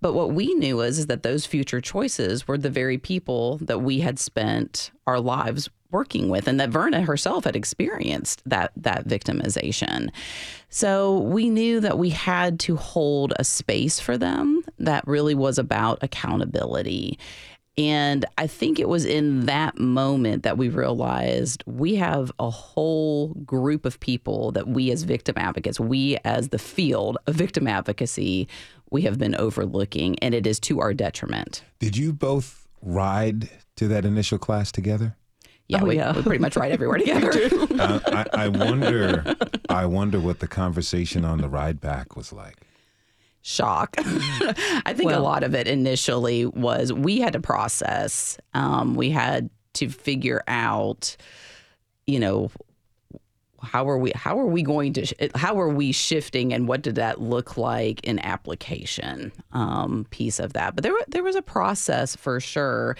But 0.00 0.14
what 0.14 0.32
we 0.32 0.52
knew 0.54 0.78
was 0.78 0.98
is 0.98 1.06
that 1.06 1.22
those 1.22 1.46
future 1.46 1.80
choices 1.80 2.48
were 2.48 2.58
the 2.58 2.70
very 2.70 2.98
people 2.98 3.58
that 3.58 3.78
we 3.78 4.00
had 4.00 4.18
spent 4.18 4.90
our 5.06 5.20
lives 5.20 5.70
working 5.92 6.28
with 6.28 6.48
and 6.48 6.58
that 6.58 6.70
Verna 6.70 7.02
herself 7.02 7.44
had 7.44 7.54
experienced 7.54 8.42
that 8.46 8.72
that 8.76 9.06
victimization. 9.06 10.08
So 10.70 11.18
we 11.18 11.50
knew 11.50 11.80
that 11.80 11.98
we 11.98 12.10
had 12.10 12.58
to 12.60 12.76
hold 12.76 13.34
a 13.38 13.44
space 13.44 14.00
for 14.00 14.16
them 14.16 14.61
that 14.82 15.06
really 15.06 15.34
was 15.34 15.58
about 15.58 15.98
accountability. 16.02 17.18
And 17.78 18.26
I 18.36 18.46
think 18.46 18.78
it 18.78 18.88
was 18.88 19.06
in 19.06 19.46
that 19.46 19.78
moment 19.78 20.42
that 20.42 20.58
we 20.58 20.68
realized 20.68 21.64
we 21.66 21.94
have 21.96 22.30
a 22.38 22.50
whole 22.50 23.28
group 23.46 23.86
of 23.86 23.98
people 23.98 24.52
that 24.52 24.68
we, 24.68 24.90
as 24.90 25.04
victim 25.04 25.36
advocates, 25.38 25.80
we, 25.80 26.18
as 26.24 26.50
the 26.50 26.58
field 26.58 27.16
of 27.26 27.34
victim 27.34 27.66
advocacy, 27.66 28.46
we 28.90 29.02
have 29.02 29.18
been 29.18 29.34
overlooking, 29.36 30.18
and 30.18 30.34
it 30.34 30.46
is 30.46 30.60
to 30.60 30.80
our 30.80 30.92
detriment. 30.92 31.64
Did 31.78 31.96
you 31.96 32.12
both 32.12 32.68
ride 32.82 33.48
to 33.76 33.88
that 33.88 34.04
initial 34.04 34.36
class 34.36 34.70
together? 34.70 35.16
Yeah, 35.68 35.80
oh, 35.80 35.86
we, 35.86 35.96
yeah. 35.96 36.14
we, 36.14 36.22
pretty 36.22 36.42
much 36.42 36.56
ride 36.56 36.72
everywhere 36.72 36.98
together. 36.98 37.32
uh, 37.80 38.00
I, 38.06 38.26
I 38.44 38.48
wonder, 38.48 39.34
I 39.70 39.86
wonder 39.86 40.20
what 40.20 40.40
the 40.40 40.48
conversation 40.48 41.24
on 41.24 41.38
the 41.38 41.48
ride 41.48 41.80
back 41.80 42.16
was 42.16 42.34
like 42.34 42.66
shock. 43.42 43.96
I 43.98 44.94
think 44.94 45.10
well, 45.10 45.20
a 45.20 45.22
lot 45.22 45.42
of 45.42 45.54
it 45.54 45.68
initially 45.68 46.46
was 46.46 46.92
we 46.92 47.20
had 47.20 47.34
to 47.34 47.40
process. 47.40 48.38
Um, 48.54 48.94
we 48.94 49.10
had 49.10 49.50
to 49.74 49.88
figure 49.88 50.42
out, 50.48 51.16
you 52.06 52.20
know, 52.20 52.50
how 53.60 53.88
are 53.88 53.98
we 53.98 54.10
how 54.14 54.38
are 54.38 54.46
we 54.46 54.62
going 54.62 54.92
to 54.92 55.30
how 55.36 55.60
are 55.60 55.68
we 55.68 55.92
shifting 55.92 56.52
and 56.52 56.66
what 56.66 56.82
did 56.82 56.96
that 56.96 57.20
look 57.20 57.56
like 57.56 58.02
in 58.02 58.18
application 58.18 59.30
um, 59.52 60.04
piece 60.10 60.40
of 60.40 60.54
that 60.54 60.74
but 60.74 60.82
there 60.82 60.92
there 61.06 61.22
was 61.22 61.36
a 61.36 61.42
process 61.42 62.16
for 62.16 62.40
sure 62.40 62.96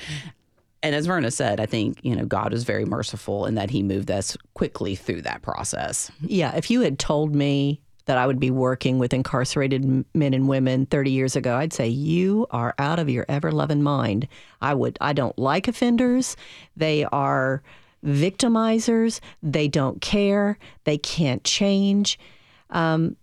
and 0.84 0.97
as 0.97 1.07
Verna 1.07 1.30
said, 1.30 1.61
I 1.61 1.66
think 1.66 2.01
you 2.03 2.16
know 2.16 2.24
God 2.24 2.53
is 2.53 2.64
very 2.64 2.84
merciful 2.84 3.47
in 3.47 3.55
that 3.55 3.70
He 3.70 3.82
moved 3.82 4.11
us 4.11 4.36
quickly 4.55 4.97
through 4.97 5.22
that 5.22 5.43
process. 5.43 6.11
Yeah, 6.20 6.57
if 6.57 6.70
you 6.70 6.80
had 6.80 6.99
told 6.99 7.34
me 7.34 7.80
that 8.07 8.18
I 8.18 8.26
would 8.26 8.40
be 8.40 8.50
working 8.50 8.98
with 8.98 9.12
incarcerated 9.12 10.05
men 10.14 10.34
and 10.34 10.48
women 10.48 10.86
30 10.86 11.11
years 11.11 11.36
ago, 11.36 11.57
I'd 11.57 11.72
say 11.72 11.88
you 11.88 12.46
are 12.50 12.74
out 12.78 12.98
of 12.98 13.09
your 13.09 13.24
ever 13.28 13.53
loving 13.53 13.82
mind. 13.82 14.28
I 14.61 14.74
would 14.74 14.98
I 15.00 15.12
don't 15.12 15.38
like 15.38 15.68
offenders. 15.68 16.36
They 16.76 17.05
are 17.05 17.62
victimizers. 18.05 19.20
They 19.42 19.68
don't 19.68 20.00
care. 20.00 20.59
They 20.84 20.98
can't 20.98 21.44
change. 21.44 22.18
Um, 22.70 23.16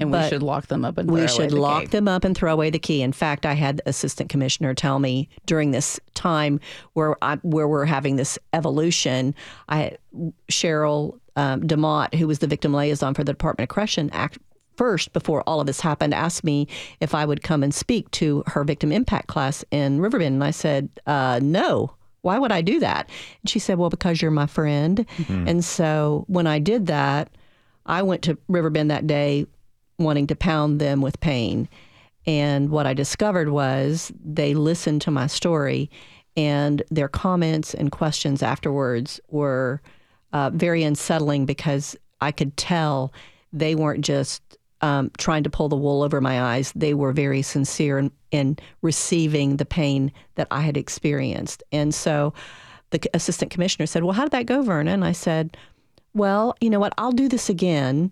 and 0.00 0.12
we 0.12 0.28
should 0.28 0.42
lock 0.42 0.66
them 0.66 0.84
up 0.84 0.98
and 0.98 1.10
we 1.10 1.26
should 1.28 1.50
the 1.50 1.60
lock 1.60 1.82
key. 1.82 1.88
them 1.88 2.08
up 2.08 2.24
and 2.24 2.36
throw 2.36 2.52
away 2.52 2.70
the 2.70 2.78
key. 2.78 3.02
In 3.02 3.12
fact, 3.12 3.46
I 3.46 3.54
had 3.54 3.78
the 3.78 3.88
assistant 3.88 4.30
commissioner 4.30 4.74
tell 4.74 4.98
me 4.98 5.28
during 5.46 5.70
this 5.70 5.98
time 6.14 6.60
where 6.94 7.16
I, 7.22 7.36
where 7.36 7.68
we're 7.68 7.84
having 7.84 8.16
this 8.16 8.38
evolution. 8.52 9.34
I 9.68 9.96
Cheryl 10.50 11.18
um, 11.36 11.62
DeMott, 11.62 12.14
who 12.14 12.26
was 12.26 12.38
the 12.40 12.46
victim 12.46 12.72
liaison 12.72 13.14
for 13.14 13.24
the 13.24 13.32
Department 13.32 13.70
of 13.70 13.74
Correction, 13.74 14.10
act, 14.12 14.38
first 14.76 15.12
before 15.12 15.42
all 15.46 15.60
of 15.60 15.66
this 15.66 15.80
happened, 15.80 16.14
asked 16.14 16.44
me 16.44 16.68
if 17.00 17.14
I 17.14 17.24
would 17.24 17.42
come 17.42 17.62
and 17.62 17.74
speak 17.74 18.10
to 18.12 18.42
her 18.46 18.64
victim 18.64 18.92
impact 18.92 19.28
class 19.28 19.64
in 19.70 20.00
Riverbend, 20.00 20.34
and 20.34 20.44
I 20.44 20.50
said 20.50 20.88
uh, 21.06 21.40
no 21.42 21.94
why 22.26 22.40
would 22.40 22.50
I 22.50 22.60
do 22.60 22.80
that? 22.80 23.08
And 23.42 23.48
she 23.48 23.60
said, 23.60 23.78
well, 23.78 23.88
because 23.88 24.20
you're 24.20 24.32
my 24.32 24.46
friend. 24.46 25.06
Mm-hmm. 25.16 25.46
And 25.46 25.64
so 25.64 26.24
when 26.26 26.48
I 26.48 26.58
did 26.58 26.86
that, 26.86 27.30
I 27.86 28.02
went 28.02 28.22
to 28.22 28.36
Riverbend 28.48 28.90
that 28.90 29.06
day 29.06 29.46
wanting 29.98 30.26
to 30.28 30.36
pound 30.36 30.80
them 30.80 31.00
with 31.00 31.20
pain. 31.20 31.68
And 32.26 32.70
what 32.70 32.86
I 32.86 32.94
discovered 32.94 33.50
was 33.50 34.12
they 34.24 34.54
listened 34.54 35.02
to 35.02 35.10
my 35.10 35.26
story, 35.26 35.90
and 36.36 36.82
their 36.90 37.08
comments 37.08 37.72
and 37.72 37.92
questions 37.92 38.42
afterwards 38.42 39.20
were 39.28 39.80
uh, 40.32 40.50
very 40.50 40.82
unsettling 40.82 41.46
because 41.46 41.96
I 42.20 42.32
could 42.32 42.56
tell 42.56 43.12
they 43.52 43.74
weren't 43.74 44.04
just 44.04 44.42
um, 44.82 45.10
trying 45.16 45.44
to 45.44 45.50
pull 45.50 45.68
the 45.68 45.76
wool 45.76 46.02
over 46.02 46.20
my 46.20 46.42
eyes. 46.42 46.72
They 46.76 46.94
were 46.94 47.12
very 47.12 47.42
sincere 47.42 47.98
in, 47.98 48.10
in 48.30 48.58
receiving 48.82 49.56
the 49.56 49.64
pain 49.64 50.12
that 50.34 50.48
I 50.50 50.60
had 50.60 50.76
experienced. 50.76 51.62
And 51.72 51.94
so 51.94 52.34
the 52.90 53.00
assistant 53.14 53.50
commissioner 53.50 53.86
said, 53.86 54.04
Well, 54.04 54.12
how 54.12 54.24
did 54.24 54.32
that 54.32 54.46
go, 54.46 54.62
Verna? 54.62 54.90
And 54.90 55.04
I 55.04 55.12
said, 55.12 55.56
Well, 56.12 56.54
you 56.60 56.70
know 56.70 56.80
what? 56.80 56.92
I'll 56.98 57.12
do 57.12 57.28
this 57.28 57.48
again 57.48 58.10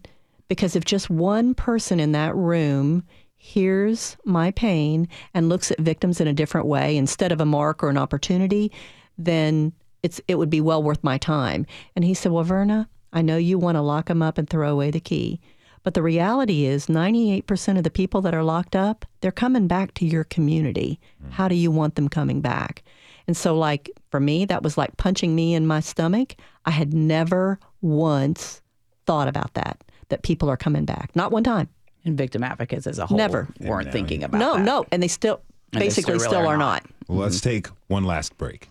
because 0.49 0.77
if 0.77 0.85
just 0.85 1.11
one 1.11 1.55
person 1.55 2.01
in 2.01 2.13
that 2.13 2.35
room 2.35 3.05
hears 3.37 4.17
my 4.25 4.51
pain 4.53 5.09
and 5.35 5.49
looks 5.49 5.71
at 5.71 5.79
victims 5.79 6.21
in 6.21 6.27
a 6.27 6.33
different 6.33 6.67
way 6.67 6.97
instead 6.97 7.33
of 7.33 7.41
a 7.41 7.47
mark 7.47 7.83
or 7.83 7.91
an 7.91 7.99
opportunity, 7.99 8.73
then 9.19 9.73
it's 10.03 10.21
it 10.29 10.37
would 10.37 10.51
be 10.51 10.61
well 10.61 10.83
worth 10.83 11.03
my 11.03 11.19
time. 11.19 11.67
And 11.95 12.05
he 12.05 12.15
said, 12.15 12.33
Well, 12.33 12.45
Verna, 12.45 12.89
I 13.13 13.23
know 13.23 13.37
you 13.37 13.59
want 13.59 13.77
to 13.77 13.83
lock 13.83 14.07
them 14.07 14.23
up 14.23 14.39
and 14.39 14.49
throw 14.49 14.71
away 14.71 14.91
the 14.91 15.01
key. 15.01 15.41
But 15.83 15.93
the 15.93 16.03
reality 16.03 16.65
is 16.65 16.87
98% 16.87 17.77
of 17.77 17.85
the 17.85 17.91
people 17.91 18.23
that 18.23 18.35
are 18.35 18.43
locked 18.43 18.75
up, 18.75 19.05
they're 19.21 19.31
coming 19.31 19.69
back 19.69 19.93
to 19.95 20.07
your 20.07 20.25
community. 20.25 20.99
Mm. 21.23 21.33
How 21.33 21.47
do 21.47 21.55
you 21.55 21.71
want 21.71 21.95
them 21.95 22.09
coming 22.09 22.41
back? 22.41 22.83
And 23.27 23.37
so 23.37 23.57
like 23.57 23.91
for 24.11 24.19
me, 24.19 24.47
that 24.47 24.63
was 24.63 24.79
like 24.79 24.97
punching 24.97 25.35
me 25.35 25.55
in 25.55 25.67
my 25.67 25.81
stomach. 25.81 26.37
I 26.65 26.71
had 26.71 26.95
never 26.95 27.59
once 27.83 28.63
thought 29.07 29.29
about 29.29 29.53
that, 29.55 29.84
that 30.09 30.23
people 30.23 30.49
are 30.49 30.57
coming 30.57 30.85
back. 30.85 31.15
Not 31.15 31.33
one 31.33 31.45
time. 31.45 31.69
And 32.05 32.19
victim 32.19 32.45
advocates 32.45 32.87
as 32.87 32.99
a 32.99 33.07
whole 33.07 33.17
never 33.17 33.49
weren't 33.61 33.91
thinking 33.91 34.25
about 34.25 34.39
it. 34.39 34.45
no, 34.45 34.55
that. 34.57 34.65
No, 34.65 34.85
and 34.93 35.03
they 35.03 35.09
still 35.09 35.41
and 35.73 35.81
basically 35.81 36.03
still, 36.03 36.15
really 36.15 36.29
still, 36.29 36.47
are, 36.47 36.57
not. 36.59 36.83
not. 36.85 36.91
Well, 37.09 37.19
let's 37.19 37.39
mm-hmm. 37.39 37.49
take 37.49 37.67
one 37.89 38.05
last 38.05 38.37
break. 38.37 38.69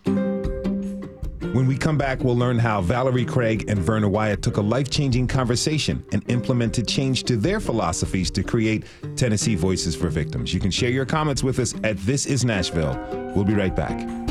When 1.54 1.68
we 1.68 1.76
come 1.76 1.96
back, 1.96 2.24
we'll 2.24 2.36
learn 2.36 2.58
how 2.58 2.80
Valerie 2.80 3.24
Craig 3.24 3.66
and 3.68 3.78
Verna 3.78 4.08
Wyatt 4.08 4.42
took 4.42 4.56
a 4.56 4.60
life 4.60 4.90
changing 4.90 5.28
conversation 5.28 6.04
and 6.12 6.28
implemented 6.28 6.88
change 6.88 7.22
to 7.24 7.36
their 7.36 7.60
philosophies 7.60 8.30
to 8.32 8.42
create 8.42 8.84
Tennessee 9.14 9.54
Voices 9.54 9.94
for 9.94 10.08
Victims. 10.08 10.52
You 10.52 10.58
can 10.58 10.72
share 10.72 10.90
your 10.90 11.06
comments 11.06 11.44
with 11.44 11.60
us 11.60 11.74
at 11.84 11.96
This 11.98 12.26
Is 12.26 12.44
Nashville. 12.44 12.98
We'll 13.36 13.44
be 13.44 13.54
right 13.54 13.74
back. 13.74 14.23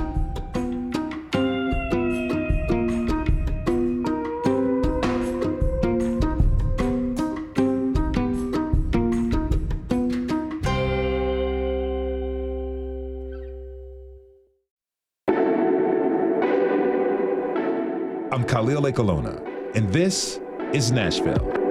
Khalil 18.84 18.92
Ekulona, 18.92 19.76
and 19.76 19.88
this 19.94 20.40
is 20.74 20.92
Nashville. 20.92 21.63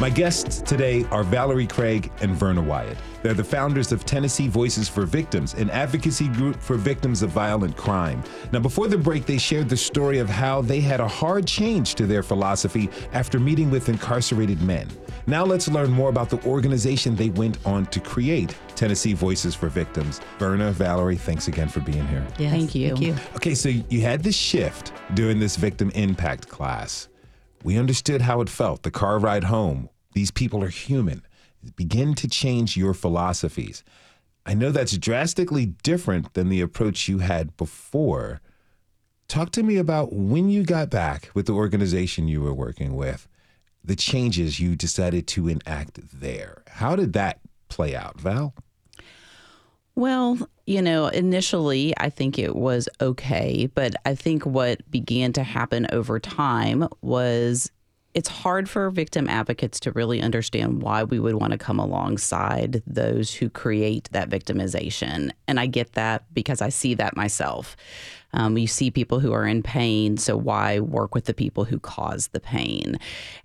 My 0.00 0.10
guests 0.10 0.60
today 0.60 1.04
are 1.12 1.22
Valerie 1.22 1.68
Craig 1.68 2.10
and 2.20 2.34
Verna 2.34 2.60
Wyatt. 2.60 2.98
They're 3.22 3.32
the 3.32 3.44
founders 3.44 3.92
of 3.92 4.04
Tennessee 4.04 4.48
Voices 4.48 4.88
for 4.88 5.06
Victims, 5.06 5.54
an 5.54 5.70
advocacy 5.70 6.26
group 6.26 6.60
for 6.60 6.74
victims 6.74 7.22
of 7.22 7.30
violent 7.30 7.76
crime. 7.76 8.20
Now, 8.50 8.58
before 8.58 8.88
the 8.88 8.98
break, 8.98 9.24
they 9.24 9.38
shared 9.38 9.68
the 9.68 9.76
story 9.76 10.18
of 10.18 10.28
how 10.28 10.62
they 10.62 10.80
had 10.80 10.98
a 10.98 11.06
hard 11.06 11.46
change 11.46 11.94
to 11.94 12.06
their 12.06 12.24
philosophy 12.24 12.90
after 13.12 13.38
meeting 13.38 13.70
with 13.70 13.88
incarcerated 13.88 14.60
men. 14.62 14.88
Now, 15.28 15.44
let's 15.44 15.68
learn 15.68 15.92
more 15.92 16.10
about 16.10 16.28
the 16.28 16.44
organization 16.44 17.14
they 17.14 17.30
went 17.30 17.64
on 17.64 17.86
to 17.86 18.00
create, 18.00 18.54
Tennessee 18.74 19.12
Voices 19.12 19.54
for 19.54 19.68
Victims. 19.68 20.20
Verna, 20.40 20.72
Valerie, 20.72 21.16
thanks 21.16 21.46
again 21.46 21.68
for 21.68 21.80
being 21.80 22.06
here. 22.08 22.26
Yes, 22.36 22.50
thank 22.50 22.74
you. 22.74 22.88
Thank 22.88 23.00
you. 23.00 23.16
Okay, 23.36 23.54
so 23.54 23.68
you 23.68 24.00
had 24.00 24.24
this 24.24 24.34
shift 24.34 24.92
during 25.14 25.38
this 25.38 25.54
victim 25.54 25.90
impact 25.90 26.48
class. 26.48 27.08
We 27.64 27.76
understood 27.78 28.22
how 28.22 28.40
it 28.40 28.48
felt, 28.48 28.84
the 28.84 28.92
car 28.92 29.18
ride 29.18 29.44
home. 29.44 29.88
These 30.12 30.30
people 30.30 30.62
are 30.62 30.68
human 30.68 31.26
begin 31.76 32.14
to 32.14 32.28
change 32.28 32.76
your 32.76 32.94
philosophies. 32.94 33.82
I 34.46 34.54
know 34.54 34.70
that's 34.70 34.98
drastically 34.98 35.66
different 35.66 36.34
than 36.34 36.48
the 36.48 36.60
approach 36.60 37.08
you 37.08 37.18
had 37.18 37.56
before. 37.56 38.40
Talk 39.26 39.50
to 39.52 39.62
me 39.62 39.76
about 39.76 40.12
when 40.12 40.50
you 40.50 40.64
got 40.64 40.90
back 40.90 41.30
with 41.34 41.46
the 41.46 41.54
organization 41.54 42.28
you 42.28 42.42
were 42.42 42.52
working 42.52 42.94
with, 42.94 43.26
the 43.82 43.96
changes 43.96 44.60
you 44.60 44.76
decided 44.76 45.26
to 45.28 45.48
enact 45.48 46.00
there. 46.12 46.62
How 46.68 46.94
did 46.94 47.14
that 47.14 47.40
play 47.68 47.96
out, 47.96 48.20
Val? 48.20 48.54
Well, 49.96 50.38
you 50.66 50.82
know, 50.82 51.06
initially 51.06 51.94
I 51.98 52.10
think 52.10 52.38
it 52.38 52.56
was 52.56 52.88
okay, 53.00 53.66
but 53.74 53.94
I 54.04 54.14
think 54.14 54.44
what 54.44 54.88
began 54.90 55.32
to 55.34 55.44
happen 55.44 55.86
over 55.92 56.18
time 56.18 56.88
was 57.00 57.70
it's 58.14 58.28
hard 58.28 58.68
for 58.68 58.90
victim 58.90 59.28
advocates 59.28 59.80
to 59.80 59.92
really 59.92 60.20
understand 60.22 60.82
why 60.82 61.02
we 61.02 61.18
would 61.18 61.34
want 61.34 61.50
to 61.50 61.58
come 61.58 61.80
alongside 61.80 62.82
those 62.86 63.34
who 63.34 63.50
create 63.50 64.08
that 64.12 64.30
victimization. 64.30 65.30
And 65.48 65.58
I 65.58 65.66
get 65.66 65.92
that 65.92 66.24
because 66.32 66.62
I 66.62 66.68
see 66.68 66.94
that 66.94 67.16
myself. 67.16 67.76
Um, 68.32 68.56
you 68.56 68.66
see 68.66 68.90
people 68.90 69.20
who 69.20 69.32
are 69.32 69.46
in 69.46 69.62
pain, 69.62 70.16
so 70.16 70.36
why 70.36 70.80
work 70.80 71.14
with 71.14 71.24
the 71.24 71.34
people 71.34 71.64
who 71.64 71.78
cause 71.78 72.28
the 72.28 72.40
pain? 72.40 72.98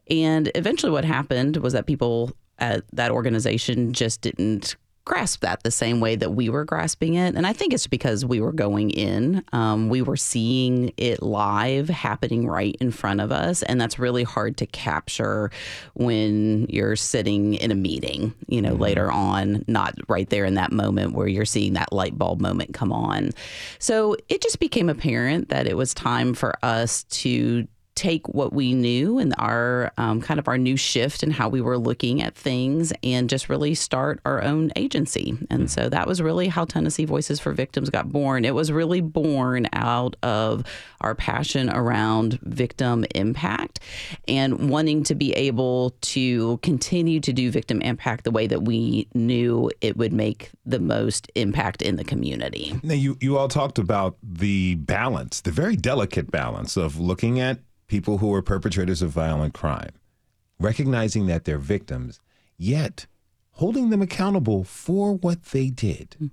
And 0.09 0.51
eventually, 0.55 0.91
what 0.91 1.05
happened 1.05 1.57
was 1.57 1.73
that 1.73 1.85
people 1.85 2.31
at 2.57 2.83
that 2.93 3.11
organization 3.11 3.93
just 3.93 4.21
didn't 4.21 4.75
grasp 5.05 5.41
that 5.41 5.63
the 5.63 5.71
same 5.71 5.99
way 5.99 6.15
that 6.15 6.31
we 6.31 6.49
were 6.49 6.63
grasping 6.63 7.15
it. 7.15 7.35
And 7.35 7.47
I 7.47 7.53
think 7.53 7.73
it's 7.73 7.87
because 7.87 8.23
we 8.23 8.39
were 8.39 8.51
going 8.51 8.91
in, 8.91 9.43
um, 9.51 9.89
we 9.89 10.01
were 10.01 10.17
seeing 10.17 10.93
it 10.97 11.23
live 11.23 11.89
happening 11.89 12.47
right 12.47 12.75
in 12.79 12.91
front 12.91 13.19
of 13.19 13.31
us. 13.31 13.63
And 13.63 13.81
that's 13.81 13.97
really 13.97 14.23
hard 14.23 14.57
to 14.57 14.65
capture 14.67 15.49
when 15.95 16.67
you're 16.69 16.95
sitting 16.95 17.55
in 17.55 17.71
a 17.71 17.75
meeting, 17.75 18.33
you 18.47 18.61
know, 18.61 18.73
mm-hmm. 18.73 18.81
later 18.81 19.11
on, 19.11 19.65
not 19.67 19.95
right 20.07 20.29
there 20.29 20.45
in 20.45 20.55
that 20.55 20.71
moment 20.71 21.13
where 21.13 21.27
you're 21.27 21.45
seeing 21.45 21.73
that 21.73 21.91
light 21.91 22.17
bulb 22.17 22.39
moment 22.39 22.73
come 22.73 22.91
on. 22.91 23.31
So 23.79 24.15
it 24.27 24.41
just 24.41 24.59
became 24.59 24.89
apparent 24.89 25.49
that 25.49 25.65
it 25.65 25.75
was 25.75 25.93
time 25.93 26.33
for 26.33 26.53
us 26.63 27.03
to 27.05 27.67
take 27.99 28.29
what 28.29 28.53
we 28.53 28.73
knew 28.73 29.19
and 29.19 29.35
our 29.37 29.91
um, 29.97 30.21
kind 30.21 30.39
of 30.39 30.47
our 30.47 30.57
new 30.57 30.77
shift 30.77 31.21
and 31.21 31.33
how 31.33 31.49
we 31.49 31.59
were 31.59 31.77
looking 31.77 32.21
at 32.21 32.33
things 32.33 32.93
and 33.03 33.29
just 33.29 33.49
really 33.49 33.75
start 33.75 34.21
our 34.23 34.41
own 34.41 34.71
agency. 34.77 35.37
And 35.49 35.69
so 35.69 35.89
that 35.89 36.07
was 36.07 36.21
really 36.21 36.47
how 36.47 36.63
Tennessee 36.63 37.03
Voices 37.03 37.41
for 37.41 37.51
Victims 37.51 37.89
got 37.89 38.09
born. 38.09 38.45
It 38.45 38.55
was 38.55 38.71
really 38.71 39.01
born 39.01 39.67
out 39.73 40.15
of 40.23 40.63
our 41.01 41.13
passion 41.13 41.69
around 41.69 42.39
victim 42.43 43.05
impact 43.15 43.81
and 44.29 44.69
wanting 44.69 45.03
to 45.03 45.13
be 45.13 45.33
able 45.33 45.89
to 46.01 46.57
continue 46.59 47.19
to 47.19 47.33
do 47.33 47.51
victim 47.51 47.81
impact 47.81 48.23
the 48.23 48.31
way 48.31 48.47
that 48.47 48.61
we 48.61 49.09
knew 49.13 49.69
it 49.81 49.97
would 49.97 50.13
make 50.13 50.51
the 50.65 50.79
most 50.79 51.29
impact 51.35 51.81
in 51.81 51.97
the 51.97 52.05
community. 52.05 52.79
Now, 52.81 52.93
you, 52.93 53.17
you 53.19 53.37
all 53.37 53.49
talked 53.49 53.77
about 53.77 54.15
the 54.23 54.75
balance, 54.75 55.41
the 55.41 55.51
very 55.51 55.75
delicate 55.75 56.31
balance 56.31 56.77
of 56.77 56.97
looking 56.97 57.41
at 57.41 57.59
people 57.89 58.19
who 58.19 58.33
are 58.33 58.41
perpetrators 58.41 59.01
of 59.01 59.09
violent 59.09 59.53
crime, 59.53 59.91
recognizing 60.59 61.27
that 61.27 61.43
they're 61.43 61.57
victims, 61.57 62.21
yet 62.57 63.07
holding 63.53 63.89
them 63.89 64.01
accountable 64.01 64.63
for 64.63 65.13
what 65.13 65.43
they 65.45 65.69
did. 65.69 66.15
Mm. 66.21 66.31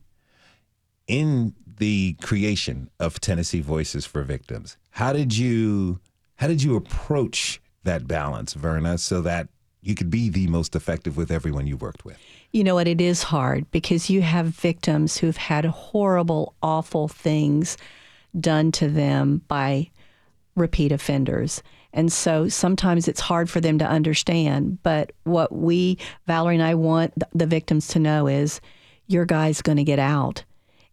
In 1.09 1.55
the 1.79 2.15
creation 2.23 2.91
of 2.99 3.21
Tennessee 3.21 3.61
Voices 3.61 4.07
for 4.07 4.23
Victims, 4.23 4.77
how 4.91 5.13
did 5.13 5.37
you 5.37 6.01
how 6.37 6.49
did 6.49 6.63
you 6.63 6.77
approach 6.77 7.61
that 7.85 8.07
balance, 8.07 8.53
Verna, 8.55 8.99
so 8.99 9.21
that 9.23 9.49
you 9.81 9.95
could 9.95 10.11
be 10.11 10.29
the 10.29 10.49
most 10.49 10.75
effective 10.75 11.17
with 11.17 11.31
everyone 11.31 11.67
you 11.67 11.77
worked 11.77 12.05
with? 12.05 12.19
You 12.53 12.65
know 12.65 12.75
what? 12.75 12.89
It 12.89 13.01
is 13.01 13.23
hard 13.23 13.71
because 13.71 14.11
you 14.11 14.23
have 14.23 14.47
victims 14.47 15.17
who've 15.17 15.37
had 15.37 15.65
horrible, 15.65 16.55
awful 16.61 17.07
things 17.07 17.77
done 18.39 18.73
to 18.73 18.89
them 18.89 19.43
by 19.47 19.91
repeat 20.57 20.91
offenders. 20.91 21.63
And 21.93 22.13
so 22.13 22.49
sometimes 22.49 23.09
it's 23.09 23.21
hard 23.21 23.49
for 23.49 23.61
them 23.61 23.79
to 23.79 23.87
understand. 23.87 24.83
But 24.83 25.13
what 25.25 25.53
we, 25.53 25.99
Valerie 26.27 26.57
and 26.57 26.65
I, 26.65 26.75
want 26.75 27.15
the 27.33 27.47
victims 27.47 27.89
to 27.89 27.99
know 27.99 28.27
is 28.27 28.61
your 29.07 29.25
guy's 29.25 29.63
going 29.63 29.79
to 29.79 29.85
get 29.85 29.99
out. 29.99 30.45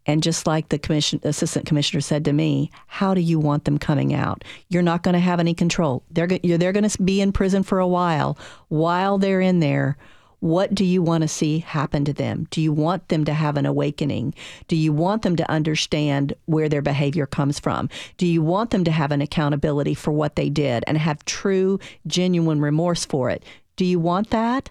And 0.05 0.21
just 0.21 0.45
like 0.45 0.69
the 0.69 0.79
commission, 0.79 1.19
assistant 1.23 1.65
commissioner 1.65 2.01
said 2.01 2.25
to 2.25 2.33
me, 2.33 2.71
how 2.87 3.13
do 3.13 3.21
you 3.21 3.39
want 3.39 3.65
them 3.65 3.77
coming 3.77 4.13
out? 4.13 4.43
You're 4.67 4.81
not 4.81 5.01
going 5.01 5.13
to 5.13 5.19
have 5.19 5.39
any 5.39 5.53
control. 5.53 6.03
They're, 6.11 6.27
they're 6.27 6.73
going 6.73 6.89
to 6.89 7.03
be 7.03 7.21
in 7.21 7.31
prison 7.31 7.63
for 7.63 7.79
a 7.79 7.87
while. 7.87 8.37
While 8.67 9.17
they're 9.17 9.41
in 9.41 9.59
there, 9.59 9.97
what 10.43 10.75
do 10.75 10.83
you 10.83 11.01
want 11.01 11.21
to 11.21 11.27
see 11.29 11.59
happen 11.59 12.03
to 12.03 12.11
them? 12.11 12.47
Do 12.49 12.61
you 12.61 12.73
want 12.73 13.07
them 13.07 13.23
to 13.23 13.33
have 13.33 13.55
an 13.55 13.65
awakening? 13.65 14.33
Do 14.67 14.75
you 14.75 14.91
want 14.91 15.21
them 15.21 15.37
to 15.37 15.49
understand 15.49 16.33
where 16.47 16.67
their 16.67 16.81
behavior 16.81 17.25
comes 17.25 17.61
from? 17.61 17.87
Do 18.17 18.27
you 18.27 18.41
want 18.41 18.71
them 18.71 18.83
to 18.83 18.91
have 18.91 19.13
an 19.13 19.21
accountability 19.21 19.93
for 19.93 20.11
what 20.11 20.35
they 20.35 20.49
did 20.49 20.83
and 20.85 20.97
have 20.97 21.23
true, 21.23 21.79
genuine 22.07 22.59
remorse 22.59 23.05
for 23.05 23.29
it? 23.29 23.45
Do 23.77 23.85
you 23.85 23.99
want 23.99 24.31
that? 24.31 24.69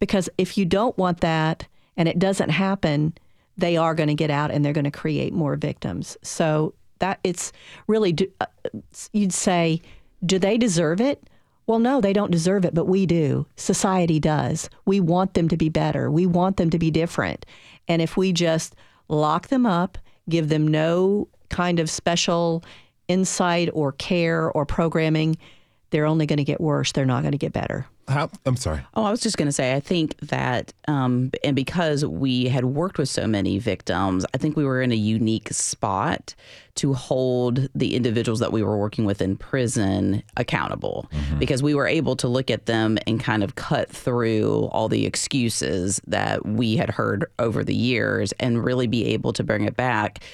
Because 0.00 0.30
if 0.38 0.56
you 0.56 0.64
don't 0.64 0.96
want 0.96 1.20
that 1.20 1.66
and 1.98 2.08
it 2.08 2.18
doesn't 2.18 2.48
happen, 2.48 3.12
they 3.58 3.76
are 3.76 3.94
going 3.94 4.08
to 4.08 4.14
get 4.14 4.30
out 4.30 4.50
and 4.50 4.64
they're 4.64 4.72
going 4.72 4.84
to 4.84 4.90
create 4.90 5.34
more 5.34 5.56
victims. 5.56 6.16
So 6.22 6.72
that 7.00 7.20
it's 7.22 7.52
really, 7.86 8.16
uh, 8.40 8.46
you'd 9.12 9.34
say, 9.34 9.82
do 10.24 10.38
they 10.38 10.56
deserve 10.56 11.02
it? 11.02 11.22
Well, 11.66 11.78
no, 11.78 12.00
they 12.00 12.12
don't 12.12 12.30
deserve 12.30 12.64
it, 12.64 12.74
but 12.74 12.86
we 12.86 13.06
do. 13.06 13.46
Society 13.56 14.18
does. 14.18 14.68
We 14.84 15.00
want 15.00 15.34
them 15.34 15.48
to 15.48 15.56
be 15.56 15.68
better. 15.68 16.10
We 16.10 16.26
want 16.26 16.56
them 16.56 16.70
to 16.70 16.78
be 16.78 16.90
different. 16.90 17.46
And 17.88 18.02
if 18.02 18.16
we 18.16 18.32
just 18.32 18.74
lock 19.08 19.48
them 19.48 19.64
up, 19.64 19.98
give 20.28 20.48
them 20.48 20.66
no 20.66 21.28
kind 21.50 21.78
of 21.78 21.88
special 21.88 22.64
insight 23.08 23.68
or 23.72 23.92
care 23.92 24.50
or 24.50 24.66
programming, 24.66 25.36
they're 25.90 26.06
only 26.06 26.26
going 26.26 26.38
to 26.38 26.44
get 26.44 26.60
worse. 26.60 26.92
They're 26.92 27.04
not 27.04 27.22
going 27.22 27.32
to 27.32 27.38
get 27.38 27.52
better. 27.52 27.86
How, 28.08 28.30
I'm 28.44 28.56
sorry. 28.56 28.80
Oh, 28.94 29.04
I 29.04 29.10
was 29.10 29.20
just 29.20 29.36
going 29.36 29.46
to 29.46 29.52
say, 29.52 29.74
I 29.74 29.80
think 29.80 30.18
that, 30.20 30.72
um, 30.88 31.30
and 31.44 31.54
because 31.54 32.04
we 32.04 32.46
had 32.46 32.64
worked 32.64 32.98
with 32.98 33.08
so 33.08 33.26
many 33.26 33.58
victims, 33.58 34.26
I 34.34 34.38
think 34.38 34.56
we 34.56 34.64
were 34.64 34.82
in 34.82 34.90
a 34.90 34.96
unique 34.96 35.48
spot 35.52 36.34
to 36.76 36.94
hold 36.94 37.68
the 37.74 37.94
individuals 37.94 38.40
that 38.40 38.50
we 38.50 38.62
were 38.62 38.76
working 38.76 39.04
with 39.04 39.22
in 39.22 39.36
prison 39.36 40.22
accountable 40.36 41.06
mm-hmm. 41.12 41.38
because 41.38 41.62
we 41.62 41.74
were 41.74 41.86
able 41.86 42.16
to 42.16 42.28
look 42.28 42.50
at 42.50 42.66
them 42.66 42.98
and 43.06 43.20
kind 43.20 43.44
of 43.44 43.54
cut 43.54 43.88
through 43.88 44.64
all 44.72 44.88
the 44.88 45.06
excuses 45.06 46.00
that 46.06 46.44
we 46.44 46.76
had 46.76 46.90
heard 46.90 47.26
over 47.38 47.62
the 47.62 47.74
years 47.74 48.32
and 48.40 48.64
really 48.64 48.86
be 48.86 49.06
able 49.06 49.32
to 49.32 49.44
bring 49.44 49.64
it 49.64 49.76
back. 49.76 50.24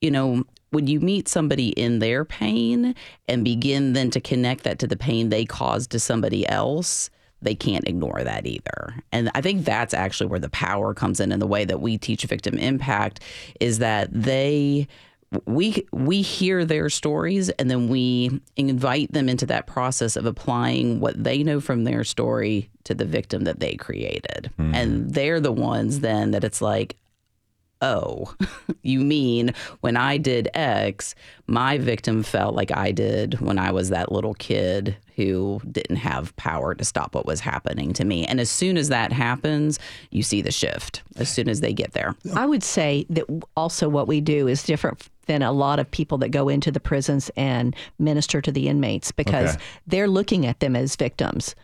You 0.00 0.10
know, 0.10 0.44
when 0.72 0.86
you 0.86 1.00
meet 1.00 1.28
somebody 1.28 1.68
in 1.68 1.98
their 1.98 2.24
pain 2.24 2.94
and 3.28 3.44
begin 3.44 3.92
then 3.92 4.10
to 4.10 4.20
connect 4.20 4.64
that 4.64 4.78
to 4.80 4.86
the 4.86 4.96
pain 4.96 5.28
they 5.28 5.44
caused 5.44 5.90
to 5.90 6.00
somebody 6.00 6.48
else, 6.48 7.10
they 7.42 7.54
can't 7.54 7.86
ignore 7.86 8.24
that 8.24 8.46
either. 8.46 8.94
And 9.12 9.30
I 9.34 9.42
think 9.42 9.64
that's 9.64 9.92
actually 9.92 10.28
where 10.28 10.40
the 10.40 10.48
power 10.48 10.94
comes 10.94 11.20
in 11.20 11.30
in 11.30 11.40
the 11.40 11.46
way 11.46 11.66
that 11.66 11.80
we 11.80 11.98
teach 11.98 12.24
victim 12.24 12.56
impact 12.58 13.20
is 13.60 13.78
that 13.80 14.08
they 14.12 14.88
we 15.46 15.86
we 15.92 16.22
hear 16.22 16.64
their 16.64 16.90
stories 16.90 17.48
and 17.50 17.70
then 17.70 17.88
we 17.88 18.40
invite 18.56 19.12
them 19.12 19.28
into 19.28 19.46
that 19.46 19.66
process 19.66 20.16
of 20.16 20.26
applying 20.26 21.00
what 21.00 21.22
they 21.22 21.42
know 21.42 21.60
from 21.60 21.84
their 21.84 22.04
story 22.04 22.70
to 22.84 22.94
the 22.94 23.04
victim 23.04 23.44
that 23.44 23.60
they 23.60 23.74
created. 23.74 24.50
Mm. 24.58 24.74
And 24.74 25.14
they're 25.14 25.40
the 25.40 25.52
ones 25.52 26.00
then 26.00 26.32
that 26.32 26.44
it's 26.44 26.60
like, 26.60 26.96
oh, 27.82 28.34
you 28.82 29.00
mean 29.00 29.52
when 29.80 29.96
I 29.96 30.16
did 30.16 30.48
X, 30.54 31.14
my 31.46 31.76
victim 31.76 32.22
felt 32.22 32.54
like 32.54 32.74
I 32.74 32.92
did 32.92 33.40
when 33.40 33.58
I 33.58 33.72
was 33.72 33.90
that 33.90 34.10
little 34.10 34.34
kid 34.34 34.96
who 35.16 35.60
didn't 35.70 35.96
have 35.96 36.34
power 36.36 36.74
to 36.74 36.84
stop 36.84 37.14
what 37.14 37.26
was 37.26 37.40
happening 37.40 37.92
to 37.94 38.04
me. 38.04 38.24
And 38.24 38.40
as 38.40 38.48
soon 38.48 38.78
as 38.78 38.88
that 38.88 39.12
happens, 39.12 39.78
you 40.10 40.22
see 40.22 40.40
the 40.40 40.52
shift 40.52 41.02
as 41.16 41.28
soon 41.28 41.48
as 41.48 41.60
they 41.60 41.74
get 41.74 41.92
there. 41.92 42.14
I 42.34 42.46
would 42.46 42.62
say 42.62 43.04
that 43.10 43.26
also 43.56 43.88
what 43.88 44.08
we 44.08 44.20
do 44.22 44.48
is 44.48 44.62
different 44.62 45.08
than 45.26 45.42
a 45.42 45.52
lot 45.52 45.78
of 45.78 45.90
people 45.90 46.18
that 46.18 46.30
go 46.30 46.48
into 46.48 46.70
the 46.70 46.80
prisons 46.80 47.30
and 47.36 47.76
minister 47.98 48.40
to 48.40 48.50
the 48.50 48.68
inmates 48.68 49.12
because 49.12 49.54
okay. 49.54 49.64
they're 49.86 50.08
looking 50.08 50.46
at 50.46 50.60
them 50.60 50.74
as 50.74 50.96
victims 50.96 51.54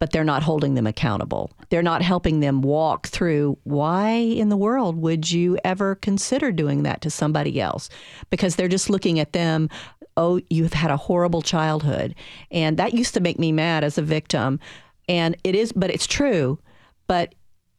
but 0.00 0.10
they're 0.10 0.24
not 0.24 0.42
holding 0.42 0.74
them 0.74 0.86
accountable. 0.86 1.52
They're 1.68 1.82
not 1.82 2.02
helping 2.02 2.40
them 2.40 2.62
walk 2.62 3.06
through 3.06 3.58
why 3.64 4.08
in 4.08 4.48
the 4.48 4.56
world 4.56 4.96
would 4.96 5.30
you 5.30 5.58
ever 5.62 5.94
consider 5.94 6.50
doing 6.50 6.82
that 6.82 7.02
to 7.02 7.10
somebody 7.10 7.60
else? 7.60 7.90
Because 8.30 8.56
they're 8.56 8.66
just 8.66 8.90
looking 8.90 9.20
at 9.20 9.34
them, 9.34 9.68
oh, 10.16 10.40
you've 10.48 10.72
had 10.72 10.90
a 10.90 10.96
horrible 10.96 11.42
childhood. 11.42 12.14
And 12.50 12.78
that 12.78 12.94
used 12.94 13.14
to 13.14 13.20
make 13.20 13.38
me 13.38 13.52
mad 13.52 13.84
as 13.84 13.98
a 13.98 14.02
victim. 14.02 14.58
And 15.06 15.36
it 15.44 15.54
is, 15.54 15.70
but 15.70 15.90
it's 15.90 16.06
true. 16.06 16.58
But 17.06 17.34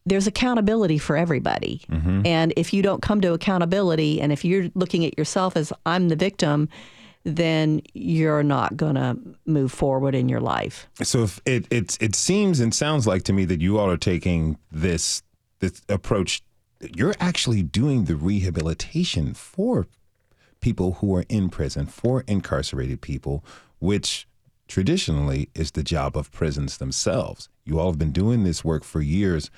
there's 0.06 0.28
accountability 0.28 1.00
for 1.00 1.18
everybody. 1.18 1.82
Mm-hmm. 1.90 2.26
And 2.26 2.54
if 2.56 2.72
you 2.72 2.84
don't 2.84 3.02
come 3.02 3.22
to 3.22 3.34
accountability 3.34 4.22
and 4.22 4.32
if 4.32 4.46
you're 4.46 4.70
looking 4.76 5.06
at 5.06 5.18
yourself 5.18 5.58
as 5.58 5.74
I'm 5.88 6.10
the 6.10 6.16
victim, 6.16 6.70
then 7.24 7.82
you're 7.94 8.44
not 8.44 8.76
going 8.76 8.96
to 8.96 9.18
move 9.46 9.72
forward 9.72 10.16
in 10.16 10.28
your 10.28 10.40
life. 10.40 10.88
So 11.04 11.24
if 11.24 11.42
it 11.46 11.68
it 11.72 11.98
it 12.02 12.16
seems 12.16 12.60
and 12.60 12.74
sounds 12.74 13.06
like 13.06 13.24
to 13.24 13.34
me 13.34 13.46
that 13.46 13.62
you 13.62 13.78
all 13.78 13.90
are 13.90 13.98
taking 13.98 14.58
this 14.72 15.24
this 15.60 15.82
approach 15.88 16.42
you're 16.96 17.16
actually 17.20 17.64
doing 17.64 18.06
the 18.06 18.16
rehabilitation 18.16 19.34
for 19.34 19.88
people 20.60 20.94
who 20.94 21.16
are 21.16 21.26
in 21.30 21.50
prison, 21.50 21.86
for 21.86 22.24
incarcerated 22.28 23.02
people, 23.02 23.44
which 23.80 24.28
traditionally 24.68 25.50
is 25.54 25.72
the 25.72 25.84
job 25.84 26.16
of 26.16 26.32
prisons 26.32 26.78
themselves. 26.78 27.50
You 27.66 27.80
all 27.80 27.92
have 27.92 28.00
been 28.00 28.12
doing 28.12 28.44
this 28.44 28.64
work 28.64 28.84
for 28.84 29.02
years. 29.02 29.50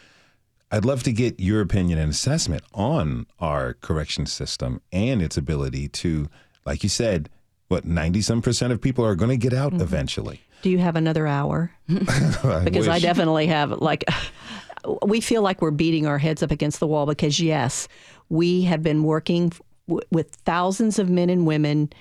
I'd 0.72 0.86
love 0.86 1.04
to 1.04 1.12
get 1.12 1.40
your 1.40 1.62
opinion 1.62 2.00
and 2.00 2.10
assessment 2.10 2.64
on 2.74 3.28
our 3.40 3.76
correction 3.76 4.26
system 4.26 4.82
and 4.92 5.22
its 5.22 5.38
ability 5.38 5.90
to, 5.90 6.30
like 6.66 6.84
you 6.84 6.90
said, 6.90 7.30
what 7.74 7.86
90 7.86 8.22
some 8.22 8.42
percent 8.42 8.72
of 8.72 8.80
people 8.80 9.04
are 9.04 9.16
going 9.16 9.32
to 9.32 9.38
get 9.38 9.52
out 9.52 9.72
mm-hmm. 9.72 9.82
eventually 9.82 10.42
Do 10.62 10.70
you 10.70 10.78
have 10.78 10.96
another 10.96 11.26
hour? 11.26 11.72
because 11.88 12.88
I 12.88 13.00
definitely 13.00 13.48
have. 13.48 13.72
Like, 13.72 14.06
we 15.06 15.20
feel 15.22 15.42
like 15.42 15.62
we're 15.62 15.72
beating 15.72 16.06
our 16.06 16.20
heads 16.20 16.44
up 16.44 16.52
against 16.52 16.80
the 16.80 16.88
wall 16.88 17.06
because, 17.06 17.40
yes, 17.40 17.88
we 18.30 18.62
have 18.62 18.84
been 18.84 19.04
working 19.04 19.52
w- 19.88 20.06
with 20.12 20.36
thousands 20.46 21.00
of 21.00 21.10
men 21.10 21.30
and 21.30 21.48
women 21.48 21.92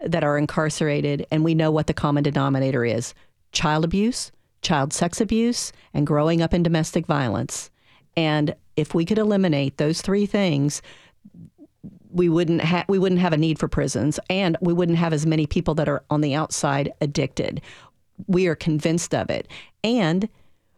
that 0.00 0.24
are 0.24 0.36
incarcerated, 0.36 1.26
and 1.30 1.44
we 1.44 1.54
know 1.54 1.70
what 1.70 1.86
the 1.86 1.94
common 1.94 2.22
denominator 2.22 2.84
is 2.84 3.14
child 3.52 3.84
abuse, 3.84 4.32
child 4.62 4.92
sex 4.92 5.20
abuse, 5.20 5.72
and 5.94 6.06
growing 6.06 6.42
up 6.42 6.52
in 6.52 6.62
domestic 6.62 7.06
violence. 7.06 7.70
And 8.16 8.54
if 8.76 8.94
we 8.94 9.04
could 9.04 9.18
eliminate 9.18 9.76
those 9.76 10.02
three 10.02 10.26
things, 10.26 10.82
we 12.12 12.28
wouldn't 12.28 12.60
have 12.60 12.84
we 12.88 12.98
wouldn't 12.98 13.20
have 13.20 13.32
a 13.32 13.38
need 13.38 13.58
for 13.58 13.68
prisons 13.68 14.18
and 14.28 14.56
we 14.60 14.72
wouldn't 14.72 14.98
have 14.98 15.12
as 15.12 15.26
many 15.26 15.46
people 15.46 15.74
that 15.74 15.88
are 15.88 16.02
on 16.10 16.20
the 16.20 16.34
outside 16.34 16.92
addicted. 17.00 17.60
We 18.26 18.46
are 18.46 18.54
convinced 18.54 19.14
of 19.14 19.30
it. 19.30 19.48
And 19.82 20.28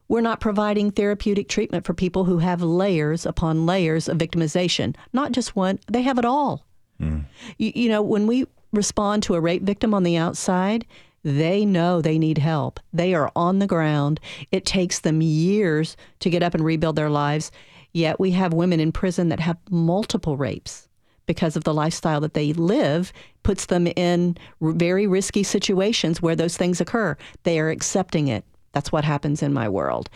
we're 0.08 0.20
not 0.20 0.40
providing 0.40 0.90
therapeutic 0.90 1.48
treatment 1.48 1.86
for 1.86 1.94
people 1.94 2.24
who 2.24 2.38
have 2.38 2.62
layers 2.62 3.24
upon 3.24 3.66
layers 3.66 4.08
of 4.08 4.18
victimization. 4.18 4.94
Not 5.12 5.32
just 5.32 5.56
one, 5.56 5.78
they 5.90 6.02
have 6.02 6.18
it 6.18 6.24
all. 6.24 6.66
Hmm. 6.98 7.20
You, 7.56 7.72
you 7.74 7.88
know, 7.88 8.02
when 8.02 8.26
we 8.26 8.46
respond 8.72 9.22
to 9.24 9.34
a 9.34 9.40
rape 9.40 9.62
victim 9.62 9.94
on 9.94 10.02
the 10.02 10.16
outside, 10.16 10.86
they 11.24 11.64
know 11.64 12.00
they 12.00 12.18
need 12.18 12.38
help. 12.38 12.78
They 12.92 13.14
are 13.14 13.32
on 13.34 13.58
the 13.58 13.66
ground. 13.66 14.20
It 14.50 14.66
takes 14.66 15.00
them 15.00 15.22
years 15.22 15.96
to 16.20 16.30
get 16.30 16.42
up 16.42 16.54
and 16.54 16.64
rebuild 16.64 16.96
their 16.96 17.10
lives. 17.10 17.50
Yet 17.92 18.20
we 18.20 18.32
have 18.32 18.52
women 18.52 18.80
in 18.80 18.92
prison 18.92 19.28
that 19.30 19.40
have 19.40 19.58
multiple 19.70 20.36
rapes 20.36 20.88
because 21.26 21.56
of 21.56 21.64
the 21.64 21.74
lifestyle 21.74 22.20
that 22.20 22.34
they 22.34 22.52
live 22.52 23.12
puts 23.42 23.66
them 23.66 23.86
in 23.86 24.36
r- 24.60 24.72
very 24.72 25.06
risky 25.06 25.42
situations 25.42 26.20
where 26.20 26.36
those 26.36 26.56
things 26.56 26.80
occur. 26.80 27.16
They 27.44 27.58
are 27.60 27.70
accepting 27.70 28.28
it. 28.28 28.44
That's 28.72 28.90
what 28.92 29.04
happens 29.04 29.42
in 29.42 29.52
my 29.52 29.68
world. 29.68 30.08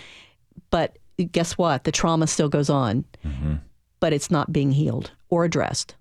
But 0.70 0.98
guess 1.32 1.56
what? 1.58 1.84
The 1.84 1.92
trauma 1.92 2.26
still 2.26 2.48
goes 2.48 2.70
on, 2.70 3.04
mm-hmm. 3.24 3.54
but 4.00 4.12
it's 4.12 4.30
not 4.30 4.52
being 4.52 4.72
healed 4.72 5.12
or 5.28 5.44
addressed. 5.44 5.94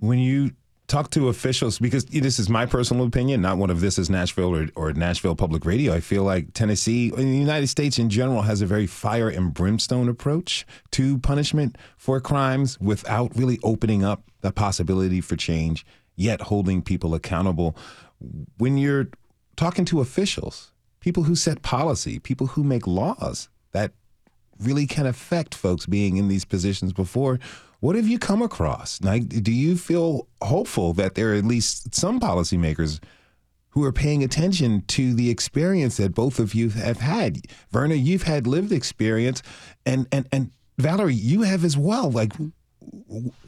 when 0.00 0.18
you 0.18 0.50
talk 0.92 1.08
to 1.08 1.28
officials, 1.28 1.78
because 1.78 2.04
this 2.04 2.38
is 2.38 2.50
my 2.50 2.66
personal 2.66 3.06
opinion, 3.06 3.40
not 3.40 3.56
one 3.56 3.70
of 3.70 3.80
this 3.80 3.98
is 3.98 4.10
Nashville 4.10 4.54
or, 4.54 4.68
or 4.76 4.92
Nashville 4.92 5.34
Public 5.34 5.64
Radio. 5.64 5.94
I 5.94 6.00
feel 6.00 6.22
like 6.22 6.52
Tennessee, 6.52 7.08
the 7.08 7.24
United 7.24 7.68
States 7.68 7.98
in 7.98 8.10
general, 8.10 8.42
has 8.42 8.60
a 8.60 8.66
very 8.66 8.86
fire 8.86 9.30
and 9.30 9.54
brimstone 9.54 10.06
approach 10.06 10.66
to 10.90 11.16
punishment 11.18 11.78
for 11.96 12.20
crimes 12.20 12.78
without 12.78 13.34
really 13.34 13.58
opening 13.62 14.04
up 14.04 14.22
the 14.42 14.52
possibility 14.52 15.22
for 15.22 15.34
change, 15.34 15.86
yet 16.14 16.42
holding 16.42 16.82
people 16.82 17.14
accountable. 17.14 17.74
When 18.58 18.76
you're 18.76 19.08
talking 19.56 19.86
to 19.86 20.00
officials, 20.02 20.72
people 21.00 21.22
who 21.22 21.34
set 21.34 21.62
policy, 21.62 22.18
people 22.18 22.48
who 22.48 22.62
make 22.62 22.86
laws 22.86 23.48
that 23.72 23.92
really 24.60 24.86
can 24.86 25.06
affect 25.06 25.54
folks 25.54 25.86
being 25.86 26.18
in 26.18 26.28
these 26.28 26.44
positions 26.44 26.92
before. 26.92 27.40
What 27.82 27.96
have 27.96 28.06
you 28.06 28.20
come 28.20 28.42
across? 28.42 29.02
Like, 29.02 29.28
do 29.28 29.50
you 29.50 29.76
feel 29.76 30.28
hopeful 30.40 30.92
that 30.92 31.16
there 31.16 31.32
are 31.32 31.34
at 31.34 31.44
least 31.44 31.92
some 31.96 32.20
policymakers 32.20 33.02
who 33.70 33.82
are 33.82 33.90
paying 33.90 34.22
attention 34.22 34.84
to 34.86 35.12
the 35.12 35.30
experience 35.30 35.96
that 35.96 36.14
both 36.14 36.38
of 36.38 36.54
you 36.54 36.68
have 36.68 36.98
had? 36.98 37.38
Verna, 37.72 37.96
you've 37.96 38.22
had 38.22 38.46
lived 38.46 38.70
experience, 38.70 39.42
and 39.84 40.06
and 40.12 40.28
and 40.30 40.52
Valerie, 40.78 41.12
you 41.12 41.42
have 41.42 41.64
as 41.64 41.76
well. 41.76 42.08
Like, 42.08 42.32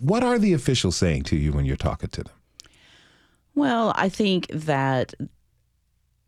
what 0.01 0.25
are 0.25 0.41
the 0.41 0.53
officials 0.53 0.97
saying 0.97 1.23
to 1.25 1.37
you 1.37 1.53
when 1.53 1.65
you're 1.65 1.77
talking 1.77 2.09
to 2.09 2.25
them? 2.25 2.35
Well, 3.55 3.93
I 3.95 4.09
think 4.09 4.49
that 4.49 5.15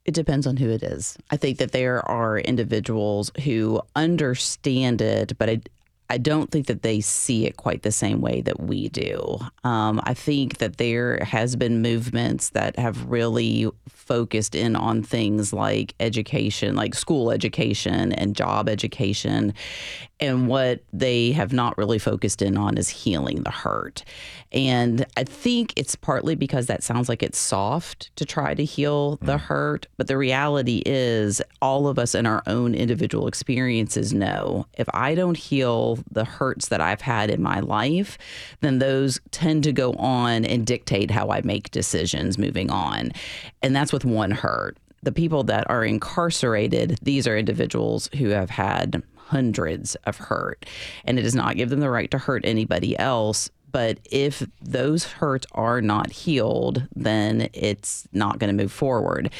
it 0.04 0.14
depends 0.14 0.46
on 0.46 0.58
who 0.58 0.70
it 0.70 0.84
is. 0.84 1.18
I 1.32 1.36
think 1.36 1.58
that 1.58 1.72
there 1.72 2.08
are 2.08 2.38
individuals 2.38 3.32
who 3.42 3.82
understand 3.96 5.00
it, 5.02 5.36
but 5.38 5.48
I, 6.08 6.18
don't 6.18 6.50
think 6.50 6.66
that 6.66 6.82
they 6.82 7.00
see 7.00 7.46
it 7.46 7.56
quite 7.56 7.82
the 7.82 7.92
same 7.92 8.20
way 8.20 8.40
that 8.42 8.60
we 8.60 8.88
do. 8.88 9.38
Um, 9.64 10.00
I 10.04 10.14
think 10.14 10.58
that 10.58 10.78
there 10.78 11.18
has 11.24 11.56
been 11.56 11.82
movements 11.82 12.50
that 12.50 12.78
have 12.78 13.06
really 13.06 13.70
focused 13.88 14.54
in 14.54 14.76
on 14.76 15.02
things 15.02 15.52
like 15.52 15.94
education, 16.00 16.76
like 16.76 16.94
school 16.94 17.30
education 17.30 18.12
and 18.12 18.36
job 18.36 18.68
education. 18.68 19.52
And 20.18 20.48
what 20.48 20.82
they 20.92 21.32
have 21.32 21.52
not 21.52 21.76
really 21.76 21.98
focused 21.98 22.40
in 22.40 22.56
on 22.56 22.78
is 22.78 22.88
healing 22.88 23.42
the 23.42 23.50
hurt. 23.50 24.02
And 24.52 25.04
I 25.16 25.24
think 25.24 25.74
it's 25.76 25.94
partly 25.94 26.34
because 26.34 26.66
that 26.66 26.82
sounds 26.82 27.08
like 27.08 27.22
it's 27.22 27.38
soft 27.38 28.14
to 28.16 28.24
try 28.24 28.54
to 28.54 28.64
heal 28.64 29.18
the 29.20 29.36
hurt. 29.36 29.86
But 29.98 30.06
the 30.06 30.16
reality 30.16 30.82
is, 30.86 31.42
all 31.60 31.88
of 31.88 31.98
us 31.98 32.14
in 32.14 32.24
our 32.26 32.42
own 32.46 32.74
individual 32.74 33.26
experiences 33.28 34.14
know 34.14 34.66
if 34.78 34.88
I 34.94 35.14
don't 35.14 35.36
heal 35.36 35.95
the 36.10 36.24
hurts 36.24 36.68
that 36.68 36.80
I've 36.80 37.00
had 37.00 37.30
in 37.30 37.42
my 37.42 37.60
life, 37.60 38.18
then 38.60 38.78
those 38.78 39.20
tend 39.30 39.64
to 39.64 39.72
go 39.72 39.92
on 39.94 40.44
and 40.44 40.66
dictate 40.66 41.10
how 41.10 41.30
I 41.30 41.40
make 41.42 41.70
decisions 41.70 42.38
moving 42.38 42.70
on. 42.70 43.12
And 43.62 43.74
that's 43.74 43.92
with 43.92 44.04
one 44.04 44.30
hurt. 44.30 44.76
The 45.02 45.12
people 45.12 45.44
that 45.44 45.68
are 45.70 45.84
incarcerated, 45.84 46.98
these 47.02 47.26
are 47.26 47.36
individuals 47.36 48.08
who 48.16 48.30
have 48.30 48.50
had 48.50 49.02
hundreds 49.16 49.94
of 50.04 50.16
hurt, 50.16 50.66
and 51.04 51.18
it 51.18 51.22
does 51.22 51.34
not 51.34 51.56
give 51.56 51.70
them 51.70 51.80
the 51.80 51.90
right 51.90 52.10
to 52.10 52.18
hurt 52.18 52.44
anybody 52.44 52.98
else. 52.98 53.50
But 53.72 53.98
if 54.10 54.42
those 54.62 55.04
hurts 55.04 55.46
are 55.52 55.82
not 55.82 56.10
healed, 56.10 56.86
then 56.94 57.48
it's 57.52 58.08
not 58.12 58.38
going 58.38 58.56
to 58.56 58.62
move 58.62 58.72
forward. 58.72 59.30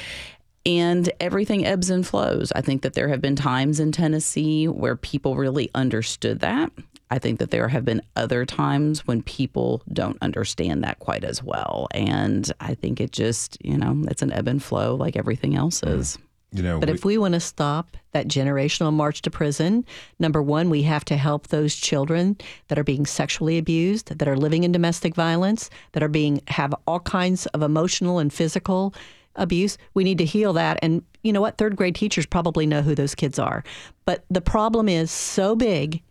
And 0.67 1.11
everything 1.21 1.65
ebbs 1.65 1.91
and 1.91 2.05
flows. 2.07 2.53
I 2.57 2.61
think 2.61 2.83
that 2.83 2.95
there 2.95 3.09
have 3.09 3.21
been 3.21 3.37
times 3.37 3.79
in 3.79 3.93
Tennessee 3.93 4.67
where 4.67 4.97
people 4.97 5.37
really 5.37 5.71
understood 5.75 6.41
that. 6.41 6.73
I 7.09 7.21
think 7.21 7.39
that 7.39 7.53
there 7.53 7.69
have 7.69 7.85
been 7.85 8.03
other 8.17 8.45
times 8.45 9.07
when 9.07 9.23
people 9.23 9.81
don't 9.93 10.19
understand 10.21 10.83
that 10.83 10.99
quite 10.99 11.23
as 11.23 11.41
well. 11.41 11.87
And 11.93 12.53
I 12.59 12.75
think 12.75 13.01
it 13.01 13.13
just, 13.13 13.65
you 13.65 13.79
know, 13.79 14.03
it's 14.09 14.23
an 14.23 14.33
ebb 14.33 14.49
and 14.49 14.61
flow 14.61 14.97
like 14.97 15.17
everything 15.17 15.55
else 15.55 15.83
mm. 15.83 15.99
is. 15.99 16.19
You 16.53 16.63
know, 16.63 16.79
But 16.79 16.89
if 16.89 17.05
we 17.05 17.19
want 17.19 17.35
to 17.35 17.41
stop 17.41 17.97
that 18.13 18.29
generational 18.29 18.93
march 18.93 19.21
to 19.23 19.31
prison, 19.31 19.85
number 20.19 20.41
one, 20.41 20.71
we 20.71 20.83
have 20.83 21.05
to 21.07 21.17
help 21.17 21.49
those 21.49 21.75
children 21.75 22.37
that 22.69 22.79
are 22.79 22.85
being 22.85 23.05
sexually 23.05 23.59
abused, 23.59 24.17
that 24.17 24.29
are 24.29 24.37
living 24.37 24.65
in 24.65 24.73
domestic 24.73 25.15
violence, 25.15 25.71
that 25.93 26.03
are 26.03 26.09
being 26.09 26.41
have 26.49 26.75
all 26.87 27.01
kinds 27.01 27.47
of 27.47 27.63
emotional 27.63 28.19
and 28.19 28.33
physical 28.33 28.95
abuse. 29.37 29.79
We 29.95 30.05
need 30.05 30.19
to 30.19 30.25
heal 30.25 30.53
that. 30.55 30.79
And 30.83 31.03
you 31.23 31.33
know 31.33 31.41
what? 31.41 31.59
Third 31.59 31.77
grade 31.77 31.95
teachers 31.95 32.27
probably 32.27 32.67
know 32.67 32.83
who 32.83 32.95
those 32.95 33.15
kids 33.15 33.39
are. 33.39 33.65
But 34.05 34.25
the 34.31 34.41
problem 34.41 34.89
is 34.89 35.11
so 35.11 35.57
big 35.57 36.03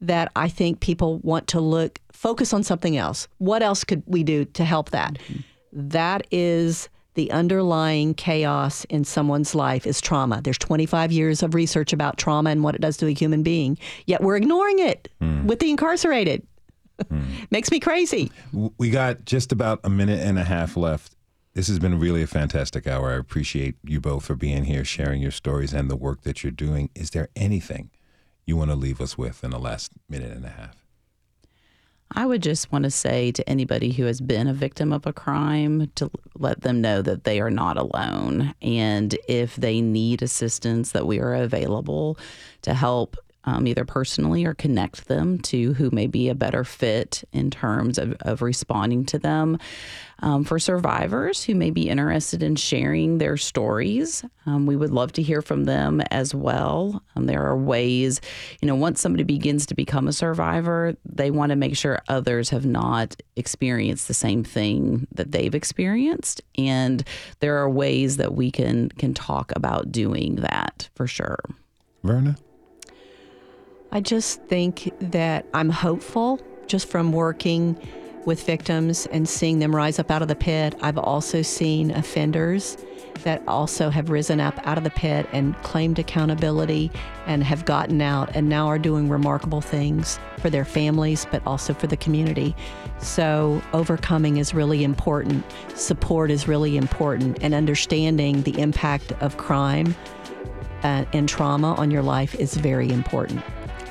that 0.00 0.30
I 0.36 0.48
think 0.48 0.80
people 0.80 1.18
want 1.18 1.48
to 1.48 1.60
look 1.60 2.00
focus 2.12 2.52
on 2.52 2.62
something 2.62 2.96
else. 2.96 3.28
What 3.38 3.62
else 3.62 3.84
could 3.84 4.02
we 4.06 4.22
do 4.22 4.44
to 4.44 4.64
help 4.64 4.90
that? 4.90 5.14
Mm-hmm. 5.14 5.40
That 5.72 6.26
is 6.30 6.88
the 7.14 7.30
underlying 7.32 8.14
chaos 8.14 8.84
in 8.84 9.02
someone's 9.02 9.52
life 9.52 9.88
is 9.88 10.00
trauma. 10.00 10.40
There's 10.40 10.58
25 10.58 11.10
years 11.10 11.42
of 11.42 11.52
research 11.52 11.92
about 11.92 12.16
trauma 12.16 12.50
and 12.50 12.62
what 12.62 12.76
it 12.76 12.80
does 12.80 12.96
to 12.98 13.06
a 13.06 13.10
human 13.12 13.42
being, 13.42 13.76
yet 14.06 14.22
we're 14.22 14.36
ignoring 14.36 14.78
it 14.78 15.08
mm. 15.20 15.44
with 15.44 15.58
the 15.58 15.68
incarcerated. 15.68 16.46
Mm. 17.04 17.24
Makes 17.50 17.72
me 17.72 17.80
crazy. 17.80 18.30
We 18.52 18.90
got 18.90 19.24
just 19.24 19.50
about 19.50 19.80
a 19.82 19.90
minute 19.90 20.20
and 20.20 20.38
a 20.38 20.44
half 20.44 20.76
left. 20.76 21.16
This 21.58 21.66
has 21.66 21.80
been 21.80 21.98
really 21.98 22.22
a 22.22 22.28
fantastic 22.28 22.86
hour. 22.86 23.10
I 23.10 23.16
appreciate 23.16 23.74
you 23.82 24.00
both 24.00 24.26
for 24.26 24.36
being 24.36 24.62
here, 24.62 24.84
sharing 24.84 25.20
your 25.20 25.32
stories 25.32 25.74
and 25.74 25.90
the 25.90 25.96
work 25.96 26.22
that 26.22 26.44
you're 26.44 26.52
doing. 26.52 26.88
Is 26.94 27.10
there 27.10 27.30
anything 27.34 27.90
you 28.46 28.56
want 28.56 28.70
to 28.70 28.76
leave 28.76 29.00
us 29.00 29.18
with 29.18 29.42
in 29.42 29.50
the 29.50 29.58
last 29.58 29.90
minute 30.08 30.30
and 30.30 30.44
a 30.44 30.50
half? 30.50 30.86
I 32.12 32.26
would 32.26 32.44
just 32.44 32.70
want 32.70 32.84
to 32.84 32.92
say 32.92 33.32
to 33.32 33.48
anybody 33.48 33.90
who 33.90 34.04
has 34.04 34.20
been 34.20 34.46
a 34.46 34.54
victim 34.54 34.92
of 34.92 35.04
a 35.04 35.12
crime 35.12 35.90
to 35.96 36.08
let 36.36 36.60
them 36.60 36.80
know 36.80 37.02
that 37.02 37.24
they 37.24 37.40
are 37.40 37.50
not 37.50 37.76
alone. 37.76 38.54
And 38.62 39.18
if 39.26 39.56
they 39.56 39.80
need 39.80 40.22
assistance, 40.22 40.92
that 40.92 41.08
we 41.08 41.18
are 41.18 41.34
available 41.34 42.20
to 42.62 42.72
help 42.72 43.16
um, 43.48 43.66
either 43.66 43.84
personally 43.84 44.44
or 44.44 44.52
connect 44.52 45.08
them 45.08 45.38
to 45.38 45.72
who 45.74 45.90
may 45.90 46.06
be 46.06 46.28
a 46.28 46.34
better 46.34 46.64
fit 46.64 47.24
in 47.32 47.50
terms 47.50 47.96
of, 47.96 48.14
of 48.20 48.42
responding 48.42 49.06
to 49.06 49.18
them. 49.18 49.58
Um, 50.20 50.42
for 50.44 50.58
survivors 50.58 51.44
who 51.44 51.54
may 51.54 51.70
be 51.70 51.88
interested 51.88 52.42
in 52.42 52.56
sharing 52.56 53.18
their 53.18 53.36
stories, 53.36 54.24
um, 54.46 54.66
we 54.66 54.76
would 54.76 54.90
love 54.90 55.12
to 55.12 55.22
hear 55.22 55.40
from 55.40 55.64
them 55.64 56.02
as 56.10 56.34
well. 56.34 57.02
Um, 57.14 57.26
there 57.26 57.46
are 57.46 57.56
ways, 57.56 58.20
you 58.60 58.66
know, 58.66 58.74
once 58.74 59.00
somebody 59.00 59.22
begins 59.22 59.64
to 59.66 59.74
become 59.74 60.08
a 60.08 60.12
survivor, 60.12 60.96
they 61.04 61.30
want 61.30 61.50
to 61.50 61.56
make 61.56 61.76
sure 61.76 62.02
others 62.08 62.50
have 62.50 62.66
not 62.66 63.14
experienced 63.36 64.08
the 64.08 64.14
same 64.14 64.42
thing 64.42 65.06
that 65.12 65.30
they've 65.30 65.54
experienced, 65.54 66.42
and 66.58 67.04
there 67.38 67.56
are 67.56 67.70
ways 67.70 68.16
that 68.16 68.34
we 68.34 68.50
can 68.50 68.88
can 68.90 69.14
talk 69.14 69.52
about 69.54 69.92
doing 69.92 70.34
that 70.36 70.88
for 70.96 71.06
sure. 71.06 71.38
Verna? 72.02 72.36
I 73.90 74.00
just 74.00 74.42
think 74.42 74.92
that 75.00 75.46
I'm 75.54 75.70
hopeful 75.70 76.40
just 76.66 76.88
from 76.88 77.12
working 77.12 77.78
with 78.26 78.44
victims 78.44 79.06
and 79.06 79.26
seeing 79.26 79.58
them 79.58 79.74
rise 79.74 79.98
up 79.98 80.10
out 80.10 80.20
of 80.20 80.28
the 80.28 80.36
pit. 80.36 80.74
I've 80.82 80.98
also 80.98 81.40
seen 81.40 81.90
offenders 81.90 82.76
that 83.22 83.42
also 83.48 83.88
have 83.88 84.10
risen 84.10 84.40
up 84.40 84.54
out 84.66 84.76
of 84.76 84.84
the 84.84 84.90
pit 84.90 85.26
and 85.32 85.56
claimed 85.62 85.98
accountability 85.98 86.90
and 87.26 87.42
have 87.42 87.64
gotten 87.64 88.02
out 88.02 88.36
and 88.36 88.48
now 88.48 88.66
are 88.66 88.78
doing 88.78 89.08
remarkable 89.08 89.62
things 89.62 90.20
for 90.38 90.50
their 90.50 90.66
families, 90.66 91.26
but 91.30 91.42
also 91.46 91.72
for 91.72 91.86
the 91.86 91.96
community. 91.96 92.54
So, 92.98 93.62
overcoming 93.72 94.36
is 94.36 94.52
really 94.52 94.84
important, 94.84 95.44
support 95.74 96.30
is 96.30 96.46
really 96.46 96.76
important, 96.76 97.38
and 97.40 97.54
understanding 97.54 98.42
the 98.42 98.60
impact 98.60 99.12
of 99.20 99.38
crime 99.38 99.94
uh, 100.82 101.06
and 101.12 101.28
trauma 101.28 101.74
on 101.74 101.90
your 101.90 102.02
life 102.02 102.34
is 102.34 102.54
very 102.54 102.90
important. 102.90 103.42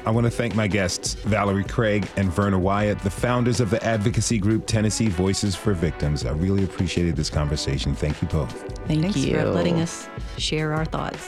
I 0.07 0.09
want 0.09 0.23
to 0.23 0.31
thank 0.31 0.55
my 0.55 0.67
guests, 0.67 1.15
Valerie 1.15 1.65
Craig 1.65 2.07
and 2.15 2.31
Verna 2.31 2.57
Wyatt, 2.57 2.97
the 2.99 3.09
founders 3.09 3.59
of 3.59 3.69
the 3.69 3.83
advocacy 3.83 4.37
group 4.37 4.65
Tennessee 4.65 5.09
Voices 5.09 5.53
for 5.53 5.73
Victims. 5.73 6.25
I 6.25 6.31
really 6.31 6.63
appreciated 6.63 7.17
this 7.17 7.29
conversation. 7.29 7.93
Thank 7.93 8.21
you 8.21 8.29
both. 8.29 8.53
Thank 8.87 9.01
Thanks 9.01 9.17
you. 9.17 9.35
for 9.35 9.49
letting 9.49 9.81
us 9.81 10.07
share 10.37 10.71
our 10.71 10.85
thoughts. 10.85 11.27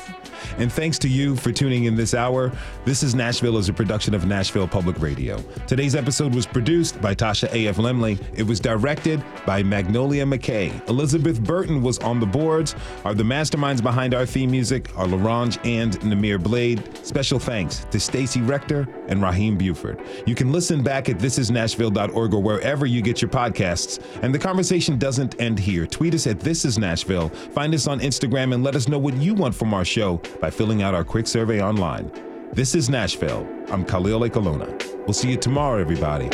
And 0.57 0.71
thanks 0.71 0.97
to 0.99 1.09
you 1.09 1.35
for 1.35 1.51
tuning 1.51 1.85
in 1.85 1.95
this 1.95 2.13
hour. 2.13 2.51
This 2.85 3.03
is 3.03 3.15
Nashville 3.15 3.57
is 3.57 3.69
a 3.69 3.73
production 3.73 4.13
of 4.13 4.25
Nashville 4.25 4.67
Public 4.67 4.99
Radio. 4.99 5.41
Today's 5.67 5.95
episode 5.95 6.33
was 6.33 6.45
produced 6.45 7.01
by 7.01 7.15
Tasha 7.15 7.51
A.F. 7.53 7.77
Lemley. 7.77 8.19
It 8.33 8.43
was 8.43 8.59
directed 8.59 9.23
by 9.45 9.63
Magnolia 9.63 10.25
McKay. 10.25 10.87
Elizabeth 10.89 11.43
Burton 11.43 11.81
was 11.81 11.99
on 11.99 12.19
the 12.19 12.25
boards. 12.25 12.75
Are 13.05 13.13
the 13.13 13.23
masterminds 13.23 13.81
behind 13.81 14.13
our 14.13 14.25
theme 14.25 14.51
music 14.51 14.89
are 14.97 15.05
LaRange 15.05 15.57
and 15.65 15.99
Namir 16.01 16.41
Blade. 16.41 17.05
Special 17.05 17.39
thanks 17.39 17.85
to 17.91 17.99
Stacy 17.99 18.41
Rector 18.41 18.87
and 19.07 19.21
Raheem 19.21 19.57
Buford. 19.57 20.01
You 20.25 20.35
can 20.35 20.51
listen 20.51 20.83
back 20.83 21.09
at 21.09 21.17
thisisnashville.org 21.17 22.33
or 22.33 22.41
wherever 22.41 22.85
you 22.85 23.01
get 23.01 23.21
your 23.21 23.29
podcasts. 23.29 23.99
And 24.21 24.33
the 24.33 24.39
conversation 24.39 24.97
doesn't 24.97 25.39
end 25.41 25.59
here. 25.59 25.85
Tweet 25.87 26.13
us 26.13 26.27
at 26.27 26.39
This 26.39 26.65
Is 26.65 26.77
Nashville. 26.77 27.29
Find 27.29 27.73
us 27.73 27.87
on 27.87 27.99
Instagram 27.99 28.53
and 28.53 28.63
let 28.63 28.75
us 28.75 28.87
know 28.87 28.99
what 28.99 29.15
you 29.17 29.33
want 29.33 29.55
from 29.55 29.73
our 29.73 29.85
show 29.85 30.21
by 30.39 30.49
filling 30.49 30.81
out 30.81 30.93
our 30.93 31.03
quick 31.03 31.27
survey 31.27 31.61
online. 31.61 32.11
This 32.53 32.75
is 32.75 32.89
Nashville. 32.89 33.47
I'm 33.71 33.85
Khalil 33.85 34.21
Ekulona. 34.21 34.67
We'll 35.05 35.13
see 35.13 35.29
you 35.29 35.37
tomorrow, 35.37 35.79
everybody. 35.79 36.29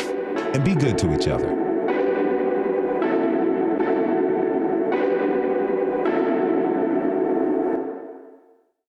And 0.54 0.64
be 0.64 0.74
good 0.74 0.96
to 0.98 1.14
each 1.14 1.28
other. 1.28 1.75